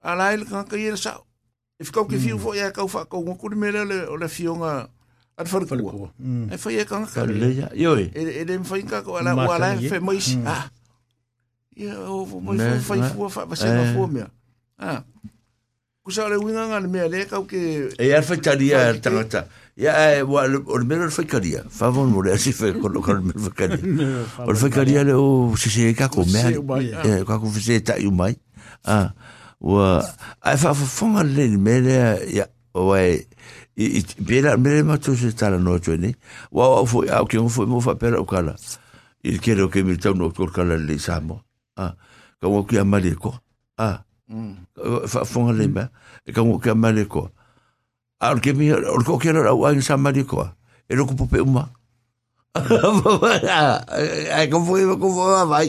[0.04, 1.24] ala ele ka ka ia sao
[1.80, 4.90] e ficou que viu foi a ka fa ko ko de mele ole ole fionga
[5.40, 6.12] at for ko
[6.52, 9.16] e foi a e ka ka e, e le yo e ele me ka ko
[9.18, 10.68] ala o ala fe mais ah.
[11.74, 12.54] Ia o mo
[12.84, 14.28] foi foi foi vai ser na fome
[14.78, 15.02] ah.
[16.04, 19.48] Kusa ole winga me le ka ke e ia foi taria tangata.
[19.80, 23.72] Ia e wa o mele foi caria fa von si fe ko ko mele foi
[24.46, 27.82] o foi le o se se ka me e ka ko se
[28.84, 29.16] ah.
[29.64, 30.04] wa
[30.44, 31.80] ai fa fa fa le me
[32.28, 32.46] ya
[32.76, 36.12] wa i be la me ma tu se ta la no tu ni
[36.52, 38.54] wa wa fo ya ke fo mo fa pe la ka la
[39.24, 41.40] il ke lo ke mi ta no ko ka la le sa mo
[41.80, 41.96] a
[42.44, 43.32] ka mo ki ma le ko
[43.80, 44.04] a
[45.08, 45.88] fa fa le ba
[46.28, 47.32] e ka mo ki ma le ko
[48.20, 51.08] al ke mi al ko ke la wa ni sa ma le ko e lo
[51.08, 51.72] ku pe ma
[54.38, 55.66] ai ko fo ko ma va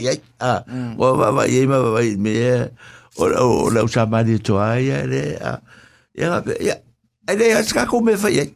[3.19, 5.61] o o la usama di to ai ele a
[6.15, 6.77] ya ya
[7.31, 8.51] ele ya ska ko me fa ye.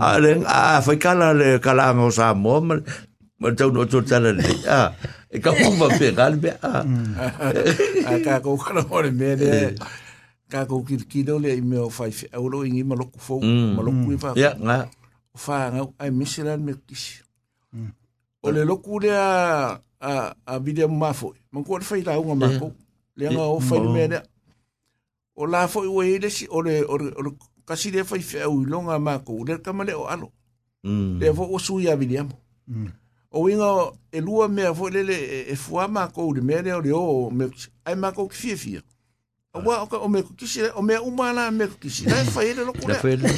[0.00, 4.32] A le a fa kala le kala ngo sa mo ma tau no to tala
[4.34, 4.42] le.
[4.66, 4.90] Ah.
[5.34, 6.50] E ka pu va pe gal be.
[6.62, 6.82] Ah.
[8.06, 9.74] a ka ko kana ore me le
[10.50, 13.38] ka ko ki ki do le me o fai o lo ingi ma loku fo
[13.42, 14.86] ma loku i fa Ya nga.
[15.34, 17.22] fa nga ai misilan me kisi
[18.42, 20.12] o le loku le a a
[20.46, 22.70] a video ma fo ma ko fai la unga ma ko
[23.16, 24.22] le nga o fai me le
[25.36, 27.30] o la fo o e le si o le o le o le
[27.66, 30.30] kasi le fai fe o longa ma ko le kamale o alo
[30.84, 31.18] Mm.
[31.20, 32.28] le fo o su ya video
[33.30, 36.80] o winga e lua mea fo lele e, e fua ma ko le mea leo
[36.80, 37.48] le o me
[37.86, 38.80] ai ma ko ki fia fia.
[39.54, 42.24] O wa o, ka- o me ko kisi o me umana me ko kisi lai
[42.26, 43.28] fa ele lo La kule fe le.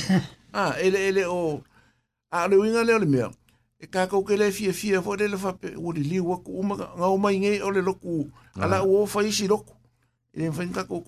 [0.53, 1.63] ah ele ele o
[2.33, 3.31] a le winga leo le mea
[3.81, 6.37] e ka ko ke le fia fia fo lele fa pe o le li wa
[6.45, 9.77] ku uma nga o mai ngai o le loku ala o fa isi loku
[10.37, 10.63] ele fa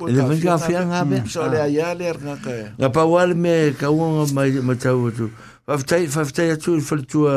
[0.09, 1.20] Ele fa fia nga be.
[1.28, 3.93] so le ya le nga ka Nga pa wale me ka
[4.32, 5.31] mai ma tau tu.
[5.69, 7.28] Atu fal tu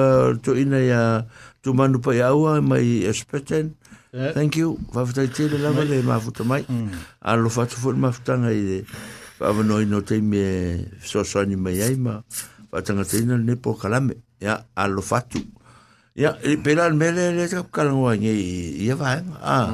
[0.41, 1.25] tu ina ya
[1.61, 2.31] tu manu pa ya
[2.61, 3.75] mai espeten.
[4.11, 4.79] Thank you.
[4.93, 6.63] Faftai te le lava le mafuta mai.
[7.21, 8.85] A lo fatu fu mafutanga i le.
[9.37, 12.23] Fava no ino te me so soni mai ai ma.
[12.71, 14.15] Fatanga te ina ne po kalame.
[14.41, 15.39] Ya a lo fatu.
[16.11, 19.23] Ya, e pera al mele le ka kalangoa nge i ia vai.
[19.39, 19.72] Ah.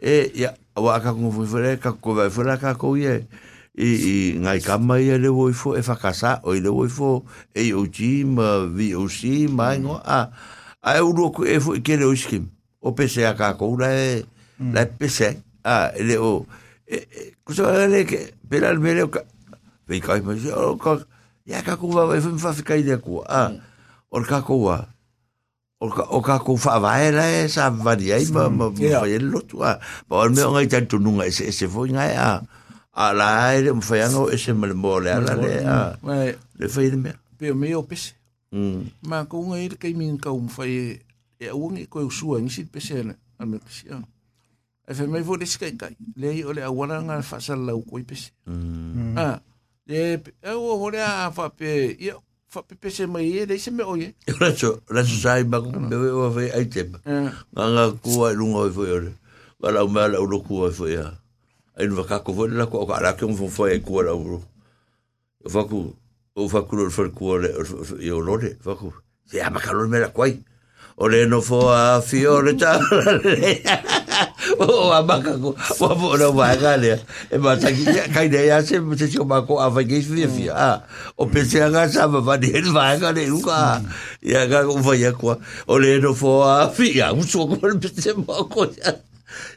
[0.00, 3.26] E ya wa ka ko fu fere ka ko vai fere ka ko ye.
[3.74, 7.26] I i ngai kama ia le woi fo e whakasa o le woi fo.
[7.52, 10.30] E o ji ma vi o si ma ngo a
[10.80, 12.48] a e uro ku e fo i kere o iskim
[12.80, 14.24] o pese a ka ko la e
[14.72, 15.42] la pese.
[15.66, 16.46] A e le o
[16.86, 19.20] e kusa le ke pera al mele o ka
[19.84, 21.02] pe kai ma o ka
[21.44, 23.52] ya ka ko va e fo fa fika i de ku a
[24.14, 24.78] o ka ko wa
[25.82, 28.70] o ka o ka ko fa va e la sa va di ai ma ma
[28.70, 29.74] fa e lo tu a
[30.06, 32.30] pa o me o ngai tantu nunga ese ese fo ngai a
[32.94, 35.78] a la ai le fa ngo ese me le mo le ala le a
[36.58, 38.14] le fa ile me pe me o pese
[39.02, 40.94] ma ko ngai kai min ka um fai
[41.42, 45.34] e ungi ko usua ngi sit pese na al me kisi e fe mai vo
[45.34, 48.30] le skai kai le o le awara nga fa sa lau ko pese
[49.18, 49.42] ah
[49.90, 50.22] le
[50.54, 52.14] o ho le a fa pe ia
[52.54, 55.58] fa pepe mai e dei se me oye racho racho sai ma
[55.90, 59.10] me o ve ai te nga ku ai lunga oi foi ore.
[59.60, 61.06] Wala o mala o ku oi foi ya
[61.76, 64.38] ai no vaka ko vole la ko ka la ke un foi ku la o
[65.54, 65.78] va ku
[66.36, 67.50] o va ku lo fer ku ole
[67.98, 68.90] e o lore va ku
[69.26, 70.38] se ama ka me la kwai
[71.02, 72.78] ole no fo a fiore ta
[74.58, 77.00] O a maka ko, o a mo na wa ga le.
[77.30, 80.00] E ma ta ki kai de ya se se se ma ko a va ge
[80.02, 80.48] fi fi.
[80.50, 80.82] Ah,
[81.18, 83.82] o pe se ga sa va va de va ga le u ka.
[84.22, 85.36] Ya ga ko va ya ko.
[85.66, 88.94] O le no fo a fi ya, u so ko pe se ma ko ya.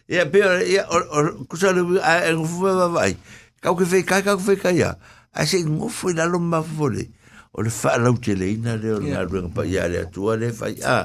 [0.09, 3.13] Ya pe ya o ko sa le a e fu va vai.
[3.61, 4.95] Ka ko fe ka ka ko fe ka ya.
[5.33, 7.16] A se mo fu la lo ma fu le.
[7.57, 10.75] o le whaalau te leina le o ngā ruenga pa ia le atua le whai
[10.85, 10.97] a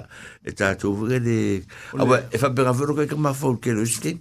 [0.45, 1.37] e tātou whaka le
[1.97, 4.19] awa e whapera whero kai ka mawhau ke lo iste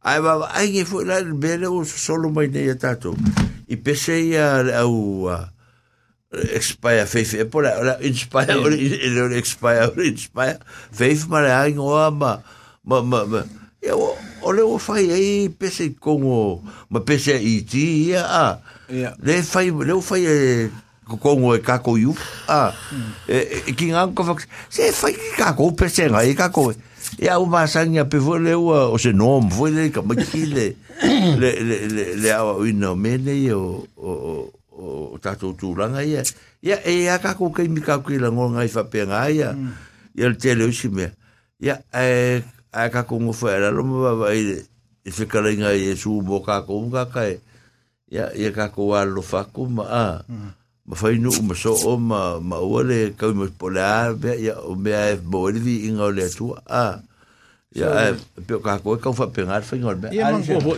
[0.00, 3.18] ai wa ai nge fwoi la mele o solo mai nei a tātou.
[3.68, 5.28] I pese ia le au
[6.32, 10.58] expire faith e pola ora inspire ora ele ora expire ora inspire
[10.92, 12.32] faith ma le ai ngoa ma
[12.84, 13.44] ma ma
[13.82, 18.46] e o o le o fai ai pese kongo ma pese i ti ia a
[19.18, 20.26] le fai le o fai
[21.06, 22.16] e kongo e kako yu
[22.48, 22.72] a
[23.28, 26.72] e e ki nga ko fak se fai ki kako pese nga e kako
[27.22, 30.14] ia o ma sanga pe vo le o o se nom vo le ka ma
[30.14, 30.66] ki le
[31.38, 36.22] le le le le a o ino mene o o o o tatou tūranga ia.
[36.64, 39.54] Ia, e a kako kei mi kako i la ngonga i whapea ia.
[40.16, 41.10] Ia le tele usi mea.
[41.60, 42.42] Ia, e
[42.72, 44.60] a kako ngofa e ma wawa i
[45.06, 47.38] i whikaringa i e sū mō kako unga kai.
[48.12, 50.06] Ia, ia kako wālo whako ma a.
[50.86, 54.74] ma fai nu ma so o ma ma ole ka mo polea be ya o
[54.78, 57.02] me a bolvi le vi inga le tu a
[57.74, 58.14] ya
[58.46, 60.74] pe ka ko ka fa pengar fa ngol be ya man ko fo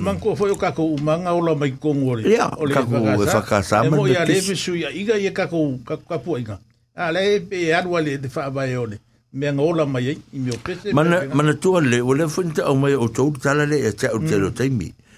[0.00, 3.42] man ko fo ka ko manga ola mai ko ngor le ya ka ko fa
[3.44, 6.40] ka sa ma ya le be su ya iga ye ka ko ka ka po
[6.40, 6.56] inga.
[6.96, 8.96] A le be ya do le de fa ba yo le
[9.36, 12.64] me nga ola mai i mi o pese mana mana tu ole ole le nta
[12.72, 14.88] o mai o tu tala le ya cha o te lo taimi.
[14.88, 15.09] mm.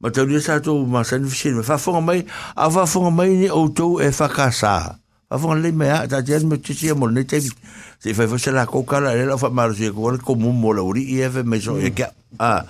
[0.00, 2.24] ma tau ni sa tu ma san fishin fa fonga mai
[2.56, 4.96] a fa fonga mai ni auto e fa kasa
[5.28, 8.64] fa fonga le mai ta jen me tsi mo ni te se fa fa la
[8.66, 11.60] coca la la fa mar si ko ko mo mo la uri e fa me
[11.60, 11.94] so e mm.
[11.94, 12.08] ka
[12.38, 12.64] a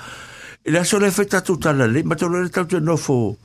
[0.63, 3.37] e la sole fa ta tutta la le ma to le ta no fo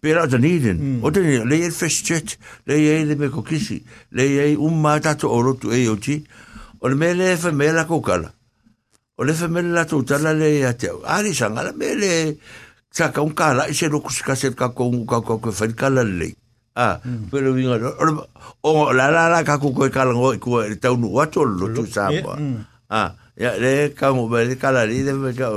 [0.00, 1.48] per ad niden o te mm.
[1.50, 2.38] le e festet
[2.70, 3.82] le e le me ko kisi
[4.14, 6.22] le e un ma ta to oro tu e o ti.
[6.84, 8.30] O le me le fa me la coca la
[9.16, 12.36] o le fa me la tutta la le a te ari sanga la me le
[12.94, 15.66] sa ka un kala i se roku sika se ka ko ka ko ko fa
[15.66, 16.30] kala le.
[16.78, 16.98] Ah,
[17.30, 17.74] pero vinga
[18.62, 21.74] o la la la ka ko ko kala ngo ko e tau nu wato lo
[21.74, 22.38] tu sa pa.
[22.86, 25.50] Ah, ya le ka mo be kala ri de ka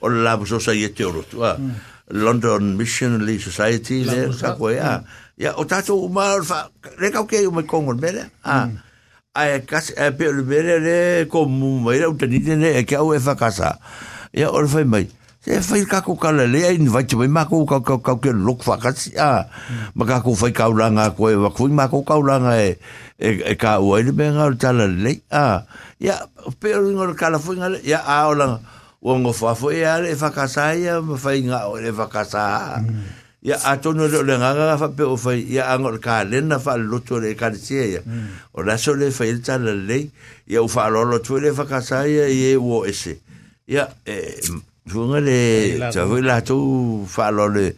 [0.00, 1.44] o la so sa ye te o rotu.
[1.44, 1.60] Ah.
[2.08, 5.04] London Missionary Society le sa ko ya.
[5.36, 8.32] Ya o tato ma fa le ka ke o me kongo mele.
[8.44, 8.64] Ah.
[9.36, 10.96] Ai kas e pe le mele le
[11.28, 13.76] ko mu mai o tani ne e ka o e fa casa.
[14.32, 15.17] Ya o fa mai
[15.48, 17.96] e fai ka ko ka le ai ni vai te mai ma ko ka ka
[18.04, 19.48] ka ke lok fa ka si a
[19.96, 22.76] Ma ka ko fai ka ulanga ko e wa kui ma ko ka ulanga e
[23.16, 25.24] e e ka o ele me nga tala le.
[25.32, 25.64] a
[25.98, 26.20] Ya
[26.60, 28.60] pe o ngor kala fo nga ya a o langa
[29.00, 31.96] o ngo fa fo e ale fa ka sa ya ma fai nga o le
[31.96, 32.78] fa ka sa
[33.42, 36.58] ya a tono le le nga fa pe o fai ya angor ka le na
[36.58, 38.00] fa lo to le ka sia ya
[38.52, 40.10] o la so le fa il ta le le
[40.46, 43.22] ya o fa lo lo to le fa ka sa ya ye wo ese
[43.66, 44.42] ya e
[44.88, 47.76] Funga le ta voi la tu fa lo le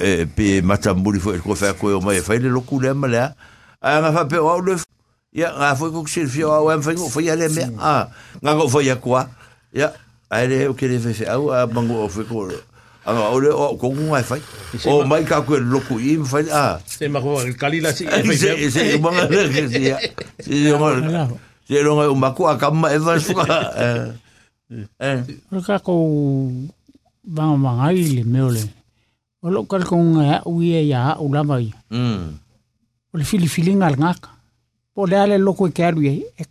[0.00, 0.62] e pe
[1.44, 3.20] ko fa ko mai fa le lo ku le ma le
[3.80, 4.76] a nga fa pe o le
[5.32, 8.08] ya nga fo ko sil fio o en fa fo ya le me a
[8.40, 9.28] nga ya kwa
[9.72, 9.92] ya
[10.30, 12.48] ai le o ke le fe au a mango o ko
[13.04, 14.40] anga o le o ko ngai fai
[14.86, 18.04] o mai ka ko lo ku i fai a Se ma ko el kalila si.
[18.36, 19.96] se se manga le ke si ya
[20.40, 20.76] si yo
[21.64, 23.44] si lo ngai o maku a kama e va fuka
[24.70, 25.92] Ole ka ko
[27.98, 28.62] i le meo le.
[29.42, 31.58] Olo kare ko nga ui e ia hau lama
[33.24, 34.30] fili fili ngal ngaka.
[34.94, 35.38] Po le ale e,
[35.82, 36.14] ale.
[36.38, 36.44] E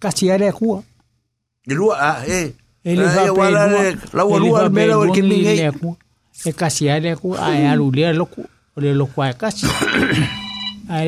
[1.96, 2.56] a, e.
[2.84, 3.82] E le va pe lua.
[4.14, 5.62] La ua lua al mera o ke mingi.
[6.46, 6.52] E
[7.16, 7.52] kua.
[7.56, 8.44] E alu lea loko.
[8.76, 9.34] Ole loko a e.
[10.90, 11.06] A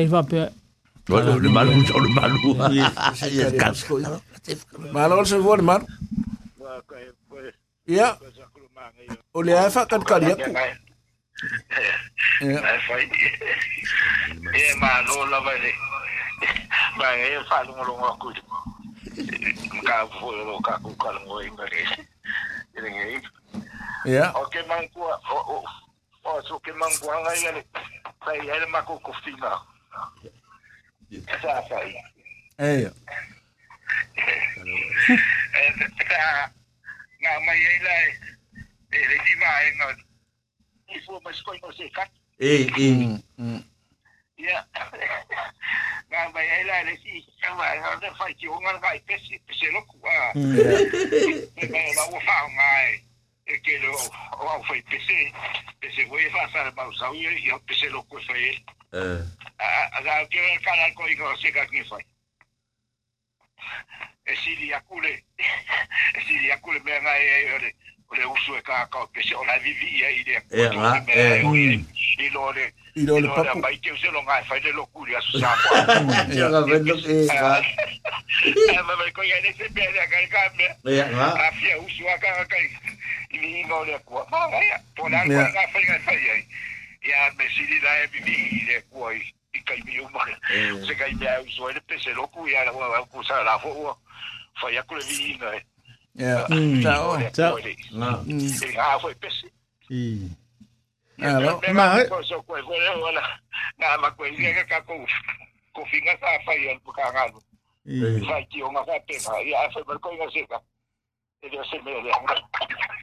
[1.08, 1.72] Bueno, le malu,
[2.14, 2.38] malu.
[4.92, 5.36] Malo se.
[7.86, 8.14] Ya.
[9.34, 10.50] Oleh apa kan kali aku.
[12.40, 12.58] Ya.
[14.54, 15.72] Ya, ma no la ba ni.
[16.94, 17.54] Ba ni aku.
[17.66, 18.28] lu ngolo ngaku.
[19.82, 21.82] Ka fu lo ka ku ka ngo ingare.
[22.78, 23.18] Ini ni.
[24.06, 24.30] Ya.
[24.38, 25.66] Oke man ku o
[26.22, 26.90] o so ke man
[27.50, 27.62] ni.
[28.22, 29.10] Sai ya le ma ku ku
[32.62, 32.86] Eh.
[32.86, 32.92] Eh.
[37.22, 38.06] Nga mai ai lai,
[38.90, 39.86] e le si mai nga,
[40.90, 42.10] i fu mas koi no se kat,
[42.42, 43.22] E, e.
[44.36, 44.66] ia.
[46.10, 49.00] Nga mai ai lai le si, sa mai, nga le fai ki o nga ngai
[49.06, 50.32] pesi, pesi loku, ah.
[50.34, 52.98] E mai la ua whao ngai,
[53.46, 53.94] e ke lo,
[54.42, 55.30] o fai pesi,
[55.80, 58.52] pesi koe fa sa le mau sau, i o pesi loku e fai e.
[58.92, 59.22] Eh.
[59.96, 62.04] Aga ke kana ko i ko se ka ki fai.
[64.26, 65.24] esili ya kule
[66.18, 67.74] esili ya kule me ngai e ole
[68.12, 71.44] ole usu e ka ka pese ona vivi ya ile ya eh, ah, eh.
[71.44, 71.84] e,
[72.18, 75.40] ile ole ile ole papu ba ite usu longa e fa ile lo kuri asu
[75.40, 75.78] sa kwa.
[76.34, 77.62] Ya ga vendo e ga
[78.44, 80.96] e ma ba ko ya se be ya ka ka me.
[80.96, 82.56] Ya ga afia usu aka ka
[83.32, 84.26] ni inga ole kwa.
[84.30, 86.34] Ma ya tona kwa fa ya fa ya
[87.02, 89.14] ya mesili la e vivi ile kwa
[89.52, 90.20] ikaibiuma
[90.86, 93.96] se kaimea usoele peselo kuiala wa kusala fo
[96.14, 96.48] ya.
[96.82, 97.58] Chao chao.
[98.78, 98.98] ah.
[99.00, 99.46] Foi pesi
[99.90, 100.28] i
[101.22, 102.42] Alo, ma so
[109.84, 110.08] ko ko
[111.70, 111.92] se me.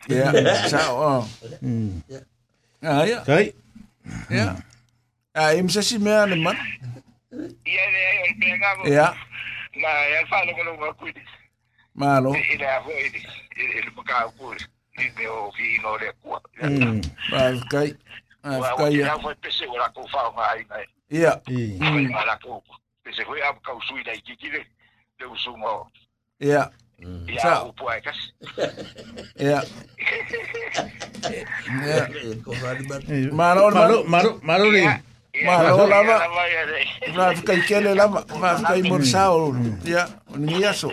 [0.10, 1.28] Ya, chao.
[1.62, 2.02] Mm.
[2.10, 2.20] Ya.
[2.84, 3.24] Ah, ya.
[4.30, 4.56] Ya.
[5.34, 6.58] a im se si me man?
[7.66, 9.14] Ia le ai ai pega mo ia
[10.10, 11.22] ia fa lo lo ku di
[11.94, 13.22] ma lo i le avo i di
[13.62, 14.54] i le paka ku
[14.98, 16.40] ni o vi no le ku ma
[17.70, 17.94] kai
[18.44, 20.34] ma kai ia fa te se ora ku fa
[21.10, 21.78] ia i
[22.10, 22.62] ma la ku
[23.04, 24.66] te se hoia ka u sui dai ki ki de
[25.20, 25.36] de u
[26.40, 26.72] ia
[27.32, 28.18] Ya, upu aikas.
[29.40, 29.64] Ya.
[35.46, 36.16] malo lava
[37.16, 39.56] na kai kele lava ma kai morsao
[39.86, 40.92] ya ni aso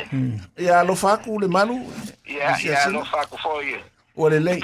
[0.59, 1.77] ya lo faku le malu
[2.27, 3.77] ya ya lo faku foi
[4.17, 4.61] o le lei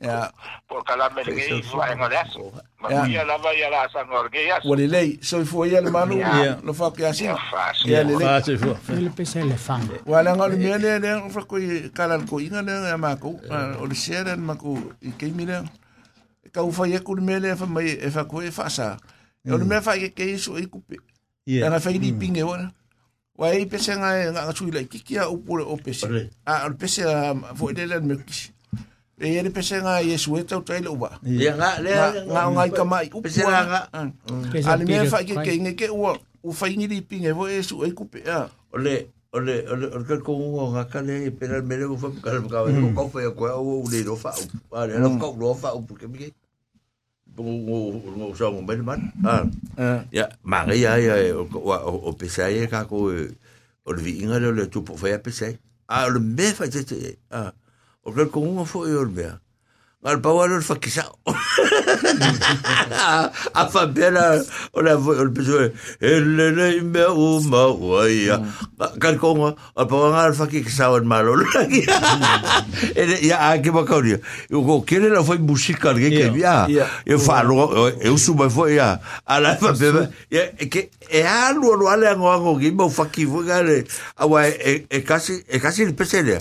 [0.00, 0.28] ya.
[0.68, 3.24] Por kala me ngi fa en ole aso ma ya.
[3.24, 5.80] Lava ya la san orge ya o le lei so foi ya.
[5.80, 9.56] le malu ya lo faku ya si ya le lei fa fo le pese le
[9.56, 11.56] fan wa la ngol me le le fa ku
[11.94, 13.40] kala ko inga le ma ku
[13.80, 15.12] o le sheren ma ku i
[16.54, 18.94] kau fa ye kun mele fa mai e fa ko e fa sa.
[19.42, 21.02] E on me fa ye ke isu e kupe.
[21.46, 22.70] E na fa ni pinge ora.
[23.34, 26.06] Wa e pese nga nga su le kiki a o o pese.
[26.46, 28.54] A o pese a fo de le me kisi.
[29.18, 31.90] E ye pese nga ye su e tau tai lo ba ye nga le
[32.30, 35.90] nga nga ka mai u pese nga a le me fa ye ke nge ke
[35.90, 36.14] o
[36.44, 38.46] u fa ni ni pinge wo e su e kupe a.
[38.78, 42.38] Le Ole, ole, ole, kai kou ngō ngā kane e pēnā mele wu whamu kāle
[42.44, 44.44] mkāwa, e kou kau whai a koe au au le rofa au,
[44.78, 46.28] a le rofa au rofa au pukemike.
[47.42, 49.10] Ngo ngo sa mo ben man.
[50.14, 53.10] Ya, ma ga ya ya o pesa ya ka ko
[53.84, 55.50] o le vinga le le tu po fa pesa.
[55.88, 57.18] Ah, le me fa te te.
[58.04, 59.43] O ka ko ngo fo yo le.
[60.04, 61.08] Maar Paolo fa chissà.
[63.52, 64.96] a fa bene una
[65.32, 68.38] persona e le le me o ma oia.
[68.98, 71.40] Cal come a Paolo fa chissà il malo.
[72.92, 74.20] E ya anche ma caudio.
[74.50, 76.66] Io go chiede la foi musica che che via.
[76.68, 79.00] Io fa lo e su ma foi ya.
[79.24, 83.06] Alla fa bene e che e a lo lo alle ngo ngo che mo fa
[83.06, 83.86] chi vuoi gare.
[84.16, 86.38] A wa e casi e casi il pesele.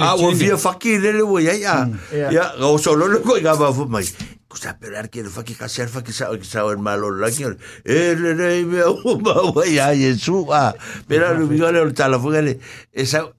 [0.00, 1.88] A wo via fa chi le vuoi ya.
[2.10, 3.54] Ya go solo monólogo, oiga,
[3.88, 4.04] mai.
[4.48, 7.44] Kusa pelar ki faki kasar faki sa ki sa en malo la ki.
[7.84, 10.74] Ele nei me uma wai ai su a.
[11.08, 12.58] Pelar mi gole o telefone.
[12.92, 13.32] Esa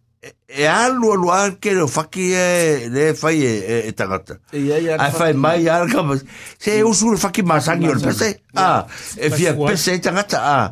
[0.47, 4.39] e alu no al que le faki e le fai e tangata.
[4.53, 4.97] E ia ia.
[4.97, 6.23] Ai fai mai ar ka mas.
[6.57, 8.41] Se eu su faki masangi o pese.
[8.55, 8.85] Ah,
[9.17, 10.71] e fia pese tangata ah.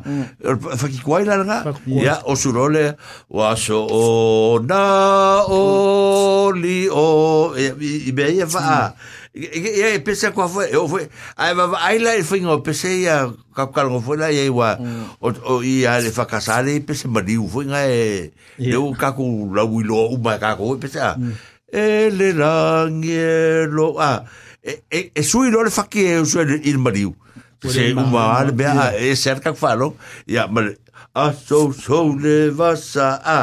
[0.76, 1.74] Faki kwai la nga.
[1.86, 2.96] Ya o surole
[3.28, 8.94] wa so o na o li o i be ia fa.
[9.34, 10.70] Ia e pese foi.
[10.70, 11.08] Eu foi.
[11.36, 14.74] Ai va ai la foi ngo pese ia ka ka ngo foi la e wa
[15.22, 18.32] o o i a le fa casale pe se mariu foi nga e.
[18.58, 21.14] Le o ka ku la u lo u ma ka ko pe sa
[21.70, 24.26] e le lang e lo a.
[24.62, 27.14] E e sui lo le fa ki e su il mariu
[27.62, 29.94] se u ma al be a e cerca ka fa lo
[30.26, 30.66] ya ma
[31.14, 33.42] a so so le va sa a.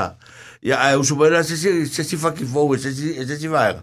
[0.61, 3.81] Ya a u su bela se se se fa ki foi se se se va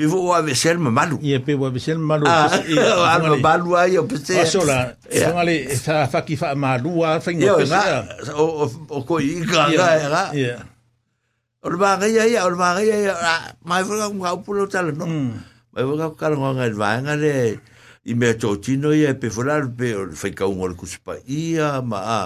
[0.00, 1.20] Vi vo a vesel ma malu.
[1.20, 2.24] Ie pe vo vesel ma malu.
[2.24, 4.32] Ah, ma malu ai o pese.
[4.40, 4.78] Ma sola.
[5.12, 8.32] Son ale sa fa ki fa ma a fa ngi pese.
[8.32, 10.22] O o ko i ga ga era.
[10.32, 10.56] Ie.
[11.60, 13.14] Or ba ga ia ia, or ba ga ia ia.
[13.68, 15.04] Ma vo ga ga pulo tal no.
[15.04, 17.60] Ma vo ga ka ngo ga va nga le.
[18.08, 21.20] I me to tino ia pe fo la pe o fa ka un ol kuspa.
[21.28, 22.22] Ia ma a.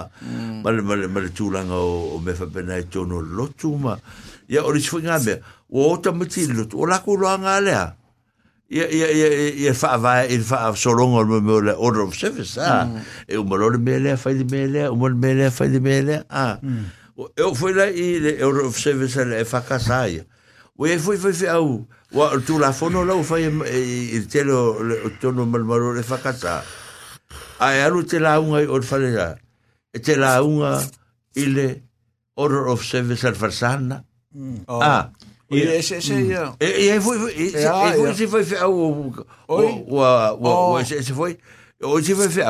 [0.63, 0.79] Ma le
[1.11, 3.99] ma le tu la o me fa pena e tono lotuma.
[4.47, 5.35] Ia ori sfinga me.
[5.35, 5.54] Ia me.
[5.69, 7.95] o ta matilut o la kulanga lea.
[8.69, 12.57] Ia ia ia ia fa va il fa solongo me me le order of service
[12.57, 12.85] ah.
[12.85, 13.01] Mm.
[13.27, 15.79] E o malore me le fa di me le o mal me le fa di
[15.79, 16.57] me le ah.
[17.37, 20.25] Eu fui lá e le order of service le e fa casai
[20.77, 24.81] o e fui fui fui au o tu la fono lá o fa il telo
[24.81, 26.63] o tono mal malore fa casa
[27.59, 29.13] ai e alu te la unga o fa le
[29.93, 30.81] e te la unga
[31.35, 31.85] ile
[32.35, 34.03] order of service al farsana.
[34.35, 34.67] Mm.
[34.67, 34.79] Oh.
[34.81, 35.11] Ah.
[35.49, 36.49] E esse, esse aí, ó.
[36.49, 36.55] Hum.
[36.59, 37.17] E aí foi.
[37.53, 38.45] É, hoje foi.
[39.47, 41.37] Hoje foi.
[41.81, 42.43] Hoje foi.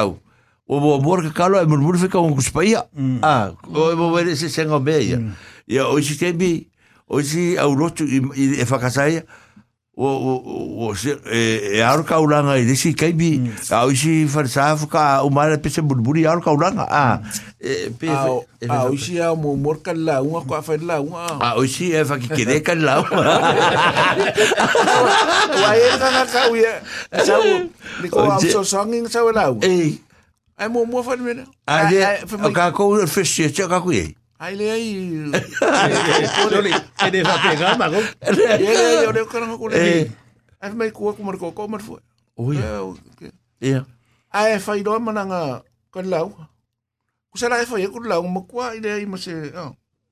[0.68, 2.86] O amor que calo é murmúrio fica um cuspaia.
[2.98, 3.20] Hum.
[3.22, 5.20] Ah, o meu merece sem a meia.
[5.20, 5.32] Hum.
[5.68, 6.68] E hoje tem.
[7.08, 9.26] Hoje é o loto e, e, e facasaia
[9.98, 13.40] o o o se e aro ka ulanga i desi kaibi
[13.72, 16.84] au si farsa fuka o mara pese burburi aro ka ulanga.
[16.92, 17.24] Ah
[17.64, 18.28] e pe a
[18.92, 21.96] o si a mo mor ka la unha ko fa la unha ah o si
[21.96, 23.00] e fa ki kede ka la
[25.56, 26.76] wa e ka ka u e
[27.24, 27.72] sa u
[28.04, 30.04] ni ko am so songing sa la e
[30.56, 31.44] Ai mo mo fa mena.
[31.68, 32.00] Ai le
[32.56, 35.32] ka ko fish che ka ku e Aí ele aí.
[37.06, 37.94] Ele vai pegar, mas.
[38.22, 39.80] Ele aí, o cara não colheu.
[40.60, 42.00] Aí meio que como ele colocou, mas foi.
[42.38, 42.58] Ui.
[43.62, 43.86] É.
[44.32, 46.36] Aí foi dois mananga colau.
[47.30, 49.26] Kusala foi colau, mas qua ele aí, mas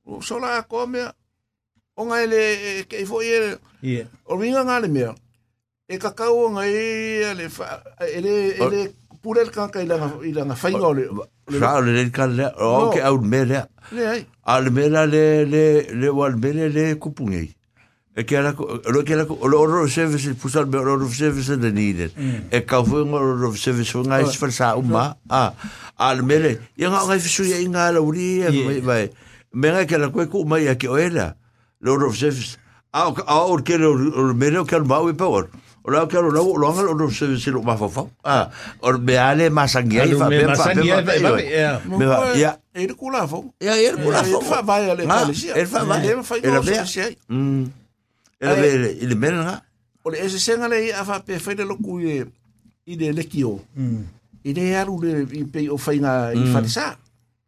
[0.05, 0.99] o sola come.
[1.95, 3.59] Onga ele que foi ele.
[4.25, 5.13] O ringa ngale mea.
[5.89, 7.49] E kakao ngai ele
[8.07, 11.09] ele ele pura ele kanka ilanga ilanga fainga ole.
[11.49, 13.63] Sa le le ka le o ke au me le.
[13.91, 14.25] Le ai.
[14.45, 17.53] A le me le le le wal me le le kupungi.
[18.15, 22.11] E ke ala lo ke ala o lo service pusal me lo service de needed.
[22.51, 25.17] E ka fu ngo lo service nga is for sa uma.
[25.29, 25.53] A
[25.97, 29.09] a le me le ia nga nga fisu ia nga la uri e vai.
[29.53, 31.35] Me nga ke la ko ku mai ke o ela.
[31.81, 32.57] Lo lo service.
[32.93, 35.49] A o ke lo me le ke ma we power.
[35.83, 38.47] o la ka lo lo nga lo se se lo ma fofa ah
[38.79, 40.79] o me ale masangi ai fa pe fa pe
[41.91, 42.55] me va ya.
[42.71, 43.75] er kula fo ya.
[43.75, 46.73] Er kula fo fa va ale er fa va er fa er be
[47.27, 47.63] mm
[48.39, 48.69] er be
[49.03, 49.59] il men nga
[50.03, 53.27] o le se senga le a fa pe fa de lo ku i de le
[53.27, 54.01] kio mm
[54.47, 55.11] i de aru le
[55.51, 56.95] pe o fa nga i fa sa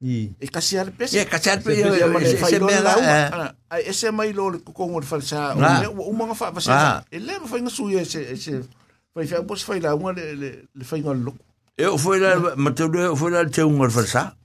[0.05, 5.57] e kasiarpe se kasiarpe se mea ai ese mai lo le kokongo le falsa
[5.89, 10.83] o umanga fa vasa e le fa nga fa fa fa la unga le le
[10.85, 11.41] fa nga loko
[11.77, 14.37] e o la la te falsa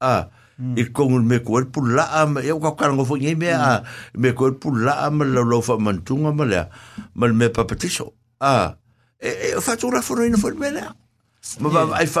[0.00, 0.30] ah.
[0.58, 3.82] I kongu me koe pula ama e ka karango fo ngi me a
[4.14, 6.66] me koe pula la lo fa mantunga ma le
[7.14, 8.74] ma me papatiso ah.
[9.22, 10.94] E e fa tu la fo no fo me la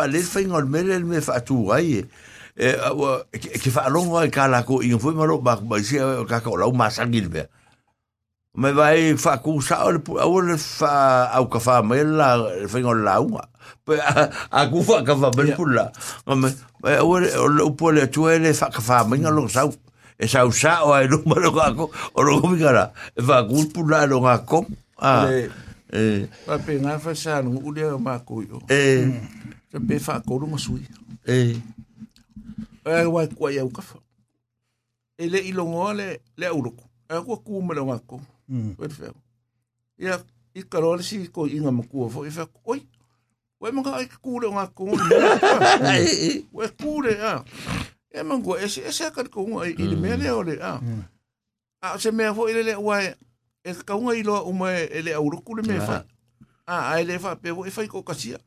[0.06, 0.18] le
[0.70, 1.18] me le me
[2.58, 2.74] Eh,
[3.30, 5.94] e ke fa longo e kala ko i foi malo ba ba si
[6.26, 7.46] ka ka la ma sangil be
[8.58, 12.34] me vai fa ku sa o le o le fa au ka fa me la
[12.66, 13.46] fa ngol la uma
[13.86, 15.86] pe a ku fa ka fa bel pula.
[16.34, 16.50] Me
[16.98, 19.70] o le o po le tu le fa ka fa me ngol sa
[20.18, 23.46] e sa sa o ai lo malo ka ko o lo mi kala e fa
[23.46, 24.66] ku pula lo nga ko
[24.98, 25.30] a
[25.94, 29.06] eh pa pe nga fa sa no u le ma ko yo eh
[29.70, 30.82] pe fa ko lo ma sui.
[31.22, 31.54] Eh
[32.88, 33.98] e ai wai kua iau kafa.
[35.18, 36.84] E le ilo ngoa le, le auroku.
[37.10, 38.00] E kua kua mele wai.
[38.48, 38.74] Mm.
[38.78, 39.12] Wai fea.
[39.98, 40.18] Ia,
[40.54, 42.24] i karole si ko inga ma fo.
[42.24, 42.82] E fea, oi,
[43.60, 44.96] wai mga ai kua le wai kou.
[46.52, 47.44] Wai kua le, a.
[48.10, 50.80] E mga, e se, e se akari kou ngoa, i le mea le ole, a.
[51.80, 53.12] A, se mea fo, i le le wai,
[53.64, 56.04] e kaunga i loa uma e le auroku le mea fa.
[56.66, 58.38] A, a e le fa, pe, wai fai kou kasia.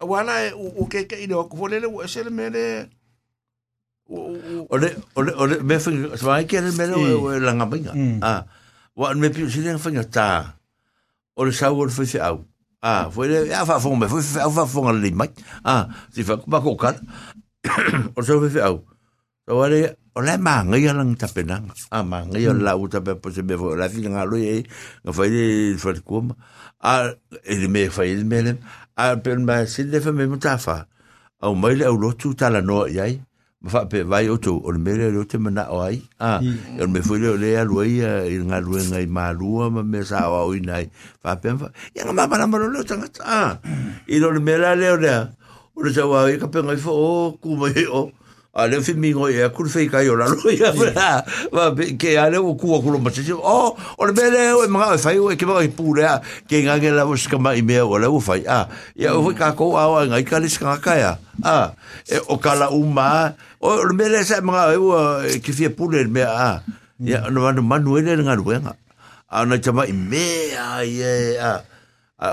[0.00, 2.64] A wala e, o keke i le wakufo, le le wai, se le mea le.
[4.08, 5.90] O le o le me fa
[6.26, 6.98] vai que le me lo
[7.38, 7.92] la nga pinga
[8.22, 8.40] ah
[8.96, 10.58] wa me pi si le fa ta
[11.36, 12.44] o le sa le fa au
[12.82, 15.30] ah foi le ya fa fo me foi fa fa fo le mai
[15.64, 16.98] ah si fa ba ko kan
[18.16, 18.82] o sa fa au
[19.48, 21.62] o le o le ma nga ya lang ta pena
[21.94, 24.36] ah ma nga ya la u ta pe po se me la fi nga lo
[24.36, 24.66] ye
[25.06, 26.26] nga fa le fa ko
[26.82, 27.06] ah
[27.46, 28.58] ele me fa ele me
[28.98, 30.90] ah per ma si le fa me ta fa
[31.40, 33.22] au mai le au lo tu ta la no yai
[33.62, 36.42] fa pe vai o tu o le mele o te mana o ai ah
[36.82, 38.02] o me foi le alu ai
[38.34, 40.90] i nga lu nga i malua ma me sa o i nai.
[41.22, 43.58] Fa pe fa ya nga ma para ma lo tanga ah
[44.10, 45.14] i lo le mele le o le
[45.74, 48.10] o le sa wa i ka pe ngai fo o ku mai o
[48.54, 52.36] a le fi mingo e ku fe kai o la lo ya va ke ale
[52.36, 55.44] o ku ku lo ma se o o le bele o ma fa o ke
[55.48, 56.04] ba pu le
[56.44, 59.56] ke nga ke la bus kama i me o le fa a ya o ka
[59.56, 61.72] ko a o nga i ka le ska ka ya a
[62.04, 66.20] e o kala uma o le bele sa ma o ke fi pu le me
[66.22, 66.60] a.
[67.02, 68.78] Ya no ma no manuele nga lu nga
[69.26, 70.86] a na chama i me a.
[70.86, 71.64] Ye a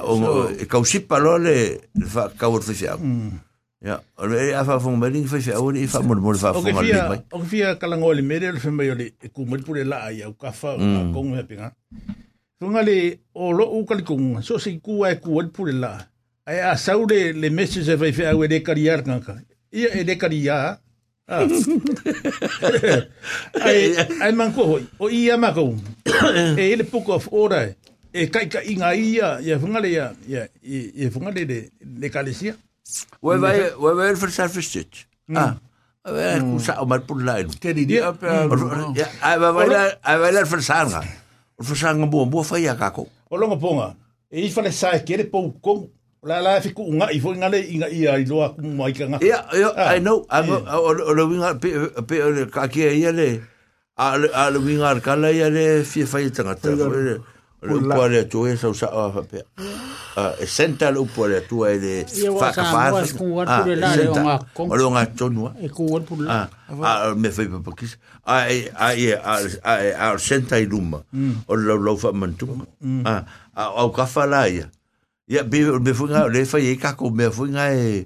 [0.05, 2.93] o ka usipa lo le fa ka o fi a
[3.79, 6.51] Ja, e fa fong mai fa fa ori fa mo mo fa.
[7.31, 11.71] O fia kala mere le ku mo pure la ka fa ko pinga.
[13.33, 15.95] O lo u ku so ku ai ku pure la.
[16.45, 19.39] Ai a sau le le message fa fa ori de kariar ka.
[19.71, 20.79] Ia e de karia.
[23.63, 25.73] Ai ai man ko o ia ma ko.
[26.91, 27.29] Poco of.
[28.11, 29.55] E kai inga ia ia
[29.87, 31.09] ia ia e.
[32.89, 33.17] kalisia.
[33.21, 35.05] Wa vai wa vai for self-stitch.
[35.35, 35.57] Ah.
[36.05, 37.49] Vai ku sa o mal pun lain.
[37.59, 38.27] Ke di dia pe.
[38.97, 41.01] Ja, ai va vai la ai vai la for sanga.
[41.57, 43.07] O for sanga bo bo fa ya ka ko.
[43.29, 43.95] O longa ponga.
[44.31, 45.89] E i fale sa ke le po ko
[46.23, 48.93] la la fi ku nga i fo nga le inga i ai loa ku mai
[48.93, 49.19] ka nga.
[49.21, 49.45] Ja,
[49.93, 50.25] I know.
[50.25, 51.69] O o lo winga pe
[52.07, 52.15] pe
[52.49, 53.41] ka ke ia le.
[53.99, 56.55] A lo winga ka la ia le fi fa i tanga
[57.63, 59.43] upoare atu e sau saʻo afapea
[60.39, 62.05] e senta le upoare atua e le
[62.39, 65.49] faakafaasaao leo gatonu
[67.15, 71.03] me faipapakisa ao le senta i luma.
[71.47, 72.65] O le laulau faamanituga
[73.55, 74.69] au kafa la ia
[75.27, 78.05] ia me foi ga le faiai kakou mea foi ga e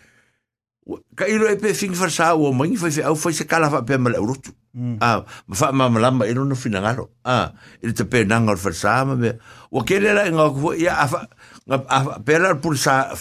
[1.15, 3.83] ka iro e pe fing farsa o mangi fai fai au fai se kala fai
[3.85, 4.51] pe mala urutu.
[4.71, 4.97] Mm.
[5.01, 7.09] Ah, ma fai ma malamba iro no finangaro.
[7.25, 7.51] Ah,
[7.83, 9.35] iro te pe nangar farsa ma me.
[9.71, 11.27] O kere la inga kufo, ia afa,
[11.67, 11.77] nga
[12.23, 13.13] pera pulsa,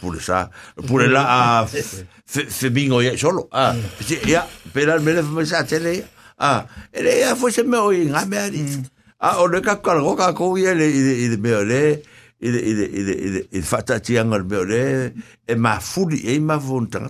[0.00, 0.50] pulsa,
[0.86, 3.48] pura la a femingo ia solo.
[3.52, 4.28] Ah, mm.
[4.28, 6.06] ia, pera mele fai sa tele ia.
[6.38, 8.62] Ah, ere ia fai se me o inga me ari.
[8.62, 8.84] Mm.
[9.18, 11.82] Ah, o le ka kalgo ka kou ia le i de me o le.
[11.96, 15.12] Ah, ile ile ile ile ile fata ti angal be ole
[15.46, 17.00] e ma fuli e ma vonta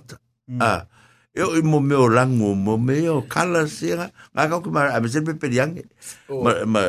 [0.47, 0.61] mm.
[0.61, 0.87] ah
[1.35, 4.87] e o mo me o lango mo me o kala se nga ka ko ma
[4.95, 5.75] a be sempre yang
[6.31, 6.81] ma ma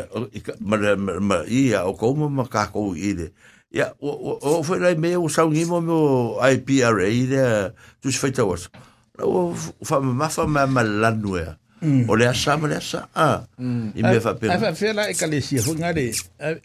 [0.62, 0.76] ma
[1.20, 3.34] ma ia o komo ma ka ko ile
[3.74, 8.18] ya o o foi lá me o sa ngimo me o ipra ile tu se
[8.22, 8.70] feita os
[9.18, 9.52] o
[9.82, 12.10] fa ma fa ma ma lanuea Mm.
[12.10, 13.06] Ole asa mele asa.
[13.14, 13.46] Ah.
[13.54, 13.92] Mm.
[13.94, 14.54] I me fa pena.
[14.58, 15.62] Afa fela e kalesia.
[15.62, 16.10] Fungare.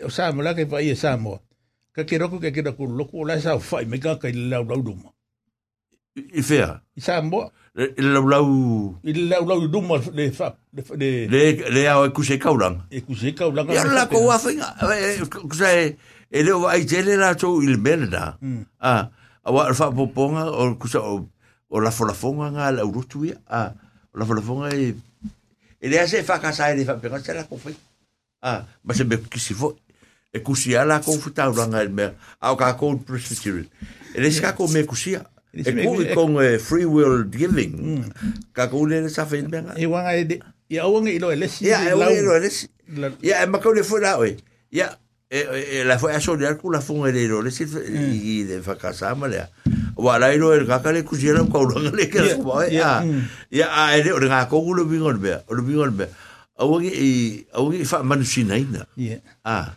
[0.02, 1.38] O sa mo la ke pa i sa mo.
[1.95, 3.57] ka ke roko ke kira kuru loko o lai sa
[3.88, 5.10] me ka ka i lau lau ruma.
[6.15, 6.82] I whea?
[6.98, 7.52] I sa moa.
[7.76, 8.48] I lau lau...
[9.03, 10.56] I lau lau ruma le wha...
[10.98, 12.06] Le, le au.
[12.06, 14.70] E, e, e la ko wawhinga.
[15.49, 15.86] Kusa e...
[15.86, 18.22] E, e leo wa ai tele la tau i le mele.
[18.41, 18.65] Hmm.
[18.82, 19.10] A
[19.45, 21.30] wa poponga o kusa o...
[21.74, 23.34] O la folafonga ngā lau rutu.
[23.49, 23.74] A
[24.14, 24.94] la folafonga e...
[25.82, 27.76] E lea se whakasa e le whapenga se la kofei.
[28.41, 29.74] A ma se me kisi foi.
[30.34, 32.10] e kusia la ko futa ura nga me
[32.42, 33.70] au ka ko presbyterian.
[34.16, 35.22] E le ska ko me kusia
[35.54, 38.02] e ku i kon free will giving
[38.54, 41.38] ka ko le sa fe me e wanga e de ya wanga i lo e
[41.38, 42.68] lesi ya e wanga i lo e lesi.
[43.22, 44.34] Ya e makau le fu la oi
[44.74, 44.90] ya
[45.30, 48.74] e la fu e aso de arku la fu nga lo lesi i de fa
[48.76, 49.46] kasa ma lea
[49.96, 51.62] wala i lo e ka le kusia la ka
[51.94, 53.06] le ke la kua e ya
[53.54, 56.10] ya a e de ure nga ko ulo bingon bea ulo bingon bea
[56.54, 58.86] Awangi i fa manusina ina.
[58.96, 59.26] Yeah.
[59.44, 59.74] Ah.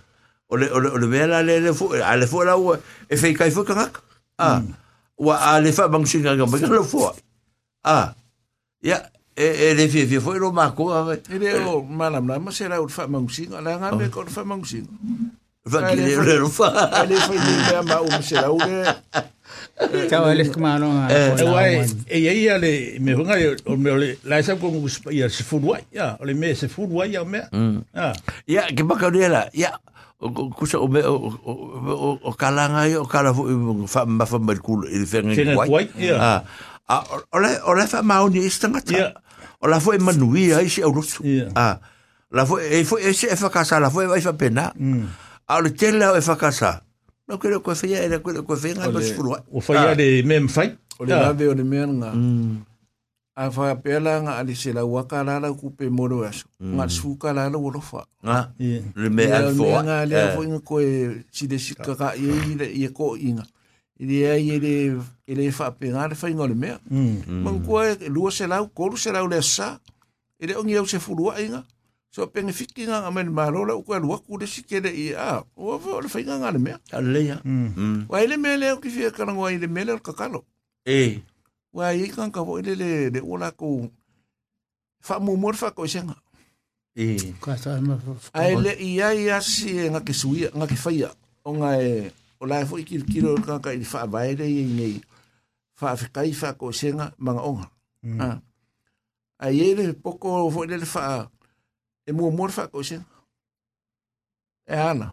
[0.49, 2.77] O le o le o le vela le le fu, a le fu la o
[3.11, 3.91] e fei kai fu kanga.
[4.39, 4.63] Ah.
[5.19, 7.03] Wa a le fa manusina nga ba lo fu.
[7.83, 8.15] Ah.
[8.83, 10.87] Ya, e e le fi fi foi lo mako.
[11.13, 14.23] E le o mana mana ma se la o fa mangusinga la nga me ko
[14.27, 14.93] fa mangusinga.
[15.67, 16.71] Fa ki le le fa.
[16.95, 18.87] Ale fa ni me ma o se la le
[20.09, 21.09] Tau ele nga.
[21.37, 24.71] e wai e ia ia le me hunga le o me le la sa ko
[25.11, 27.43] ia se fu wa ia o le me se fu wa ia me
[27.95, 28.15] ah
[28.47, 29.43] Ya, ke baka dia la.
[30.17, 31.13] Ya, kusa o me o
[31.45, 33.45] o o kalanga yo kala fu
[33.87, 35.69] fa ma fa mal kul il fe ngi Whenga kwai.
[35.69, 36.17] kwai, ia.
[36.17, 36.41] Ah.
[36.89, 39.13] Ah, o le o le fa ma o ni istanga Ia.
[39.13, 39.21] ta.
[39.61, 41.21] O la fu e manui ai se o rutu.
[41.21, 41.53] Ia.
[41.55, 41.77] Ah.
[42.33, 44.73] La fu e fu e se e fa casa la fu e vai fa pena.
[45.49, 46.81] Ah, le tela e fa casa.
[47.29, 49.03] No creo que fe era que que fe Ole.
[49.13, 49.37] fu.
[49.53, 52.11] o fa ia de mem fai o le ave o le me nga.
[53.37, 56.49] A fa pela nga ali se la waka la la ku pe moro aso.
[56.61, 58.81] Nga su ka la la wo fa nga Ia.
[58.97, 62.15] le me al fo nga le fo inga ko e si de si ka ka
[62.17, 63.45] ye le ye ko inga.
[64.01, 64.73] I le ai e le
[65.29, 67.45] e le fa pe nga le fa inga le me Mm.
[67.45, 69.79] man ko e lu se la ko lu se la le sa.
[70.41, 71.61] E le ongi au se fulu inga.
[72.09, 74.81] So pe nge fiki nga men ma lo la ko lu ku de si ke
[74.81, 77.69] de i a o fo le fa inga nga le me ale ya Mm.
[77.77, 80.41] mm wa ile me le ki fi ka nga ile me le ka kalo
[80.89, 81.21] e
[81.77, 83.85] Wa i kan ka voi le le ola ko
[85.05, 86.17] fa mu morfa ko senga.
[86.97, 87.21] Eh.
[87.21, 87.37] E.
[88.33, 91.13] Ai le ia ia si nga ke sui nga ke faia
[91.45, 92.09] o nga e
[92.41, 94.97] o la foi kil kilo ka ka i fa vai le i nei.
[95.77, 97.69] Fa fa kai fa ko senga manga onga.
[98.01, 98.21] Mm.
[98.25, 98.41] Ah.
[99.45, 101.29] Ai ele poko foi le fa
[102.09, 103.05] e mo morfa ko senga.
[104.65, 105.13] E ana.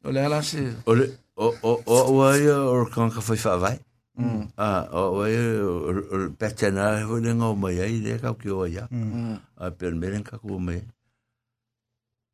[0.00, 0.64] O le ala si.
[0.88, 3.76] O le o o o o ia o kan ka foi fa vai.
[4.18, 8.66] Mm ah o ia o petena ho le ngo mai ai le ka ki o
[8.66, 10.82] ia mm a per meren ka ku mai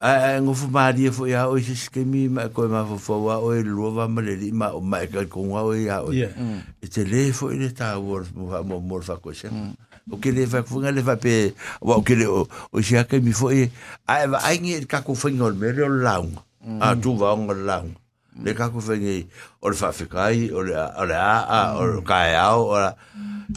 [0.05, 3.15] a ngo fu ma dia fo ia o se skemi ma ko ma fo fo
[3.24, 6.01] wa o e lo va ma le ma o ma ka ko wa o ia
[6.05, 6.12] o
[6.81, 9.48] e te le fo ile ta wo mo mo mo fa ko se
[10.12, 12.44] o ke le fa fu nga le fa pe wa o ke le o
[12.85, 13.69] se ka mi fo e
[14.05, 16.32] a va ai ngi ka ko fa ngol me le o laung
[16.85, 17.93] a tu va on laung
[18.43, 19.28] Le kaku whengi,
[19.62, 22.94] o le whawhikai, o le a o le kai au, o le...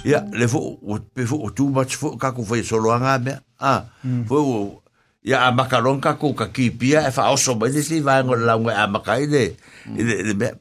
[0.05, 0.77] Ia, le fo,
[1.15, 3.41] pe fo o tūmats fo, kaku whengi soloanga.
[3.59, 3.85] Ah,
[4.27, 4.83] fo o...
[5.27, 9.55] A makaron kaku ka kipia, e wha oso mai nisi, vaengo le a makai le...
[9.95, 10.53] Le mea...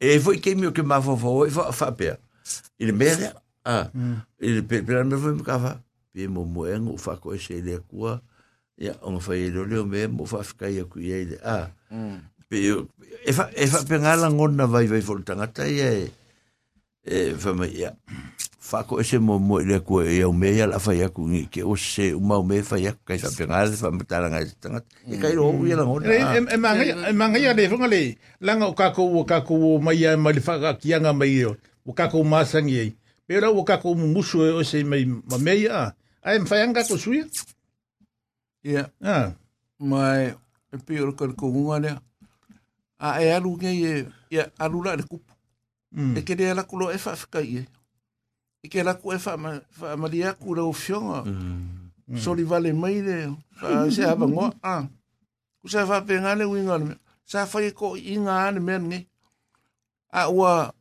[0.00, 2.16] E fo i kemi o ke ma fo, e fo a whapea.
[2.78, 3.32] I me mea lea.
[3.66, 3.90] Ah,
[4.40, 5.76] i le pera mea fo i mkawa.
[6.14, 8.20] Pia mo moengo, whako e se lea kua.
[8.78, 11.02] Ia, onga whai e a mea, mo whawhikai aku.
[11.44, 11.68] Ah,
[12.48, 12.56] pe
[13.24, 16.10] e fa e fa pe ngala ngona vai vai fo tanga ta ye
[17.04, 17.92] e fa me ya
[18.68, 21.28] fa ko ese mo mo le ku e o me ya la fa ya ku
[21.28, 24.04] ni ke o se o ma me fa ya ka fa pe ngala fa me
[24.04, 27.38] tala nga tanga e ka ro u ya la ngona E e manga e manga
[27.40, 30.76] ia le fonga le langa o kako o kako o mai ai mai fa ka
[30.80, 31.56] kianga mai o
[31.88, 32.90] o kako masangi ai.
[33.28, 35.92] Pero o kako musu o se mai ma mei a.
[36.24, 37.24] Ai mfaianga ko suia.
[38.64, 39.32] yeah Ah.
[39.78, 40.34] mai
[40.72, 41.96] e pe o ka ko le
[42.98, 45.32] a e alu nge e eh, ya, alu la le kupu.
[45.96, 46.16] Eh, mm.
[46.18, 47.66] E kere ala kulo e fa fika i e.
[48.62, 49.94] E kere ala e fa, ma, fa
[50.30, 51.22] aku la ufionga.
[51.22, 51.24] Ah.
[51.24, 51.90] Mm.
[52.08, 52.44] Mm.
[52.44, 53.36] Vale mai le.
[53.54, 54.52] Fa se hava ngoa.
[54.62, 54.68] Ah.
[54.82, 54.84] ah.
[55.62, 56.94] Kusa fa pe ngale u inga me.
[57.24, 59.06] Sa fa ko inga ane men nge.
[60.12, 60.72] A ua.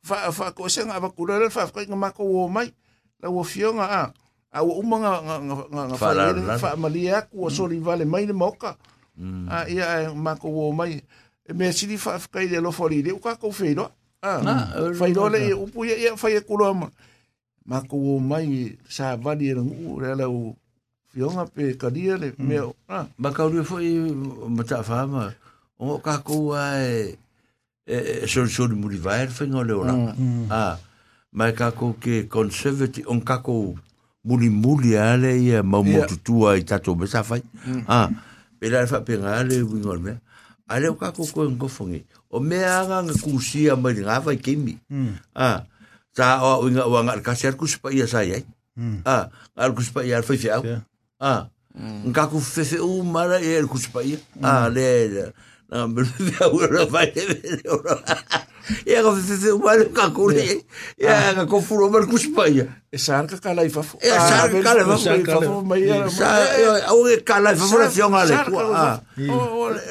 [0.01, 2.73] fa fa ko ese nga ba ku le fa ko nga ma ko wo mai
[3.21, 4.03] la wo fio nga a
[4.55, 7.67] a wo uma nga nga nga nga fa le fa ma li a ku so
[7.67, 8.79] li vale mai le moka.
[9.51, 11.03] A ia ma ko wo mai.
[11.45, 13.91] E me si li fa ka ile lo fori le ka ko fe no
[14.23, 14.39] a
[14.95, 16.87] fa do le u pu ye fa ye ku lo ma.
[17.65, 20.55] Ma ko wo mai sa va vali ngu la o
[21.15, 22.59] fionga pe ka dia le me
[23.15, 23.87] ma ka uri foi
[24.51, 25.31] ma ta fa ma
[25.79, 27.15] o ka ko ai
[27.87, 29.95] e so so ni muri vai foi ngole ora
[30.51, 30.75] ah
[31.31, 33.79] ma ka ko ke conservative on ka ko
[34.27, 37.39] muri muri ale ia ma mo tu ai ta to be sa fai.
[37.87, 38.11] Ah
[38.59, 40.13] pe la fa pe ngale wi ngol me
[40.67, 42.01] ale o ka ko ko ngo fongi.
[42.33, 44.75] O me anga nga kusia ma nga vai kimi.
[45.31, 45.63] Ah
[46.11, 48.43] ta o nga wa nga ka ser ku spa ia sai ai
[49.07, 50.81] ah al ku spa ia fiao Yeah.
[51.19, 51.47] Ah.
[51.75, 54.17] Nga ku fefe u mara e er kuspaia.
[54.41, 55.27] Ah, le era.
[55.69, 56.07] Na mbele
[56.39, 57.99] a ura vai e vere ora.
[58.85, 60.63] E a fefe u mara ka kure.
[60.97, 62.67] E a ka furo mar kuspaia.
[62.91, 63.99] E sar ka kala i fafo.
[63.99, 66.09] E sar ka kala i fafo mai era.
[66.09, 66.27] Sa
[66.91, 68.55] au e kala i fafo la fiona le ku.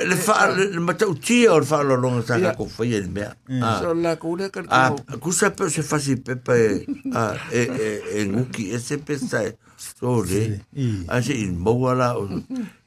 [0.09, 3.03] Le fa le mata u tia or fa lo longa sa ka ku fai e
[3.09, 3.33] mea.
[3.81, 4.69] So la ku le ka ku.
[4.73, 6.87] Ah, ku sa pe se fasi pepa e
[7.53, 7.61] e
[8.13, 9.57] e nguki e se pesa e.
[10.05, 10.61] so le
[11.09, 12.13] a se in moala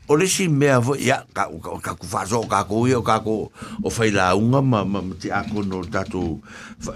[0.09, 1.49] o le si mea vo ya ka
[1.81, 3.49] ka ku fa so ka ku yo ka ku
[3.83, 6.39] o fai la unga ma ma ti a ko no tatu.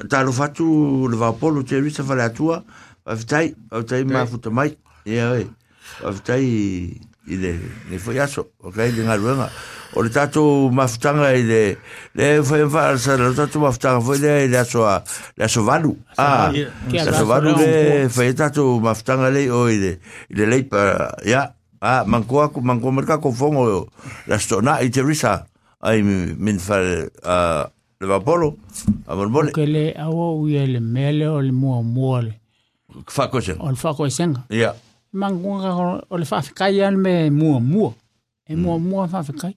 [0.09, 2.61] Ta lo fatu le va polo te risa fa la tua
[3.05, 4.77] va vitai va vitai ma futa mai.
[5.03, 5.49] Ya e
[6.05, 6.45] va vitai
[7.27, 7.59] ile
[7.89, 9.49] ne foi aso o kai de ngaruenga
[9.95, 11.77] o le tatu mafutanga i le
[12.15, 15.03] le foi fa sa le tatu mafutanga foi le le aso a
[15.37, 19.77] le aso valu ah Ke le aso valu le foi tatu mafutanga le o i
[19.77, 19.91] le
[20.29, 23.89] i le lei pa ya ah manko aku manko merka ko fongo
[24.27, 25.45] la stona i te risa.
[25.81, 26.77] Ai min fa
[27.25, 27.65] ah
[28.01, 28.57] le vapolo
[29.07, 32.33] a mo mole ke le awa uia le mele o le mua mua le
[33.07, 34.41] fa ko se o le e senga.
[34.49, 34.73] ya
[35.13, 35.71] Mangunga
[36.09, 37.93] o le whawhikai an me mua mua.
[38.47, 39.55] E mua mua whawhikai.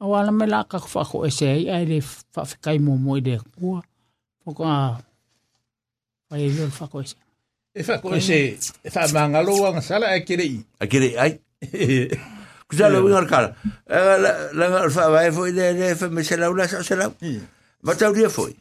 [0.00, 2.00] Awa ala me laka whako e se ai ai le
[2.34, 3.82] whawhikai mua mua i le kua.
[4.44, 4.98] Poko a
[6.30, 7.30] whai le o le whako e senga.
[7.70, 10.58] E fa ko se e fa mangalo wa sala e kere i.
[10.80, 11.38] a kire ai
[12.68, 13.54] kusa lo wingar kala
[13.86, 17.06] la la fa vai foi de de fa me se la ula sa se la
[17.82, 18.56] ma tau dia foi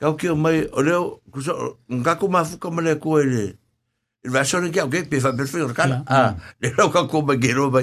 [0.00, 1.52] kau ki mai o leo kusa
[1.92, 3.56] ngako ma fu como le ko ele
[4.24, 5.32] Il va sonner qui a gagné puis va
[5.74, 6.02] cara.
[6.06, 7.82] Ah, le roc a comme gero va.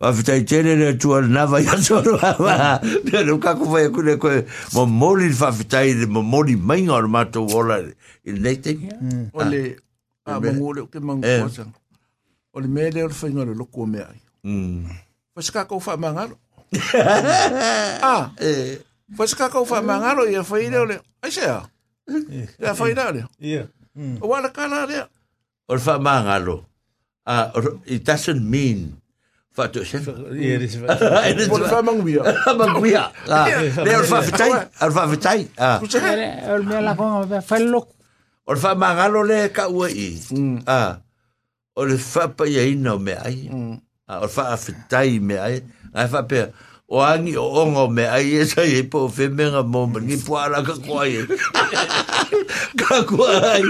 [0.00, 2.02] Va vite tenir le tour na nava ya sur.
[2.02, 4.44] Le roc a comme va que le que
[4.86, 7.80] moli va vite tenir mon moli main or mato wala.
[8.24, 8.92] Il n'est tenir.
[9.34, 9.76] Ole
[10.26, 10.40] a
[10.90, 11.66] que mon cosa.
[12.54, 13.98] Ole me le le fait le loco me.
[14.42, 14.86] Hmm.
[15.34, 16.30] Pas ka ko fa mangal.
[18.02, 18.78] Ah, eh.
[19.16, 21.00] Pas ka ko fa mangal ya fa ile ole.
[21.22, 21.68] Ai sa.
[22.58, 23.24] Ya fa ile ole.
[23.40, 23.66] Yeah.
[24.22, 25.08] Wala kala ya
[25.68, 26.64] or fa mangalo.
[27.24, 27.48] Uh,
[27.88, 29.00] it doesn't mean
[29.48, 30.04] fa to chef
[30.36, 32.20] is fa mangwia
[32.52, 34.50] mangwia la they fa vitai
[34.82, 35.80] ar fa vitai a
[36.52, 36.92] or me la
[37.40, 37.88] fa lo
[38.44, 40.20] or fa mangalo le ka ui
[40.68, 41.00] ah
[41.74, 43.48] or fa pa ye no me ai.
[44.04, 45.64] A or fa vitai me ai.
[45.94, 46.52] Ai fa pe
[46.88, 50.00] o angi o ongo me ai e sai e po fe me nga mo me
[50.04, 51.24] ni puara ka kwai e.
[52.76, 53.64] ka kwai.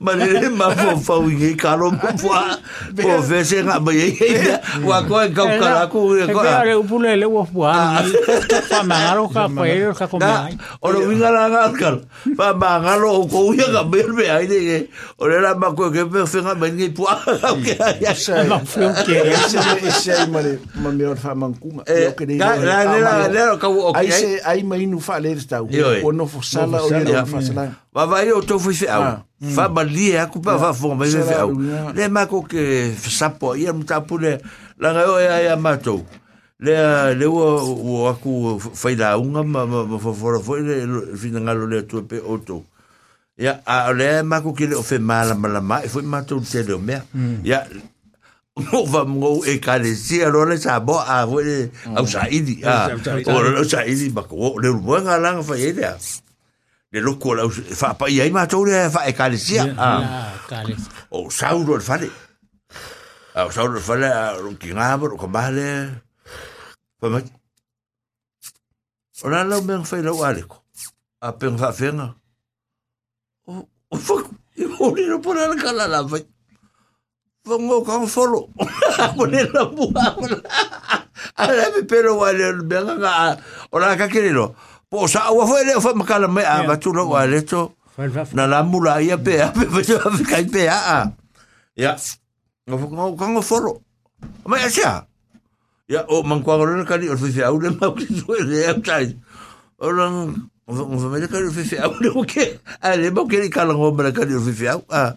[0.00, 2.60] Ma le re ma po fau ngi ka ro mo pua.
[2.92, 4.12] Po fe nga ma ye.
[4.84, 6.44] Wa kwa e kau kara ku e kwa.
[6.44, 8.04] Ka re upule le wa pua.
[8.68, 9.64] Pa ma ngaro ka pa
[9.96, 10.54] ka kome ai.
[10.84, 11.96] O lo vinga la ngal kar.
[12.36, 14.86] Pa ma ngaro o ko uya ka me me ai de.
[15.16, 17.16] O le la ma kwa ke me fe nga me ngi pua.
[18.44, 19.24] Ma fe o ke.
[19.24, 20.52] E se me e ma le
[20.84, 21.82] ma me or fa man kuma.
[21.88, 22.12] E
[22.62, 26.42] lera lera ka o ai se ai mai nu fa le sta o no fo
[26.42, 29.24] sala o le fa sala va va o to fo fe au.
[29.54, 31.54] Fa bali o aku pa va fo mai fe au.
[31.94, 34.38] le ma ko ke sa po ia mu ta pule
[34.78, 35.98] o
[36.58, 36.74] le
[37.14, 37.38] le o
[37.86, 39.62] o aku fa ila unga ma
[39.98, 42.64] fo fo fo le fina ngalo le to pe o to
[43.38, 45.38] ia a le ma ko ke le o fe mala
[45.84, 46.98] e fo mato te le me
[47.46, 47.62] ia
[48.58, 52.06] mo va mo e ka le si a le sa bo a vo le au
[52.06, 52.90] sa idi a
[53.26, 55.94] o le sa idi ba ko le mo nga lang fa ile a
[56.92, 59.58] le lo ko la fa pa ia ma to le fa e ka le si
[59.58, 60.34] a Ah,
[61.10, 62.10] o sauro le fa le
[63.38, 64.08] a o sauro le fa le
[64.42, 65.68] lo ki nga bo ko ba le
[67.00, 67.18] fa ma
[69.22, 70.58] o la lo men fa le wa le ko
[71.20, 72.14] a pen fa fenga
[73.46, 73.52] o
[73.92, 74.14] o fa
[74.82, 76.18] o le no por la kala la fa
[77.48, 78.52] Vango kan folo.
[79.16, 80.04] Pone la bua.
[81.40, 83.40] Ala me pero wale benga nga.
[83.72, 84.52] Ora ka kirilo.
[84.92, 87.72] Po sa wa foi le fa makala me a batulo wale to.
[88.36, 91.08] Na la mula ia pe a pe pe pe kai pe a.
[91.72, 91.96] Ya.
[92.68, 93.80] Ngo kan folo.
[94.44, 94.92] Ma ya sia.
[95.88, 98.58] Ya o man kwa ngolo ka ni o fi au le ma ki so le
[98.68, 99.16] a tai.
[99.80, 100.12] Ora
[100.68, 102.60] ngo fa me ka le fi au le o ke.
[102.84, 104.84] Ale mo ke ka kala ngo le ka o fi au.
[104.92, 105.16] Ah.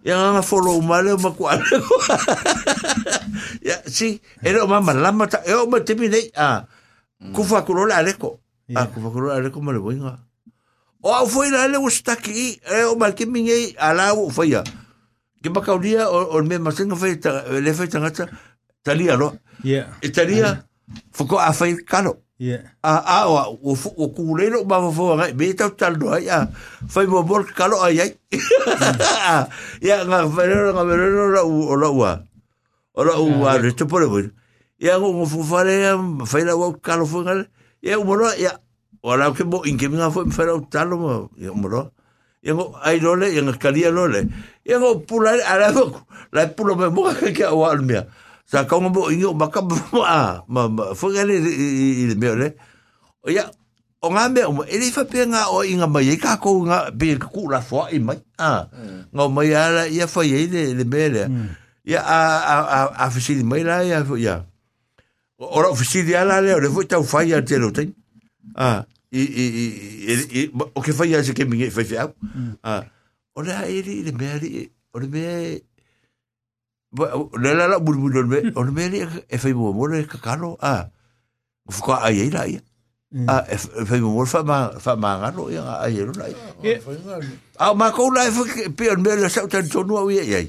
[0.00, 1.60] Ya nga follow male ma kwa.
[3.60, 6.64] Ya si, era ma malama ta, e o ma te nei a.
[7.36, 8.40] Ku fa ku rola leko.
[8.72, 10.16] A ku fa ku rola leko ma le winga.
[11.04, 14.56] O au foi la le o staki, e o ma ke minge ala o foi
[14.56, 14.64] ya.
[15.44, 18.28] Ke ba kaulia o o me ma senga foi ta le foi tangata.
[18.80, 19.36] Talia lo.
[19.64, 19.92] Ia.
[20.00, 20.64] E talia
[21.12, 22.24] foko a foi kalo.
[22.40, 22.72] Ia.
[22.80, 26.48] a a o o kulelo ba fo nga be ta tal do ya
[26.88, 28.16] fai mo bol kalo ai ai
[29.84, 32.16] ya nga verero nga verero la u o la wa
[32.96, 34.24] o la u wa le te pore bo
[34.80, 37.44] ya ngo fu fare ya fai la wa kalo nga
[37.84, 38.56] ya mo lo ya
[39.04, 40.24] o la ke mo in ke nga fo
[40.72, 41.92] talo mo ya mo lo
[42.40, 42.56] ya
[42.88, 44.24] ai lo le ya nga kalia lo le
[44.64, 48.08] ya ngo pula ala ko la pula me mo ka ke wa al mia
[48.50, 52.48] sa ka ngo ingo maka ma ma fo nga le i me le
[53.22, 53.46] o ya
[54.02, 57.14] o nga me o ele fa pe nga o inga mai ka ko nga be
[57.14, 58.66] ku la fo i mai a
[59.14, 61.22] nga mai ala ia fa ye le le me le
[61.86, 64.42] ya a a a a fisi mai la ya ya
[65.38, 67.86] o ro fisi ala le o le fo tau fa ya te lo te
[68.58, 68.82] a
[69.14, 69.46] i i
[70.26, 70.40] i
[70.74, 72.10] o ke fa ya se ke mi fa fa
[72.66, 72.82] a
[73.30, 74.26] o le ele le me
[74.90, 75.22] o le me
[76.92, 80.18] le la la bur bur le me o le e fa mo mo le ka
[80.18, 80.90] kalo a
[81.70, 82.60] fo ka ai ai la ia
[83.26, 86.34] a e fe mo fa ma fa ma ngalo ia a ia lo lai
[87.58, 88.42] a ma ko lai fa
[88.76, 90.42] pe on me le sa tan tonu au ia ia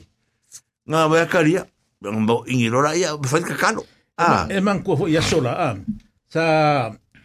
[0.89, 1.65] nga wa karia
[2.01, 3.85] mo ingi lo lai ia fa ka kalo
[4.21, 4.47] a.
[4.49, 5.69] E man ko ia sola a.
[6.29, 6.43] Sa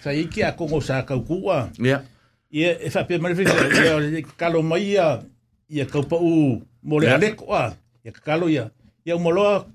[0.00, 1.70] sa iki a kongo sa ka kua.
[1.80, 2.04] ia
[2.46, 5.18] Ia, e wha pia marifi, ia, ia kalo mai ia,
[5.68, 7.74] ia kaupa u, mo le aleko a,
[8.06, 8.70] ia kalo ia,
[9.06, 9.66] ia o maloa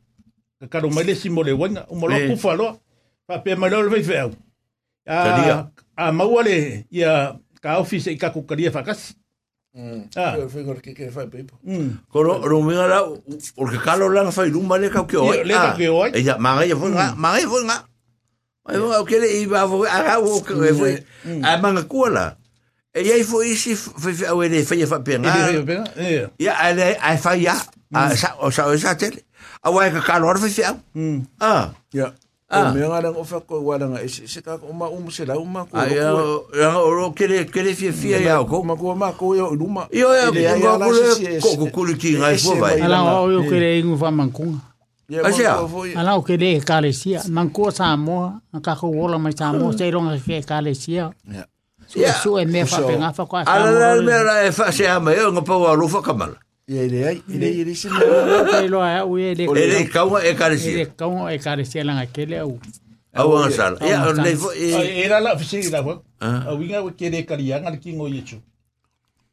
[0.59, 2.71] ka karo mai le simo le wenga o maloa kufa aloa
[3.27, 3.87] pa pe mai loa
[5.07, 6.85] a, a maua le
[7.61, 8.11] ka office e ah.
[8.11, 8.13] mm.
[8.13, 8.17] mm.
[8.17, 8.71] i ka kukaria.
[10.15, 10.35] Ah.
[10.37, 11.09] Yo fui que que.
[12.09, 13.03] Coro no me era
[13.55, 15.37] porque calo la fai rumba le que hoy.
[15.77, 16.11] Que hoy.
[16.13, 17.87] Ella ya fue nga, manga fue nga.
[18.65, 21.05] Ai o que le iba a agarrar que fue.
[21.87, 22.37] Cuala.
[22.93, 23.71] E ia fo isi
[24.31, 25.31] o le fai fa E penga.
[25.31, 26.29] le vei penga, ia.
[26.39, 27.55] Ia ale ai fai ya.
[27.93, 29.23] A sa o sa o sa tele.
[29.63, 30.75] A wa ka kalo fai fai.
[30.95, 31.23] Mm.
[31.39, 31.71] Ah.
[31.93, 32.11] Ya.
[32.51, 32.67] Ah.
[32.67, 32.73] Ah.
[32.75, 35.63] Me ngara ngo fa ko wala nga ese se ka uma um se la uma
[35.63, 35.77] ko.
[35.77, 36.11] Ai ya
[36.83, 38.59] o ro ke le ke le fia fia ya ko.
[38.63, 39.87] Ma ko ma ko yo luma.
[39.87, 40.75] Ele ai ko
[41.55, 42.81] ko ko ko ki ngai fo vai.
[42.83, 44.59] Ala o yo kere ingu fa mankunga.
[45.07, 45.63] Ya Asia.
[45.95, 47.23] Ala o kere kalesia.
[47.31, 51.15] Manko sa mo, ka ko wola mai sa mo, se ronga ke kalesia.
[51.23, 51.47] Ya.
[51.99, 52.21] yeah.
[52.21, 53.67] su e mea whape ngā whako a tāmo.
[53.67, 56.37] Ala la mea la e wha se hama eo ngā pau alufa ka mala.
[56.67, 58.05] Ia ere ai, ere i risi mea.
[58.41, 59.49] Ere i loa au e ere.
[59.63, 60.71] Ere i kaunga e karesia.
[60.77, 62.59] Ere kaunga e karesia langa kele au.
[63.13, 65.99] Au la fisi i la wak.
[66.21, 67.97] Au inga wakere karianga ki.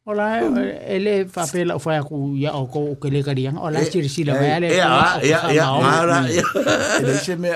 [0.08, 0.40] Ola
[0.88, 3.60] ele fa pela o fa ku ya o ko ke le kariang.
[3.60, 4.68] Ola sir sila E mai ale.
[4.80, 6.40] a ia ia mara ia.
[7.04, 7.52] Ile se me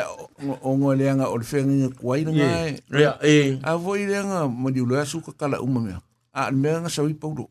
[0.60, 2.76] o ngo le nga o le fenga ko ai nga.
[2.92, 3.56] Ia e.
[3.64, 5.96] A voi le nga mo di lo asu ka kala uma me.
[6.36, 7.48] A me nga sa wi paulo.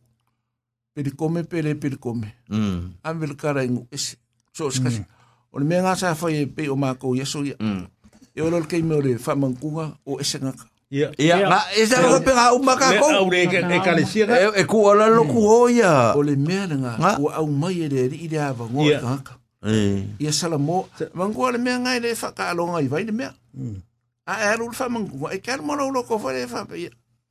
[0.94, 2.38] Pedi come pele pedi come.
[2.46, 3.02] Mm.
[3.02, 4.22] Am vel kara ingu ese.
[4.54, 5.02] So skas.
[5.50, 7.26] O le me nga sa fa e pe o ma ko ya.
[7.26, 7.90] Mm.
[8.38, 10.54] E o lo ke me o le fa mankunga o ese nga.
[10.92, 11.08] Ia.
[11.16, 13.08] Ia ma esa ko pe ga uma ka Le ko.
[13.16, 13.96] au le e ka.
[13.96, 16.12] E e ku ola lo ku oia.
[16.16, 17.16] O le mea le nga.
[17.16, 18.84] O au mai e le i le ava ngo.
[19.64, 20.04] E.
[20.20, 20.92] Ia sala mo.
[21.16, 23.32] Mangua le mea ngai le fa ka alonga i vai le mea.
[24.28, 25.32] A e alu le fa mankunga.
[25.32, 26.68] E kar mo lo ko fa le fa.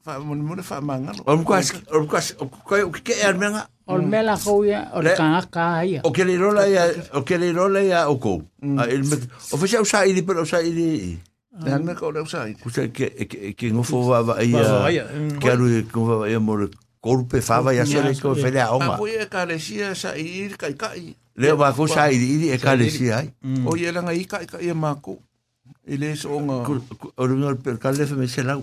[0.00, 1.20] Fa mo mo le fa mangalo.
[1.28, 3.68] O mkwas o mkwas o ko ke e menga.
[3.84, 6.00] O le mela ko ya o le Le- kanga ka ia.
[6.00, 8.40] O ke le rola ia o ke le rola ia o ko.
[8.80, 9.20] A il me
[9.52, 11.20] o fa sa usa ili pero usa ili.
[11.50, 12.54] Hanga ka ora usai.
[12.62, 13.10] Kusa ke
[13.58, 15.06] ke ngofo wa ia.
[15.42, 16.54] Ke aru ke ngofo wa ia mo
[17.02, 18.94] korpe fava ia sore ko fele a oma.
[18.94, 21.16] Apo ia kalesia sa i kai kai.
[21.34, 23.34] Leo ba ko sa i i e kalesia ai.
[23.66, 25.18] O ia langa i kai kai ma ko.
[25.90, 26.62] Ile so nga.
[27.18, 28.62] O ringa per kale fe me se lau.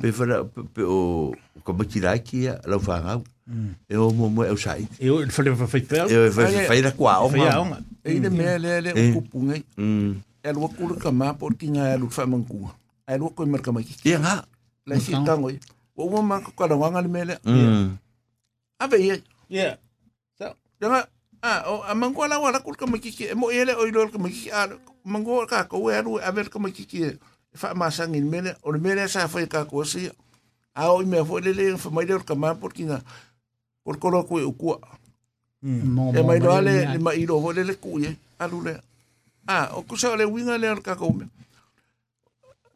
[0.00, 0.40] Pe fara
[0.80, 3.20] o ko ba kira ki ia lau fa.
[3.92, 4.88] E o mo mo usai.
[4.96, 6.00] E o fele fa fa pe.
[6.08, 7.76] E o fa fa ira kwa oma.
[8.00, 9.60] E ile me le le o kupungai.
[9.76, 10.31] Mm.
[10.42, 12.68] el wakul kama por king a lu fa man ku
[13.06, 13.60] a mer
[14.04, 14.44] ya
[14.86, 15.58] la si tango yi
[15.96, 16.22] wo wo
[16.56, 17.38] ko la mele
[18.78, 19.76] a be ye ya
[20.38, 20.50] so
[21.42, 24.28] a o a man la wala kul kama ki ki mo ele o lol kama
[24.28, 24.68] ki a
[25.04, 25.46] man mm.
[25.46, 27.18] ka ko we a ver kama ki ki
[27.54, 30.10] fa ma sangin mele o mele sa fa ka ko si
[30.74, 32.90] a o me fo le le fa mai kama por king
[33.84, 34.78] por ko ku ku
[35.62, 36.18] Mm.
[36.18, 37.38] E mai loa le, le mai iro.
[39.46, 41.26] Ah, o kusa le winga le ka ko me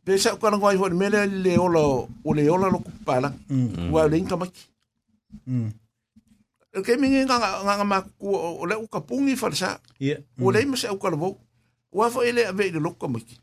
[0.06, 3.32] pe ko na ngoi ho me le le o lo o le o lo kupala
[3.90, 4.62] wa le inka maki.
[5.46, 5.70] Mm.
[6.84, 10.66] Ke mi nga nga nga ma ku o le u ka pungi fa o le
[10.66, 10.98] mo se o
[11.96, 13.40] wa fo ele ave le lo ka maki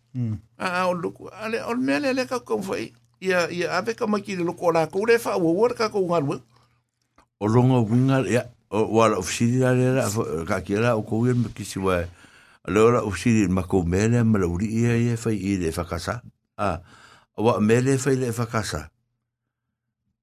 [0.61, 1.11] a a o lo
[1.41, 2.75] ale o me le le ka ko fo
[3.19, 5.89] ia ia ave ka maki le lo ko la ko le fa o wor ka
[5.89, 6.37] ko ngal wo
[7.39, 9.73] o lo winga ya o wa ofisi da
[10.45, 12.05] ka kiera o ko wi kisi wa
[12.64, 15.83] Alora usiri ma mele ma lo ia e e i le fa.
[16.58, 16.80] Ah.
[17.35, 18.48] Wa mele e fa i le fa.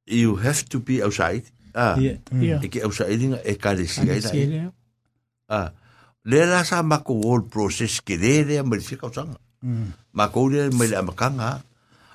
[0.07, 1.45] You have to be outside.
[1.75, 2.01] Ah.
[2.01, 2.17] Yeah.
[2.33, 2.43] Mm.
[2.43, 2.65] Yeah.
[2.65, 4.09] E ke o e ka le si.
[5.53, 5.69] Ah.
[6.25, 9.29] Le la sa ma ko world process ke le le ma le ka sa.
[9.61, 10.17] Mm.
[10.17, 11.61] Ma ko le ma le ma kanga.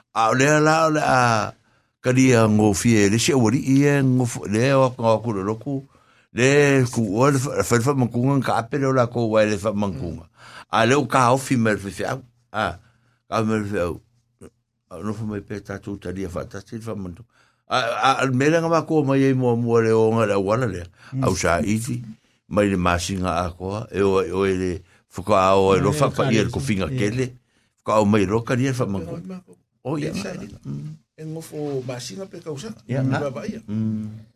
[0.10, 1.54] A le la la
[2.02, 5.86] ka dia ngo le se wori e ngo le o ko ko lo.
[6.36, 9.72] le ku o le fa fa mankunga ka apere o la ko wa le fa
[9.72, 10.28] mankunga
[10.72, 12.20] a le o ka o fi mer fi a
[13.30, 14.02] ka mer fi au.
[15.04, 17.24] No fu mai pe tatu tari fa ta sil fa mantu.
[17.68, 20.84] A a mera nga ko mai e mo mo le o nga la wala le
[21.24, 22.04] au sa iti
[22.48, 26.12] mai le masinga a ko e o o le fu ka o e lo fa
[26.12, 27.34] pa ir ko finga kele.
[27.86, 29.88] Ka o mai ro ka ri fa mankunga mm.
[29.88, 30.12] o ya
[31.18, 33.64] engofo masinga pe ka usa ya não ba ya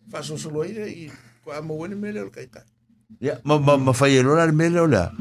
[0.07, 0.23] fa mm.
[0.23, 1.11] so solo ire
[1.51, 2.63] amawani mele o kaikai.
[3.19, 5.11] Ya, ma ma ma fai la mele la.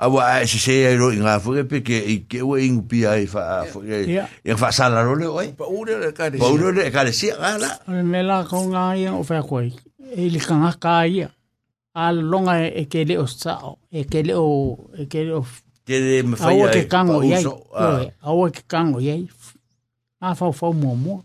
[0.00, 3.66] Awa si se elo inga fuke pe ke i ke we ingu pia i fa
[3.66, 4.06] fuke
[4.44, 5.52] i fa sala role oi.
[5.58, 6.38] Pa ure le kare.
[6.38, 7.80] Pa ure le kare si ala.
[7.88, 9.74] Me la con ngai o fa koi.
[10.14, 11.26] E li kanga kai.
[11.94, 15.42] Al longa e ke le o sao, e ke le o e ke le o
[15.82, 16.54] ke le me fai.
[16.54, 17.42] Awa ke kango yai.
[18.22, 19.26] Awa ke kango yai.
[20.22, 21.24] A fa fa mo mo.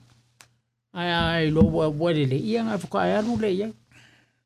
[0.97, 3.73] Ai ai lo wa le ia nga fuka ai anu le yai.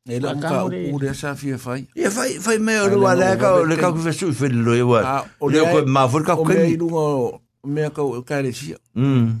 [0.08, 1.84] E la ka u le sa fia fai.
[1.92, 4.80] Ia fai fai me o wa le ka le ka ku fesu fe lo e
[4.80, 5.20] wa.
[5.40, 6.42] O le ko ma fu ka ko.
[6.42, 8.80] O me i lungo me ka o ka le sia.
[8.96, 9.36] Mm.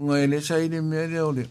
[0.00, 1.44] Nga ele sa ile me le o le.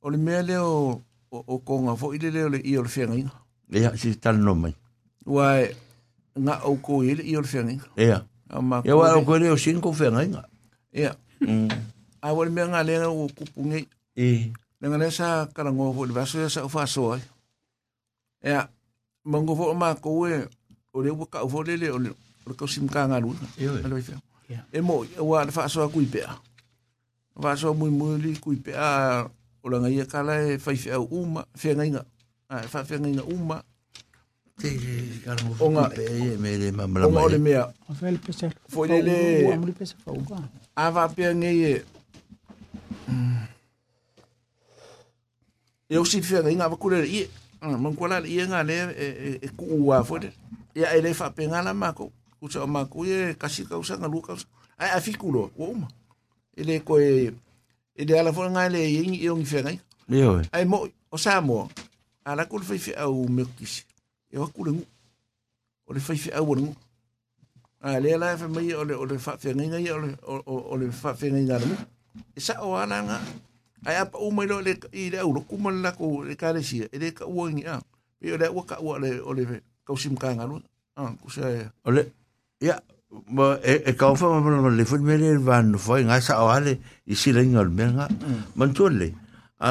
[0.00, 2.82] O le me le o o ko nga fo ile le o le i o
[2.82, 3.36] le fenga inga.
[3.76, 4.72] Ia si tal no mai.
[5.28, 5.60] Wa
[6.32, 7.88] nga o ko ile i o le fenga inga.
[8.00, 8.24] Ia.
[8.88, 10.48] Ia wa o ko le o cinco fenga inga.
[10.96, 11.12] Ia.
[11.44, 11.68] Mm.
[12.24, 13.84] A wa me nga le o kupungi.
[14.16, 14.48] E.
[14.80, 17.20] Nga le sa karango fo le vaso sa fa so ai.
[18.42, 18.68] Ea,
[19.24, 20.46] mango fo ma ko e
[20.94, 22.10] o le ka fo le le o le
[22.46, 23.34] o ka sim ka ngalu.
[23.58, 23.74] Io.
[24.72, 26.22] E mo wa le fa so ku pe.
[27.34, 29.26] Fa so muy muy li ku pe a
[29.62, 32.02] o la ngai kala e fa fa uma fe ngai nga.
[32.48, 33.58] A fa fe ngai nga uma.
[34.58, 34.70] Te
[35.26, 37.24] kala mo fa pe me le mamla mai.
[37.24, 37.66] O le mea.
[37.90, 38.46] O fa le pesa.
[38.70, 39.18] Fo le le.
[39.50, 40.22] O amri pesa fa u
[40.78, 41.74] A va pe ngai e.
[45.90, 47.26] E o si fe ngai nga va ku le i
[47.62, 48.74] mon kwala le ye ngale
[49.42, 50.30] e ku wa fode
[50.74, 54.32] ya ele fa pe ngala mako ku cha mako ye kasi ka usa ngalu ka
[54.38, 54.46] usa
[54.78, 55.88] ai afikulo wo ma
[56.56, 57.34] ele ko e
[57.98, 59.78] ele ala fo ngale ye ngi yong fe ngai
[60.08, 61.42] yo ai mo o sa
[62.28, 63.88] ala ku fe fe au me kis
[64.28, 64.84] e wa ku ngu.
[65.88, 66.74] O le fe fe au ngu.
[67.80, 70.10] A le ala fe mai o le o le fa fe ngai ngai o le
[70.44, 71.72] o le fa fe ngai ngalu
[72.36, 73.24] e sa o ana ngai
[73.86, 76.62] ai apa o mai le i le au ku mal la ko le ka le
[76.62, 77.78] sia e le ka o ngi a
[78.18, 79.44] pe le o ka o le o le
[79.86, 80.58] ka sim ka nga lu
[80.96, 81.46] ah ku sa
[81.86, 82.02] o le
[82.60, 82.80] ya
[83.36, 86.50] ma e e ka fa ma le fu me le van fo nga sa o
[86.50, 86.74] ale
[87.06, 88.06] i si le ngol me nga
[88.58, 89.14] man to le
[89.58, 89.70] a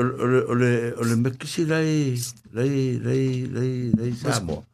[0.00, 2.16] o le o le me ki si lai
[2.56, 3.24] lai lai
[3.54, 4.64] lai lai sa mo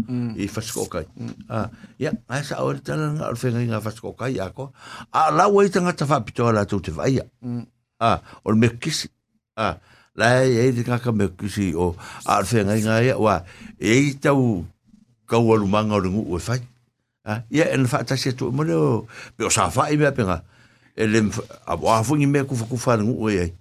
[0.43, 1.07] i fa sko kai
[1.51, 1.67] ah
[1.99, 4.71] ya a sa o le tala nga o fe nga fa sko kai a ko
[5.11, 7.19] a la we tanga ta fa pitola tu te vai
[8.01, 9.13] a o me kisi
[9.57, 9.77] a
[10.17, 11.93] la e e ka ka me kisi o
[12.25, 13.45] a fe nga nga ya wa
[13.77, 14.65] e tau
[15.29, 16.65] ka wa lu manga o ngu o fai
[17.29, 19.05] ah ya en fa ta se tu mo le
[19.37, 20.41] pe o sa fa i me penga
[20.97, 21.21] le
[21.69, 23.53] a wa fu ni me ku fu fa ngu o e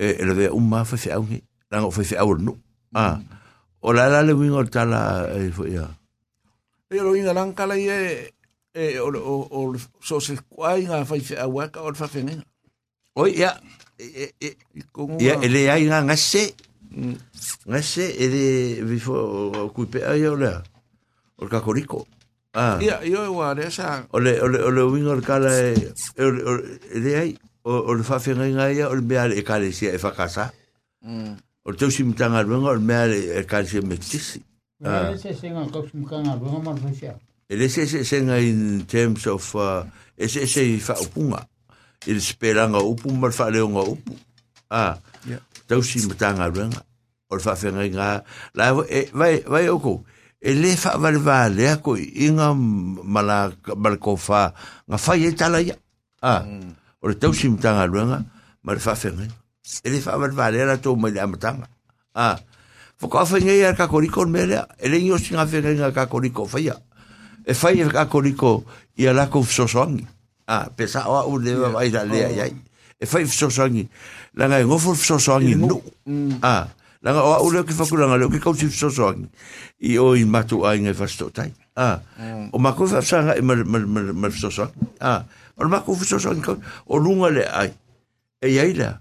[0.00, 1.38] e le ve un ma fa fe au ni
[1.70, 2.56] la ngo fa fe au no
[2.96, 3.20] a
[3.84, 5.84] o la la le wingo tala e fo ya
[6.88, 8.32] e lo inga lang kala ye
[8.72, 9.12] e o
[9.52, 12.40] o so se kwai nga fa fe au ka o fa fe nga
[13.16, 13.56] O ia,
[15.18, 16.52] ia, ele ai nga ngase,
[17.64, 20.60] ngase, ele vifo kuipe ai o lea,
[21.40, 22.06] o kakoriko.
[22.52, 22.76] Ah.
[22.80, 24.04] Ia, io e wale sa.
[24.12, 25.92] O le, o le, o le winga o le kala e,
[26.92, 27.32] ele ai,
[27.64, 30.52] o le whawhenga inga ia, o le mea e kare sia e whakasa.
[31.64, 34.44] O le tausi mitanga runga, o le mea e kare sia me tisi.
[34.80, 37.16] Ele se senga kausi mitanga runga mar whaisia.
[37.48, 39.84] Ele se se senga in terms of, uh,
[40.16, 41.48] e se se whaupunga.
[42.04, 44.12] i le sepelanga upu ma le faaleoga upu.
[44.70, 44.98] A
[45.66, 46.82] tausi matagaluega
[47.28, 50.04] o le faafegaiga la vai oko
[50.40, 54.42] e lē faavalevalea koiiga ma le kofā
[54.88, 55.76] ga fai ai tala ia
[56.22, 56.44] a
[57.02, 58.22] o le tausi matagaluega
[58.62, 59.34] ma le faafegaiga
[59.82, 61.66] e lē faavalevalea latou mai le amataga
[62.14, 62.36] a
[63.00, 66.76] fokoafaigai a le kakoriko ele mea lea e legi o sigafegaiga kakoriko faia
[67.44, 68.64] e fai e kakoriko
[68.96, 70.06] ia lakou fesoasoagi
[70.46, 72.54] ah pesa o u le vai da le ai
[72.98, 73.88] e fai so sangi
[74.34, 75.82] la nga ngo fo so sangi no
[76.42, 76.66] ah
[77.02, 79.28] la nga o le ke fa ku la nga le ke ko si so sangi
[79.84, 81.52] i o i matu ai ngai fasto tai.
[81.76, 82.00] Ah
[82.50, 84.72] o ma ko fa sanga e mal mal mal mal so sangi
[85.04, 85.22] ah
[85.58, 86.40] o ma ko so sangi
[86.88, 87.70] o lunga le ai.
[88.40, 88.96] E ai la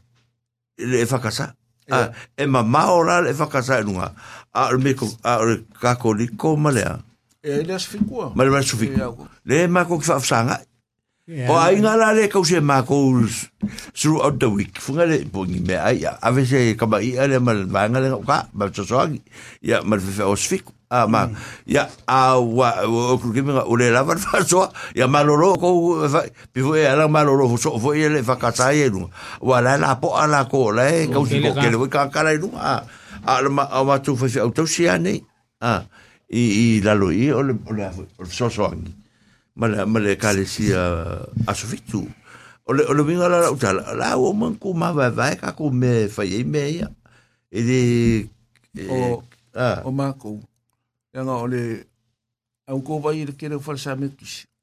[0.78, 1.56] le fa casa
[1.90, 4.12] ah e ma ma ora le fa casa lunga
[4.52, 5.40] ah me ko ah
[5.80, 7.00] ka ko li ko malea
[7.42, 10.60] e le sfikua ma le sfikua le ma ko fa sanga
[11.26, 11.50] Yeah.
[11.50, 12.86] O ai nga la le ka se ma
[13.98, 14.78] throughout the week.
[14.78, 16.22] Funga le po me ai ya.
[16.22, 19.02] Ave se ka ba i ale mal ma le ka ba so so.
[19.58, 20.70] Ya mal fe os fik.
[20.94, 21.26] A ma
[21.66, 24.14] ya a wa o ku ki me o la va
[24.46, 27.98] so ya maloro lo lo ko pi vo ya fo ma lo lo so vo.
[29.42, 32.38] Wa la la po ala ko le ka si ko ke le ka ka la
[32.38, 32.54] nu.
[32.54, 32.86] A
[33.26, 35.26] a ma a ma tu fe o to si ane.
[35.58, 35.82] A
[36.30, 38.78] i i i o le o.
[39.56, 40.82] ma le ma si kalesia
[41.48, 42.04] a so fitu.
[42.66, 45.36] O le o le vinga la uta la la o man ku ma va va
[45.36, 46.88] ka ku me fa ye me ya
[47.52, 47.80] e de
[48.76, 49.24] e o
[49.86, 50.42] o ma ku
[51.14, 51.88] ya nga ole
[52.68, 54.12] au ko vai va ir ke le fa sa me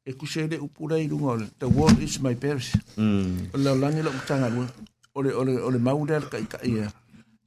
[0.04, 1.46] e ku se le u i lu ole.
[1.58, 2.74] The world is my purse.
[2.98, 3.54] mm.
[3.54, 4.50] La la ni la uta nga
[5.14, 6.90] ole ole ole ma u ka ka ya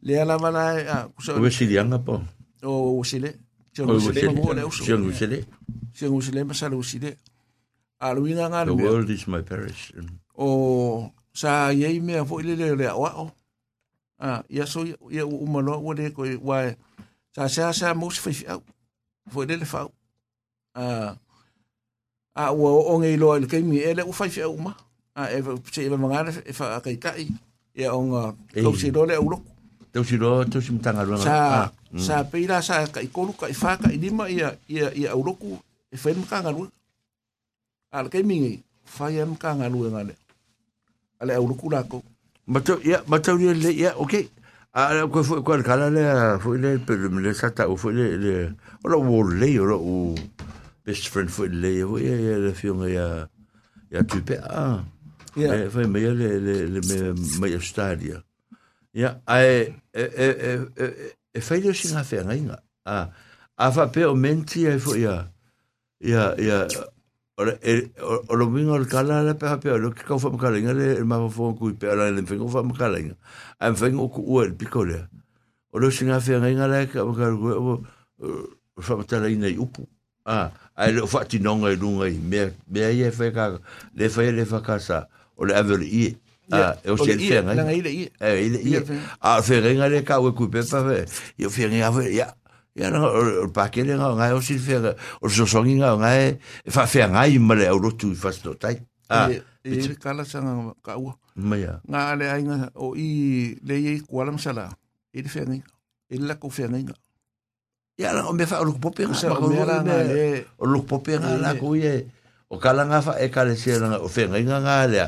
[0.01, 0.49] le ala va
[0.79, 2.23] e, a ku sa o si dianga po.
[2.63, 3.03] O o
[3.75, 5.43] Siang le siang gwsile, siang gwsile.
[5.91, 6.13] Sio'n
[6.79, 7.17] gwsile.
[7.99, 9.91] A luinga ngā The world is my parish.
[10.35, 13.25] O sa iei mea fo ile le le o o.
[14.19, 16.63] Ah, ia so ia u umalo o de ko wa
[17.35, 18.63] sa sa sa mo se fi au.
[19.31, 19.87] Fo de le fa.
[20.75, 21.15] Ah.
[22.35, 24.75] A o o ngai lo le ke mi ele u fa fi au ma.
[25.15, 27.27] Ah, e se e mangana e fa kai kai.
[27.75, 28.21] Ia o nga
[28.63, 29.43] ko si do le ulo.
[29.95, 31.23] Tau si ro, tau si mtanga runga.
[31.23, 35.15] Sa sa peira sa kai ko ka i fa ka i lima ia ia ia
[35.15, 35.55] uloku
[35.87, 36.43] e fa mka
[37.97, 40.15] ala kai mingi fai am ka nga lue ngale.
[41.19, 42.03] Ale au lu kulako
[42.47, 44.29] matau ya matau ni le ya okay
[44.73, 46.03] ala ko fo ko kala le
[46.43, 48.33] fo le per le sata o fo le le
[48.83, 50.13] ola wo le ola o
[50.85, 53.07] best friend fo le o ya ya le fi nga ya
[53.89, 54.83] ya tu pe a
[55.33, 56.97] ya fo le le le me
[57.39, 58.21] me ya stadia
[58.93, 60.27] ya ai e e
[60.77, 60.89] e
[61.33, 62.59] e fai le sin a fer nga.
[62.85, 63.09] A
[63.57, 65.31] a fa pe o menti ai fo ya
[65.97, 66.67] ya ya
[67.37, 71.19] o lo vingo al kala la pe pe lo que ka fa makala ngale ma
[71.29, 73.15] fa ku pe ala le fingo fa makala nga
[73.59, 75.03] am fingo ku o el picole
[75.71, 77.83] o lo singa fe nga ngale ka makala ku
[78.77, 79.83] o fa matala ina upu.
[80.25, 83.59] Ah ai lo fa ti nonga i lunga i me me ai e fa ka
[83.95, 86.15] le fa le fa casa o le aver i
[86.55, 88.03] ah e o se fe nga Nga ile i.
[88.19, 88.79] e ile i
[89.19, 91.03] ah fe nga le ka ku pe pa fe
[91.35, 92.31] yo fe nga ya
[92.75, 96.35] ia na o pakele nga nga o silfera o sosongi nga nga e
[96.67, 98.83] fa fe nga i male o rotu fa sto tai.
[99.07, 103.75] Ah, a e kala sanga ka u ma nga ale ai nga o i le
[103.79, 104.75] i kuala msala
[105.15, 105.63] e le fengi
[106.11, 106.95] e la ko fengi nga
[107.95, 111.15] ia na o me fa o lu pope nga ma ko le o lu pope
[111.15, 112.11] nga la ko ye
[112.51, 114.99] o kala nga fa e kala se nga o fengi nga nga le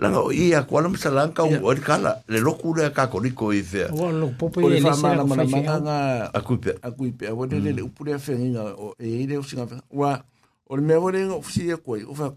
[0.00, 3.12] la nga o ia ko lam sa lanka o o kala le loku le ka
[3.12, 5.44] ko ni ko i fe O lo popo o i le le mana ko mana
[5.44, 5.96] mana nga
[6.32, 9.36] a ku pe a kui pe o le le upure fengi nga o e ile
[9.36, 10.16] o singa wa
[10.64, 12.32] o le mea wale nga ofisi e koi o fa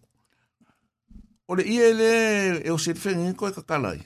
[1.48, 2.12] o le ie le
[2.68, 4.04] e o sit fengi ko ka kalai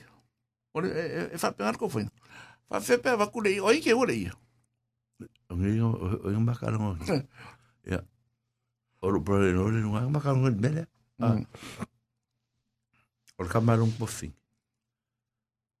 [0.70, 0.88] o le
[1.34, 2.14] e fa pengar ko fengi
[2.70, 4.32] fa fe pe va ku le i o i ke o le ia.
[5.50, 5.90] O ngi o
[6.30, 6.94] o ma ka ngo
[7.90, 8.06] ia
[9.02, 10.86] o lu pro no le nga ma ka ngo mele.
[11.18, 11.34] Ah
[13.38, 14.34] O le kama rung ya,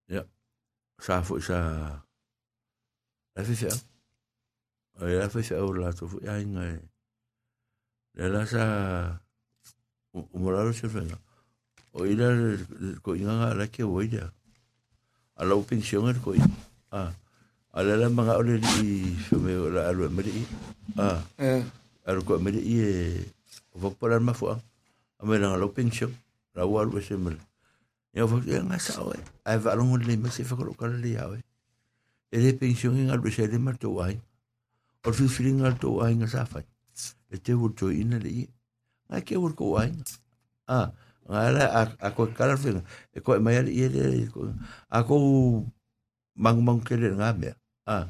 [0.08, 0.22] Ia.
[1.02, 1.58] Sa saya isa.
[3.34, 3.74] E fi fea.
[5.02, 6.22] E la fi fea ura tofu.
[6.22, 6.78] Ia inga e.
[8.14, 8.62] Le la sa.
[10.14, 11.18] Umoraro se fenga.
[11.98, 12.30] O ila
[13.02, 14.30] ko inga nga la ke woida.
[15.34, 16.58] A la upin sionga ko inga.
[16.94, 17.10] A.
[17.74, 19.18] A la manga ole li.
[19.34, 20.46] Alu meri.
[20.94, 21.18] Ah.
[21.42, 21.58] A.
[22.06, 22.10] A.
[22.22, 22.94] Ko emri i e.
[23.74, 24.62] Vokpala mafua.
[25.18, 25.58] Ame la.
[25.58, 27.47] La.
[28.12, 29.00] Eu vou dizer, nessa
[29.44, 31.42] aí vai um lima, você vai colocar ali, aí.
[32.32, 34.20] Ele pensou em algo, se ele matou aí.
[35.06, 36.64] O fio filho em alto aí, nessa fai.
[37.30, 38.50] Ele teve o joinha ali.
[39.08, 39.92] Aí que eu vou com aí.
[40.66, 40.92] Ah,
[41.26, 42.84] agora a coisa cara fica.
[43.14, 44.30] E coisa, mas ele, ele,
[44.90, 45.72] a coisa,
[46.34, 47.56] mango mango que ele não é,
[47.86, 48.08] ah.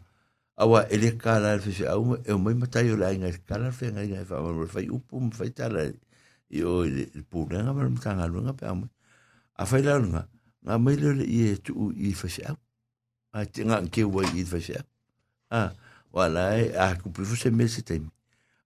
[0.59, 4.09] awa ele kala fe fe au e mai mata yo lai ngai kala fe ngai
[4.11, 5.83] ngai falar ma fa upu ma fa tala
[6.51, 8.91] yo le pura ngai ma mata ngai nga pe amai
[9.59, 10.23] a fa la nga
[10.65, 12.57] nga mai le i tu i fa fi au
[13.37, 14.79] a te nga ke wa i fa fi
[15.51, 15.69] ah
[16.15, 18.07] wala a ku pu se me se tem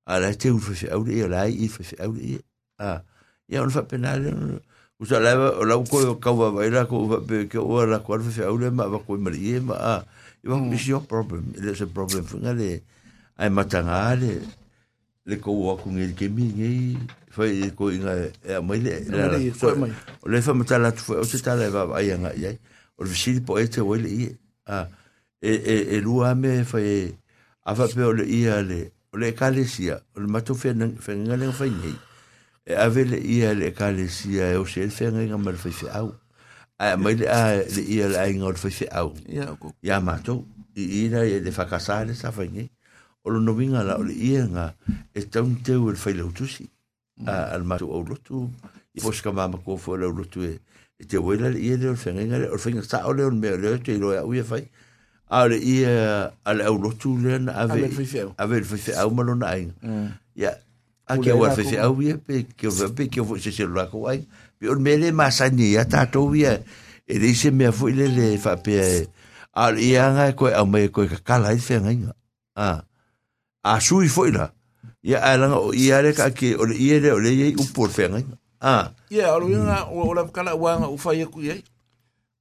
[0.07, 2.39] a la te u fa fi au le la i fa fi au le
[2.79, 3.01] ah
[3.49, 4.31] ya on fa penale
[5.03, 7.99] usa lava o lau ko ka wa vai la ko va pe ke o la
[8.05, 10.03] ko fa au le ma va ko mari ma ah
[10.45, 10.75] Iwa mm.
[10.75, 11.55] is problem.
[11.57, 12.83] It is a problem for ngale.
[13.39, 14.43] Ai matanga le
[15.25, 16.99] le ko wa ku ngel ke mi ngai
[17.31, 18.99] fa i ko inga e mai le
[20.23, 22.59] o le fa matala tu o te tala va ai nga ai
[22.99, 24.35] o le sili po ete o le
[24.67, 24.87] a
[25.43, 27.15] e e e lua me fa e
[27.63, 31.13] a fa pe o le i ale o le kalesia o le matu fe fe
[31.15, 31.97] ngale fa ngai
[32.67, 36.11] e ave le i ale kalesia o se fe ngai mal fa fe au
[36.83, 40.43] a mai le a le ia le ai ngor fe au ya ko ya mato
[40.75, 42.67] i ina e le fakasale sa fangi
[43.25, 44.75] o lo no vinga la o le ia nga
[45.15, 46.67] e taun te u le fai le utusi
[47.27, 48.51] a al mato o lotu
[48.95, 50.59] i foska mama ko fo le lotu e
[50.99, 53.39] e te wela le ia le o fenga le o fenga sa o le on
[53.39, 54.67] me le te lo ya u e fai
[55.31, 55.93] a le ia
[56.45, 57.89] a le au lotu le na ave
[58.39, 59.11] ave le fai au.
[59.11, 59.71] malo na ai.
[60.37, 60.59] Ya
[61.07, 63.87] a ke wa fai au ia pe ke o pe ke o se se lo
[63.87, 64.27] ko ai.
[64.59, 66.59] Pe o mele masani ya ta to via
[67.07, 69.07] e le se me fo le le fa pe
[69.55, 72.13] a ia nga ko a me ko ka kala i fe nga
[72.57, 72.85] a
[73.63, 74.51] a sui fo ila
[75.03, 77.65] ya ala o ia le ka ke o le ia le o le i u
[77.75, 78.23] por fe nga
[78.63, 78.95] a.
[79.11, 81.63] Ya o nga o la kala wa nga u fa ye ku ye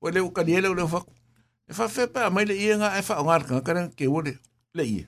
[0.01, 1.01] o le u ka le o le fa
[1.66, 4.22] e fa fe pa mai le ia nga e fa ngar ka ka ke o
[4.22, 4.38] le
[4.74, 5.06] le ia.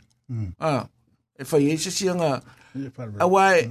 [0.58, 0.90] A.
[1.38, 2.42] E fa ye se si nga.
[3.22, 3.70] A wai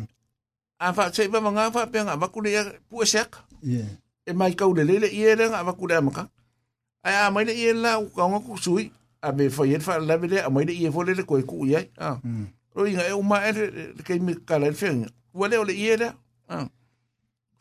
[0.79, 2.51] a fa se ba nga fa pe nga ba ku le
[2.91, 3.87] pu sek Yeah.
[4.27, 6.27] e mai ka le le ia le nga ba ku le ma ka.
[7.07, 8.91] Ai a mai le ia la u ka ku sui
[9.23, 11.81] a me fai ele fa la vele a mai i vole le koe ku ia
[11.99, 12.19] ah
[12.75, 16.09] ro inga e uma ele ke me kala ele fen wale ole ia le
[16.49, 16.67] ah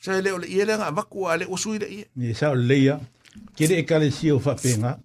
[0.01, 0.89] sa ele ole ia le nga
[1.29, 2.99] ale o le ni sa ole ia
[3.55, 4.97] kere e kale si o fa penga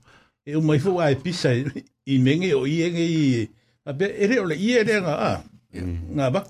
[0.46, 3.48] e uma i fo ai pisa i menge o nge i
[3.84, 5.38] a be ele ole ia le nga ah
[6.16, 6.40] nga ba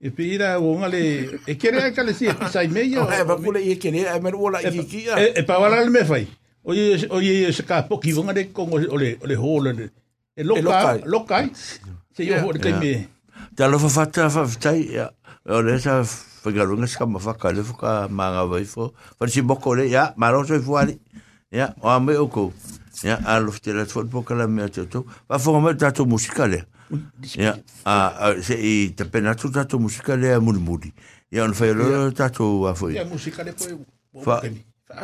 [0.00, 1.02] e pe ira o ngale
[1.48, 4.60] e kere e kale si pisa i meia e le ia kere e meru ola
[4.60, 6.28] i kia e pa wala le me fai
[6.64, 9.36] o ye o ye se ka po ki vonga de ko o le o le
[9.36, 9.90] hole le
[10.36, 11.48] e loka loka
[12.16, 13.08] se yo ho de me.
[13.56, 15.10] Ta lo fa fa fa tai ya.
[15.46, 16.02] O le sa
[16.44, 18.92] whakarunga ska ma whaka le whaka manga vai fo.
[19.18, 20.98] Fa si boko le ya ma ro so fuari.
[21.52, 22.52] Ya o ame o ko
[23.02, 26.04] ya a lo te la fot boka la me to to va fo ma tato
[26.04, 26.64] musicale
[27.36, 30.92] ya a se i te pena tu tato musicale a muri muri
[31.30, 33.86] ya on fa lo tato a fo ya musicale po
[34.24, 34.42] fa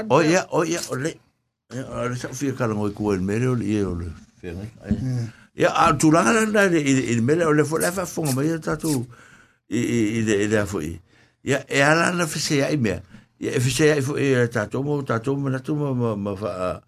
[0.09, 0.65] o ya o
[1.71, 4.03] Ale sa fi ka ngoi ku el mere ol ie ol.
[5.55, 8.59] Ya a tu la la la il mere ol fo la fa fo ma ya.
[9.71, 10.99] I de de fo i.
[11.45, 13.01] Ya e ala na fi se ai me.
[13.39, 16.35] Ya fi se ai fo i ta tu mo ta mo na tu mo ma
[16.35, 16.83] fa.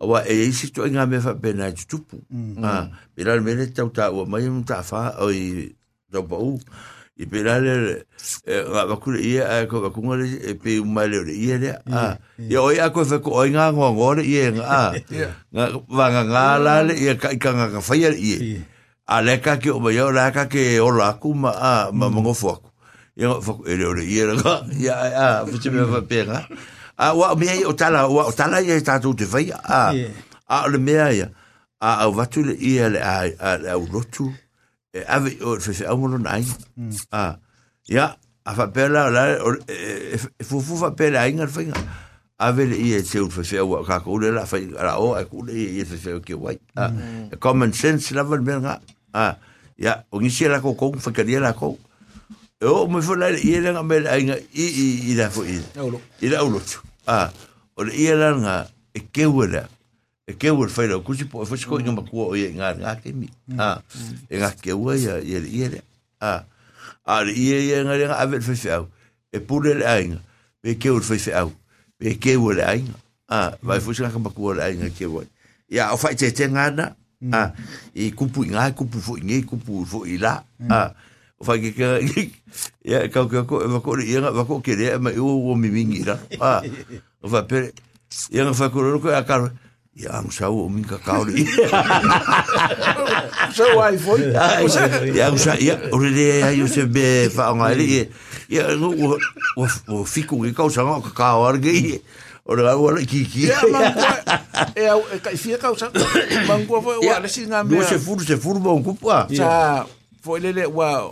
[0.00, 2.18] Wa e si tu nga me fa bena tu tu.
[2.62, 5.70] Ah, mere mere ta ta ma ta fa o i
[6.10, 6.36] do pa
[7.16, 7.94] i pera le le
[8.44, 12.18] ga ba ia a ko ba le e pe u mai le ia le a
[12.36, 12.60] ia.
[12.60, 14.82] o ia ko fa ko inga ngo ngo le ia nga a
[15.48, 18.60] nga va nga nga la le ia ka ka nga ka fai le ia.
[19.08, 21.72] A le ka ke o ba yo la ka ke o la ku ma a
[21.88, 22.68] ma mo fo ku
[23.16, 26.44] ia fo ko le le ia nga ia a fu che me va pe nga
[27.00, 29.96] a wa me o tala wa o tala ia ta tu te fai a.
[30.52, 31.32] A le me ia
[31.80, 34.28] a o vatu le ia le a a o rotu
[34.96, 36.44] e ave o fe fe au mo nai
[37.12, 37.36] a
[37.88, 39.24] ya a fa pela la
[39.68, 41.76] e fu fu fa pela inga finga
[42.38, 45.12] ave le ia te u fe fe au ka ko le la fa la o
[45.14, 46.88] a ku le ia fe fe ke wai a
[47.40, 48.80] common sense la va me nga
[49.12, 49.36] a
[49.76, 51.76] ya o ngi la ko ko fa ka la ko
[52.64, 55.60] o me fa la ia nga me la inga i i i la fo i
[56.24, 57.28] i la au lotu ah
[57.76, 59.68] o le ia langa e kewera
[60.34, 63.60] ke ur fai rau kusi po fosko inga makua o ia inga ngā kemi mm.
[63.62, 63.76] a ah,
[64.26, 64.58] inga mm.
[64.58, 65.80] ke ua ia ia le ia le
[66.18, 66.42] ah,
[67.06, 68.90] a a le ia ia inga renga avel fai fai au.
[69.30, 70.18] E pule le ainga
[70.62, 71.52] pe ke ur fai fai au.
[71.98, 72.96] Pe ke ua le ainga.
[73.30, 73.84] Ah, vai mm.
[73.86, 75.22] fosi ngā makua le ainga ke ua.
[75.70, 76.90] Ia o fai te te ngā na.
[77.32, 77.54] A
[77.94, 78.42] i kupu
[78.76, 80.42] kupu fo inga kupu fo i la
[81.38, 82.00] o fai ke ka
[82.88, 85.52] ia kau ke ko e wako le ia ngā wako ke rea ma i o
[85.52, 86.64] o mimingi la a
[87.22, 87.72] o fai pere
[88.32, 89.50] ia ngā fai e a karo
[89.96, 91.40] ia ang sa o mi ka ka ri
[93.56, 97.72] so ai foi ia ang sa ia o le ia yo se be fa nga
[97.72, 98.04] ri
[98.52, 102.04] ia o o o fiku ki ka sa ka ka ar ge
[102.44, 103.48] o le o le ki ki.
[103.48, 103.80] Ia ma
[104.76, 105.88] e au e ka fia ka sa
[106.48, 109.88] man ko foi o le singa me se furu se furu bon ku pa sa
[110.20, 111.08] foi le le wa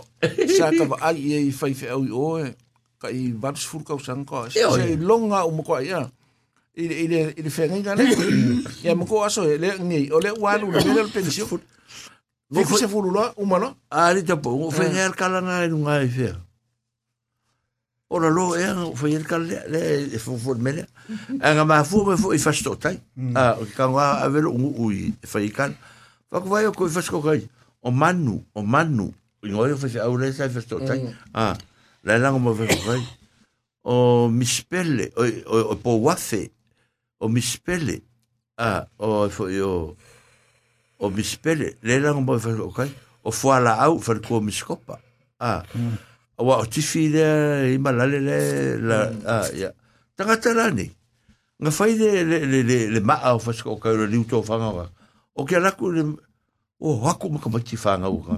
[0.53, 2.37] sa ka va ai e fai fe au o
[3.01, 4.61] ka i vat furu ka sa ko se
[5.01, 6.05] longa o mo ko ia
[6.75, 8.03] i i le i le fenga ngana
[8.83, 11.47] ia mo ko aso le ngi o le wa lu le le pensio
[12.49, 15.69] Ni fu se furu lo umano ali te po o fe ngal kala nga i
[15.71, 16.29] nga i fe
[18.09, 18.93] ora lo e o
[19.25, 19.81] kala le
[20.13, 20.85] e fu fu mele
[21.65, 23.01] ma fu me fu i fasto tai
[23.33, 25.73] a ka nga a velo u ui fa i kan
[26.29, 27.41] fa ko vai ko i fasko kai
[27.81, 29.09] o manu o manu
[29.41, 31.01] i ngoi fe au le sa fasto tai
[31.33, 31.57] a
[32.05, 33.01] la la mo fe kai
[33.89, 35.25] o mispele o
[35.73, 36.54] o po wafe
[37.19, 38.01] o mispele
[38.57, 39.95] a o fo yo
[40.99, 42.91] o mispele le la mo fa o kai
[43.23, 44.99] o fo ala au fa ko miskopa
[45.39, 45.63] a
[46.37, 48.37] o wa o tifi le i malale le
[48.79, 49.71] la a ya
[50.15, 50.91] tanga tarani
[51.59, 54.89] nga fai le le le le ma au fa ko kai le uto fa nga
[55.35, 56.03] o ke la ku le
[56.79, 58.35] o haku ma ka ma ti fa nga u ka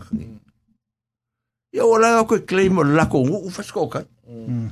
[1.74, 4.06] ya o la ko claim la ko u fa ko kai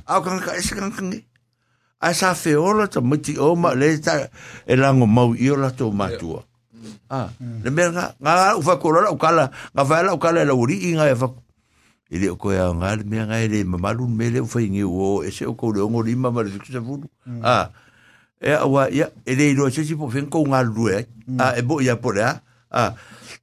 [0.06, 1.22] au ka ka ese ka ngi
[2.06, 4.30] a sa fe ola ta mati o ma le ta
[4.62, 6.46] e lango mau i ola to matua
[7.10, 10.20] ah le me nga nga u fa ko la u kala nga fa la u
[10.22, 11.28] kala la uri inga e fa
[12.14, 14.62] i le ko ya nga le me nga le ma malu me le u fa
[14.62, 17.10] ingi o e se o ko le ngo lima ma le se fulu
[17.42, 17.74] ah
[18.38, 21.02] e wa ya e le ro se si po fen ko nga lu e
[21.42, 22.38] ah e bo ya po ya
[22.70, 22.94] ah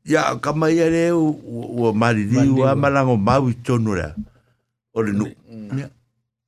[0.08, 4.16] ya kama ya le o mari di wa malango mau tonu la
[4.96, 5.28] o le nu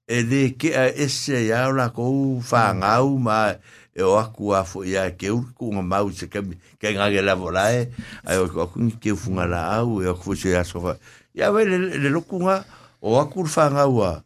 [0.08, 3.58] e le ke a ese ya la ko fa ngau ma
[3.96, 6.46] e o aku a fo ya ke u ku nga mau se ke
[6.78, 7.90] ke nga ge la vola e.
[8.22, 10.94] Ai o ku ke funga la au e ku se ya so fa
[11.34, 12.62] ya ve le le lo ku nga
[13.02, 14.22] o aku fa ngau a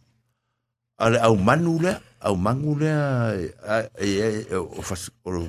[1.00, 1.96] ale au manu le
[2.28, 2.92] au mangu le
[4.04, 5.48] e o fa o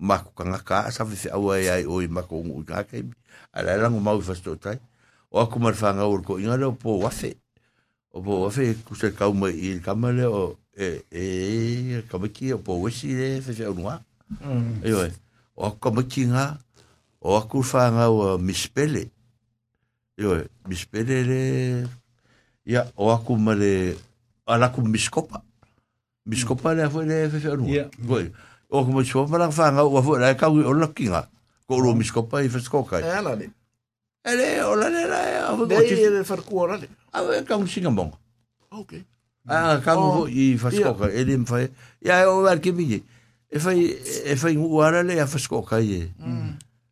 [0.00, 3.04] ma ku nga ka sa fi au ai ai o i ma ko nga ke
[3.52, 4.80] ala la ngo mau fasto tai
[5.28, 7.36] o aku mar fanga o ko inga le po wafe.
[8.12, 12.58] O po wafe ku se ka mai i kamale o e e ka ki o
[12.58, 14.00] po wesi le fe fe unwa
[14.84, 15.04] e o
[15.56, 16.58] o ka ki nga
[17.20, 19.10] o aku fanga o mispele
[20.16, 21.42] e o mispele le
[22.64, 23.96] ya o aku male
[24.46, 25.42] ala ku miskopa
[26.26, 27.88] miskopa le foi le fe fe unwa
[28.68, 31.28] o ko mo chua mara fanga o fo la ka o la kinga
[31.66, 33.48] ko lo miskopa i feskoka e ala le
[34.24, 35.20] ele o la le la
[35.52, 38.12] o de i le farku ora le a ve ka un singa bon
[38.70, 39.04] okay
[39.46, 41.68] a ka mo i feskoka ele me fai
[42.02, 43.02] ya o ver que mi
[43.50, 46.10] e fai e fai u ara le a feskoka i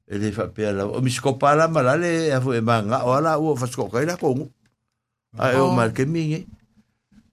[0.09, 3.39] ele fa pe la o miskopa la mala le a fo e manga o la
[3.39, 4.35] o feskoka i la ko
[5.39, 6.47] a o mar que mi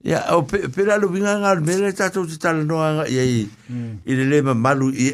[0.04, 2.76] Ya, o pe la lu vinga ngal me le tato ti tala no
[3.08, 3.48] ye i
[4.04, 5.08] i le malu i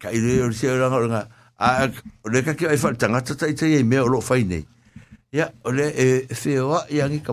[0.00, 1.28] ka i le o se o nga
[1.60, 1.88] a
[2.32, 4.64] le ki ai fa tanga tata i tei me lo fai nei.
[5.32, 7.32] Ya ole e feo ya ni ka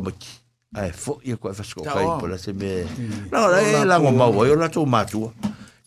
[0.76, 2.84] ai fo ye ko fa sko kai po se me
[3.32, 5.32] no la e la mo mau yo la to matu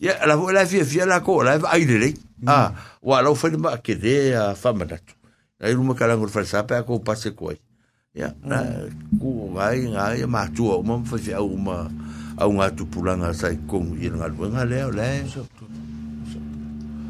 [0.01, 2.11] ya la vo la fie fie la ko la ai le
[2.49, 4.97] a wa lo fa ma ke de a fa ma da
[5.61, 7.53] ai lu ma ka la fa sa pe ko pa se ko
[8.11, 8.89] ya na
[9.21, 11.85] ku ngai ngai ma tu mo fa fie o ma
[12.35, 15.45] a un atu pulanga sai kong yin ngal wen ngale leo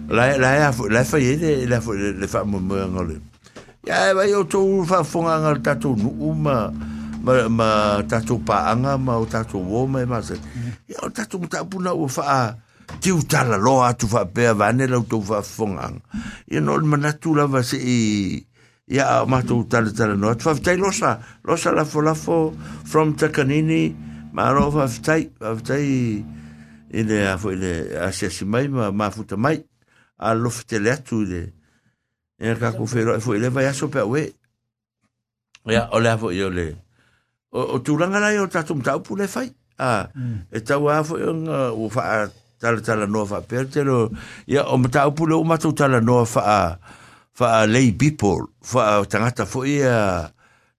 [0.09, 3.03] la la la la fa ye le fa le fa mo mo nga
[3.85, 6.69] ya ba yo tu fa fonga ngal ta to nu ma
[7.25, 7.67] ma ma
[8.05, 10.37] ta to pa anga ma o ta to wo ma ma se
[10.85, 12.53] ya ta tu ta puna o fa
[13.01, 15.89] ti utala lo atu fa pe va ne lo tu fa fonga
[16.45, 17.77] ya no ma tu la va se
[18.91, 22.53] ia ma tu tala tala no tu fa losa losa la fo la fo
[22.85, 23.95] from takanini
[24.33, 26.21] ma ro fa tai fa tai
[26.91, 29.70] ile a fo ile a se si mai ma ma futa mai
[30.21, 31.41] a lo fte le tu ile
[32.37, 34.29] e ka ku fe fo ile vai aso pe we
[35.65, 36.67] ia o le fo yo le
[37.51, 39.49] o tu langa la yo tatu mta pu le fai
[39.81, 40.07] a
[40.53, 42.29] e tau a fo o fa
[42.61, 44.09] tala tala no fa per te lo
[44.45, 46.61] ia o mta pu le o ma tu tala no fa a
[47.33, 50.29] fa lay people fa tangata fo ia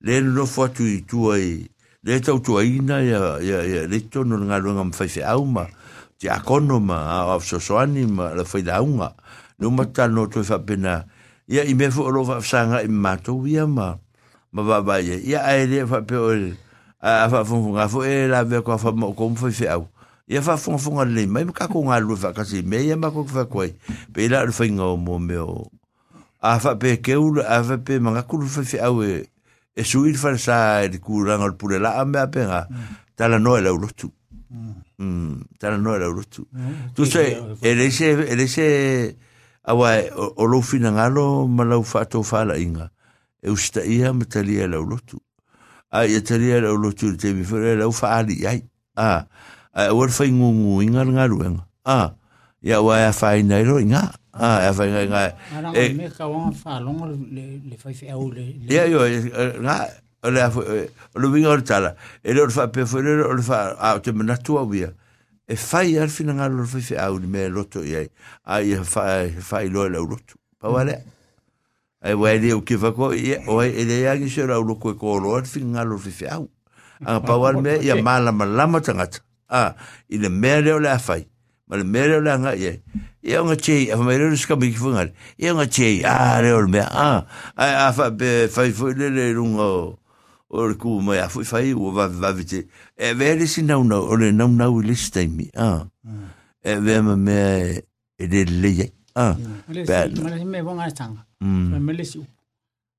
[0.07, 1.67] le no fo tu tu ai
[2.03, 5.07] le tau tu ai na ya ya ya le to no nga lo ngam fa
[5.07, 5.67] fe au ma
[6.19, 9.11] ti akono ma a so so ani ma le fa da unga
[9.63, 11.07] no mata no to fa pena
[11.47, 13.95] ia i me fo lo fa sanga i ma to ia ma
[14.51, 16.35] ma ba ba ia ia ai le fa pe o
[16.99, 19.87] a fa fo nga fo e la ve ko fa mo ko fe au
[20.27, 20.75] ia fa fo
[21.07, 23.63] le mai ka ko nga lo fa ka si me ia ma ko fa ko
[24.11, 25.71] pe la le fa nga mo me o
[26.43, 29.31] a fa pe ke u a fa pe manga ku fa fi au e
[29.79, 32.19] e su il fa sa e ku ranga al pure la me
[33.15, 34.11] tala no e la tu
[34.99, 35.59] mm.
[35.59, 36.43] Tala no e la ulo tu
[36.95, 38.67] tu se e le se e le se
[39.65, 42.91] awa o lo fina ngalo ma lau fato fala inga
[43.43, 45.19] e usta ia ma talia lau lotu.
[45.93, 48.63] A ia talia lau lotu te mi fere lau faali ai.
[48.97, 49.27] A
[49.75, 52.15] a war fai ngungu inga ngalu inga a
[52.63, 55.33] ia wa ia fai nei ro inga a ia fai nei nga
[55.75, 59.01] e le fai fai au le ia io
[59.63, 59.89] nga
[60.23, 61.95] o le fai vinga o le tala.
[62.23, 64.63] E lo o le fai pe fai le o le fai a o te manatua
[64.67, 64.91] wia
[65.49, 68.09] e fai al fina ngā lor fai au ni mea loto i ai.
[68.45, 70.39] Ai e fai, fai loa lau roto.
[70.61, 71.03] Pau ale.
[72.03, 73.43] Ai wai leo ki fako i e.
[73.49, 76.49] Oai e lei agi se rau loko e kōro ar fina ngā lor fai au.
[77.03, 79.23] Anga pau ale mea i a mālama lama tangata.
[79.53, 79.75] A,
[80.09, 81.27] i le mea reo le a fai.
[81.69, 82.79] Ma le mea reo le a i ai.
[83.23, 85.13] I au ngā chei, a fai reo skami ki fungare.
[85.39, 86.87] I au ngā chei, a reo le mea.
[86.87, 87.27] A,
[87.89, 89.99] a fai fai fai le le rungo.
[90.53, 92.33] Ore kū mai a fai fai u wa wa wa
[93.03, 95.87] e vere si na no o le na na u le stai mi a.
[96.63, 97.39] E ve ma me
[98.19, 99.35] e le le ye a.
[99.87, 101.27] Bad ma le me bon a tanga.
[101.41, 102.23] Ma me le si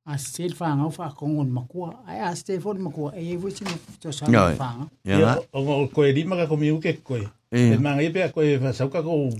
[0.05, 2.03] a stel fa nga fa ko ngon makua.
[2.07, 3.15] Ai a stel fo makua.
[3.15, 4.25] E vo si no to sa
[4.59, 4.69] fa
[5.03, 8.11] ya o ko e di ma ka ko mi u ke ko e manga i
[8.11, 9.31] pea koe whasauka ko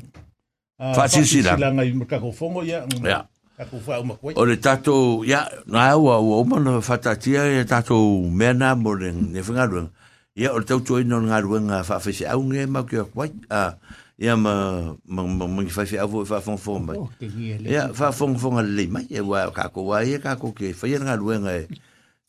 [0.79, 1.55] Whasisira.
[1.55, 2.83] Whasisira ngai ka ko whongo ia.
[3.03, 3.23] Ia.
[3.57, 4.33] Ka ko whau ma koe.
[4.35, 9.11] O le tatou, ia, ngā ua ua umana whatatia e tatou mea nā mo le
[9.13, 9.91] ne whangaruanga.
[10.33, 13.29] Ia, o tau toi no ngā ruanga whawhese au nge mau ki a kwai.
[13.53, 13.77] Ah,
[14.17, 14.53] ia ma
[15.05, 16.97] ma ma ma ki whawhese au fa whawhong whong mai.
[17.69, 19.05] Ia, whawhong whong le mai.
[19.13, 20.73] E wa ka ko wa ia ka ko ke.
[20.73, 21.67] Whaia ngā ruanga e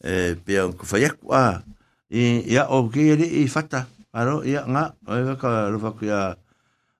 [0.05, 1.33] e pia ko whaiaku.
[1.33, 1.65] Ah,
[2.12, 3.86] ia, o ke ele i whata.
[4.12, 6.36] Aro, ia, ngā, o ka rufa ku ia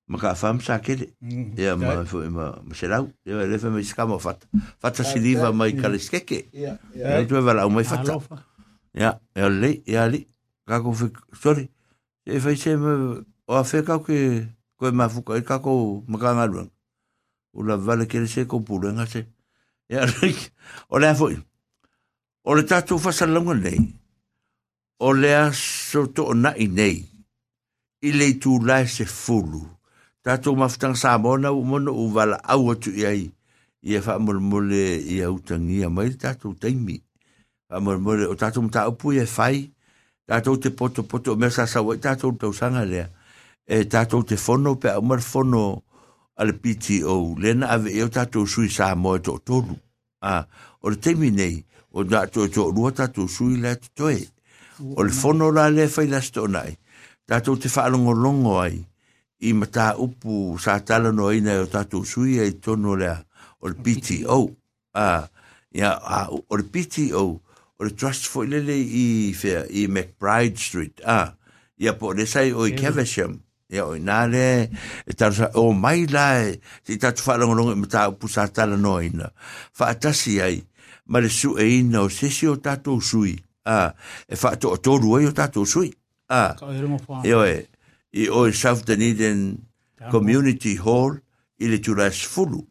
[0.09, 1.13] ma ka fam sa kele
[1.57, 3.13] ia ma fo ma ma se lau.
[3.29, 4.41] Ia le fa me ska mo fat
[4.81, 6.49] fata si liva mai ka le skeke.
[6.57, 7.21] Ia ia.
[7.29, 8.17] Tu va la mai fata.
[8.97, 10.25] ia ia le ia le
[10.67, 11.07] kako fi
[11.43, 11.69] sorry
[12.27, 15.59] e fa se me o a fe ka ke, koe ma fu ka e ka
[15.59, 16.33] ko ma ka
[17.55, 19.25] o la vale kere se ko pule nga se.
[19.89, 20.07] E ya
[20.89, 21.39] o lea foi.
[22.45, 23.95] O le tatu fasalonga nei.
[24.99, 27.05] O lea aso to na i nei.
[28.03, 29.63] I le tu lai se fulu.
[30.23, 33.31] Tatu mafutang sa mona u mono u vala au atu i
[33.85, 37.03] ia fa mol mole ia utangia mai tatu taimi.
[37.69, 39.71] Fa mol mole o tatu mta upu i e fai
[40.29, 43.09] tātou te poto poto me sa sa wai tātou tau sanga lea
[43.67, 45.83] e tātou te fono pe umar fono
[46.37, 49.77] al PTO lena ave eo tātou sui sa mo e to tolu
[50.25, 50.43] a
[50.81, 51.61] o le temi nei
[51.95, 54.17] o tātou to rua tātou sui le toe.
[54.99, 56.75] O le fono la le fai la sto nai
[57.31, 58.81] tātou te whaalongo longo ai
[59.45, 63.17] i mata upu sa tala no ina o tātou sui e tono lea
[63.61, 64.41] o le PTO
[64.99, 65.07] a
[65.75, 67.25] ya a o le PTO
[67.79, 71.01] o le trust fo lele i fea i McBride Street.
[71.07, 71.35] Ah,
[71.79, 72.77] ia po le sai o i.
[72.79, 73.41] Kevesham.
[73.73, 74.71] Ia o i nare,
[75.07, 75.15] e
[75.55, 76.45] o mai la
[76.85, 79.31] si tatu whalongorongo i ta upu sa tala no ina.
[79.73, 80.63] Fa si ai,
[81.07, 82.57] ma le su e ina o sesi o
[83.01, 83.37] sui.
[83.65, 83.95] Ah,
[84.29, 85.93] e fa to to toru ai o sui.
[86.29, 86.55] Ah,
[87.25, 87.33] e
[88.15, 89.59] i o i South Dunedin
[90.11, 91.19] Community Hall,
[91.59, 92.63] i le tura fulu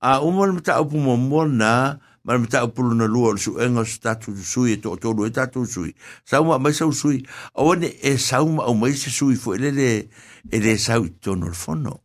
[0.00, 3.84] A umol ta upu mo mo na, ma me ta pulu na lua su enga
[3.84, 5.94] statu sui to to lua ta tu sui.
[6.24, 7.24] Sauma ma mai sau sui.
[7.54, 10.08] O e sauma ma o mai se sui fo ele
[10.50, 12.00] ele sa to no fono.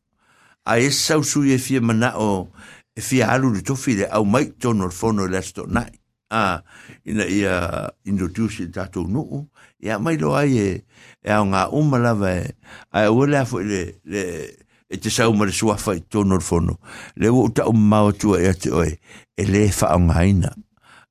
[0.66, 2.52] A e sau sui e fie mana o
[2.96, 5.92] e fie alu le to fie au mai to no fono le sto nai.
[6.30, 6.64] A
[7.06, 10.86] ina ia introduce ta to no ya mai lo ai e
[11.22, 12.56] e nga umala ve
[12.92, 14.63] a ole fo le le
[14.94, 16.78] e te sau mare le sua fai tono fono.
[17.16, 19.00] Le o ta o mau tua e te oe,
[19.34, 20.54] e le fa o ngaina.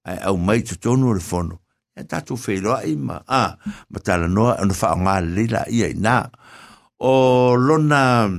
[0.07, 1.59] Ai au mai te tono le fono.
[1.95, 3.59] E tatu fei loa i ma, a,
[3.91, 6.17] ma tala noa, anu fa o ngā lila ia i nā.
[7.03, 8.31] O lona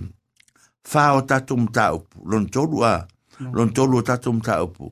[0.87, 2.95] fa o tatu mta upu, lon tolu a,
[3.51, 4.87] lon tolu o tatu mta upu.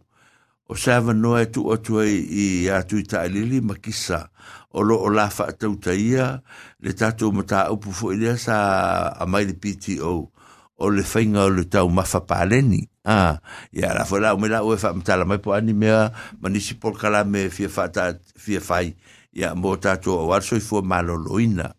[0.67, 4.27] O sava noa e tu o tua i atu i ta lili ma kisa
[4.71, 6.39] o lo o la fa tau ta ia
[6.80, 8.55] le tatu mta upu fo ilia sa
[9.11, 10.31] a mai le PTO
[10.82, 12.82] o le fainga o le tau mafa paleni.
[13.06, 13.42] Ah,
[13.74, 16.10] ia la fola o mela o e fa mtala mai po ani mea
[16.42, 18.93] manisi por kala me fia fata fia fai.
[19.34, 21.72] Ia mo tatu o warso i fua malo loina.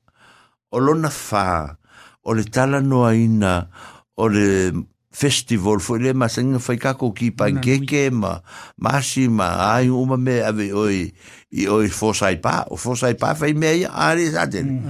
[0.72, 1.76] O lona fa,
[2.24, 3.68] o le tala noa ina,
[4.16, 4.72] o le
[5.12, 8.38] festival fo le masenga fai kako ki pankeke ma
[8.80, 11.12] masi ma ai uma me ave oi
[11.52, 14.80] i oi fosai pa o fosai pa fai me ia ari sa ten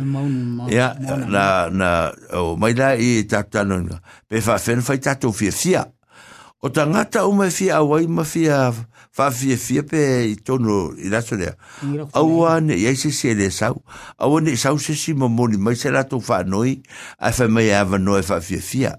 [0.70, 0.94] ya
[1.26, 3.82] na na o mai la i tatano
[4.28, 5.82] pe fa fen fai tato fia fia
[6.62, 8.70] o tangata uma fia wai ma fia
[9.10, 11.56] fa fia fia pe i tono i laso lea.
[12.14, 13.82] Aua ne ia se se le sau.
[14.16, 16.78] Aua ne sau se si mamoni mai se lato fa noi.
[17.18, 18.94] A fa mai ava noi fa fia fia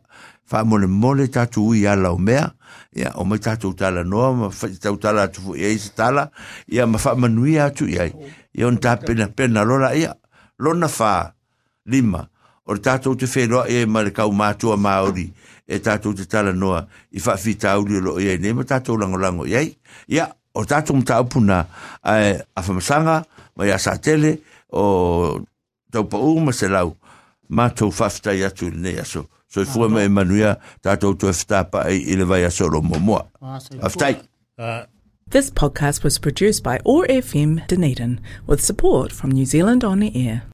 [0.46, 2.52] fa mole mole tatu i ala o mea
[2.96, 6.30] ia o mai tatu tala noa ma fa tatu tala tu ia i tala
[6.68, 8.06] ia ma fa manui atu ia
[8.54, 10.14] ia on ta pena pena lola ia
[10.60, 11.34] lona fa
[11.86, 12.30] lima.
[12.66, 15.28] O tatu te whenua ia ma le kau mātua maori
[15.68, 19.18] e tatu te tala noa i fa fita uli lo ia ne ma tatu lango
[19.18, 19.66] lango ia
[20.08, 21.66] ia o tatu mta upuna
[22.04, 22.14] a
[22.62, 24.38] whamasanga ma ia sa tele
[24.72, 25.42] o
[25.92, 26.96] tau pa uma se lau
[27.50, 29.28] ma tau fafta i atu ne aso.
[29.54, 33.26] So i fua mai manuia tātou tu ftapa i i le vai asoro momoa.
[33.82, 34.16] Aftai.
[35.30, 40.12] This podcast was produced by OAR FM Dunedin with support from New Zealand On the
[40.28, 40.44] Air.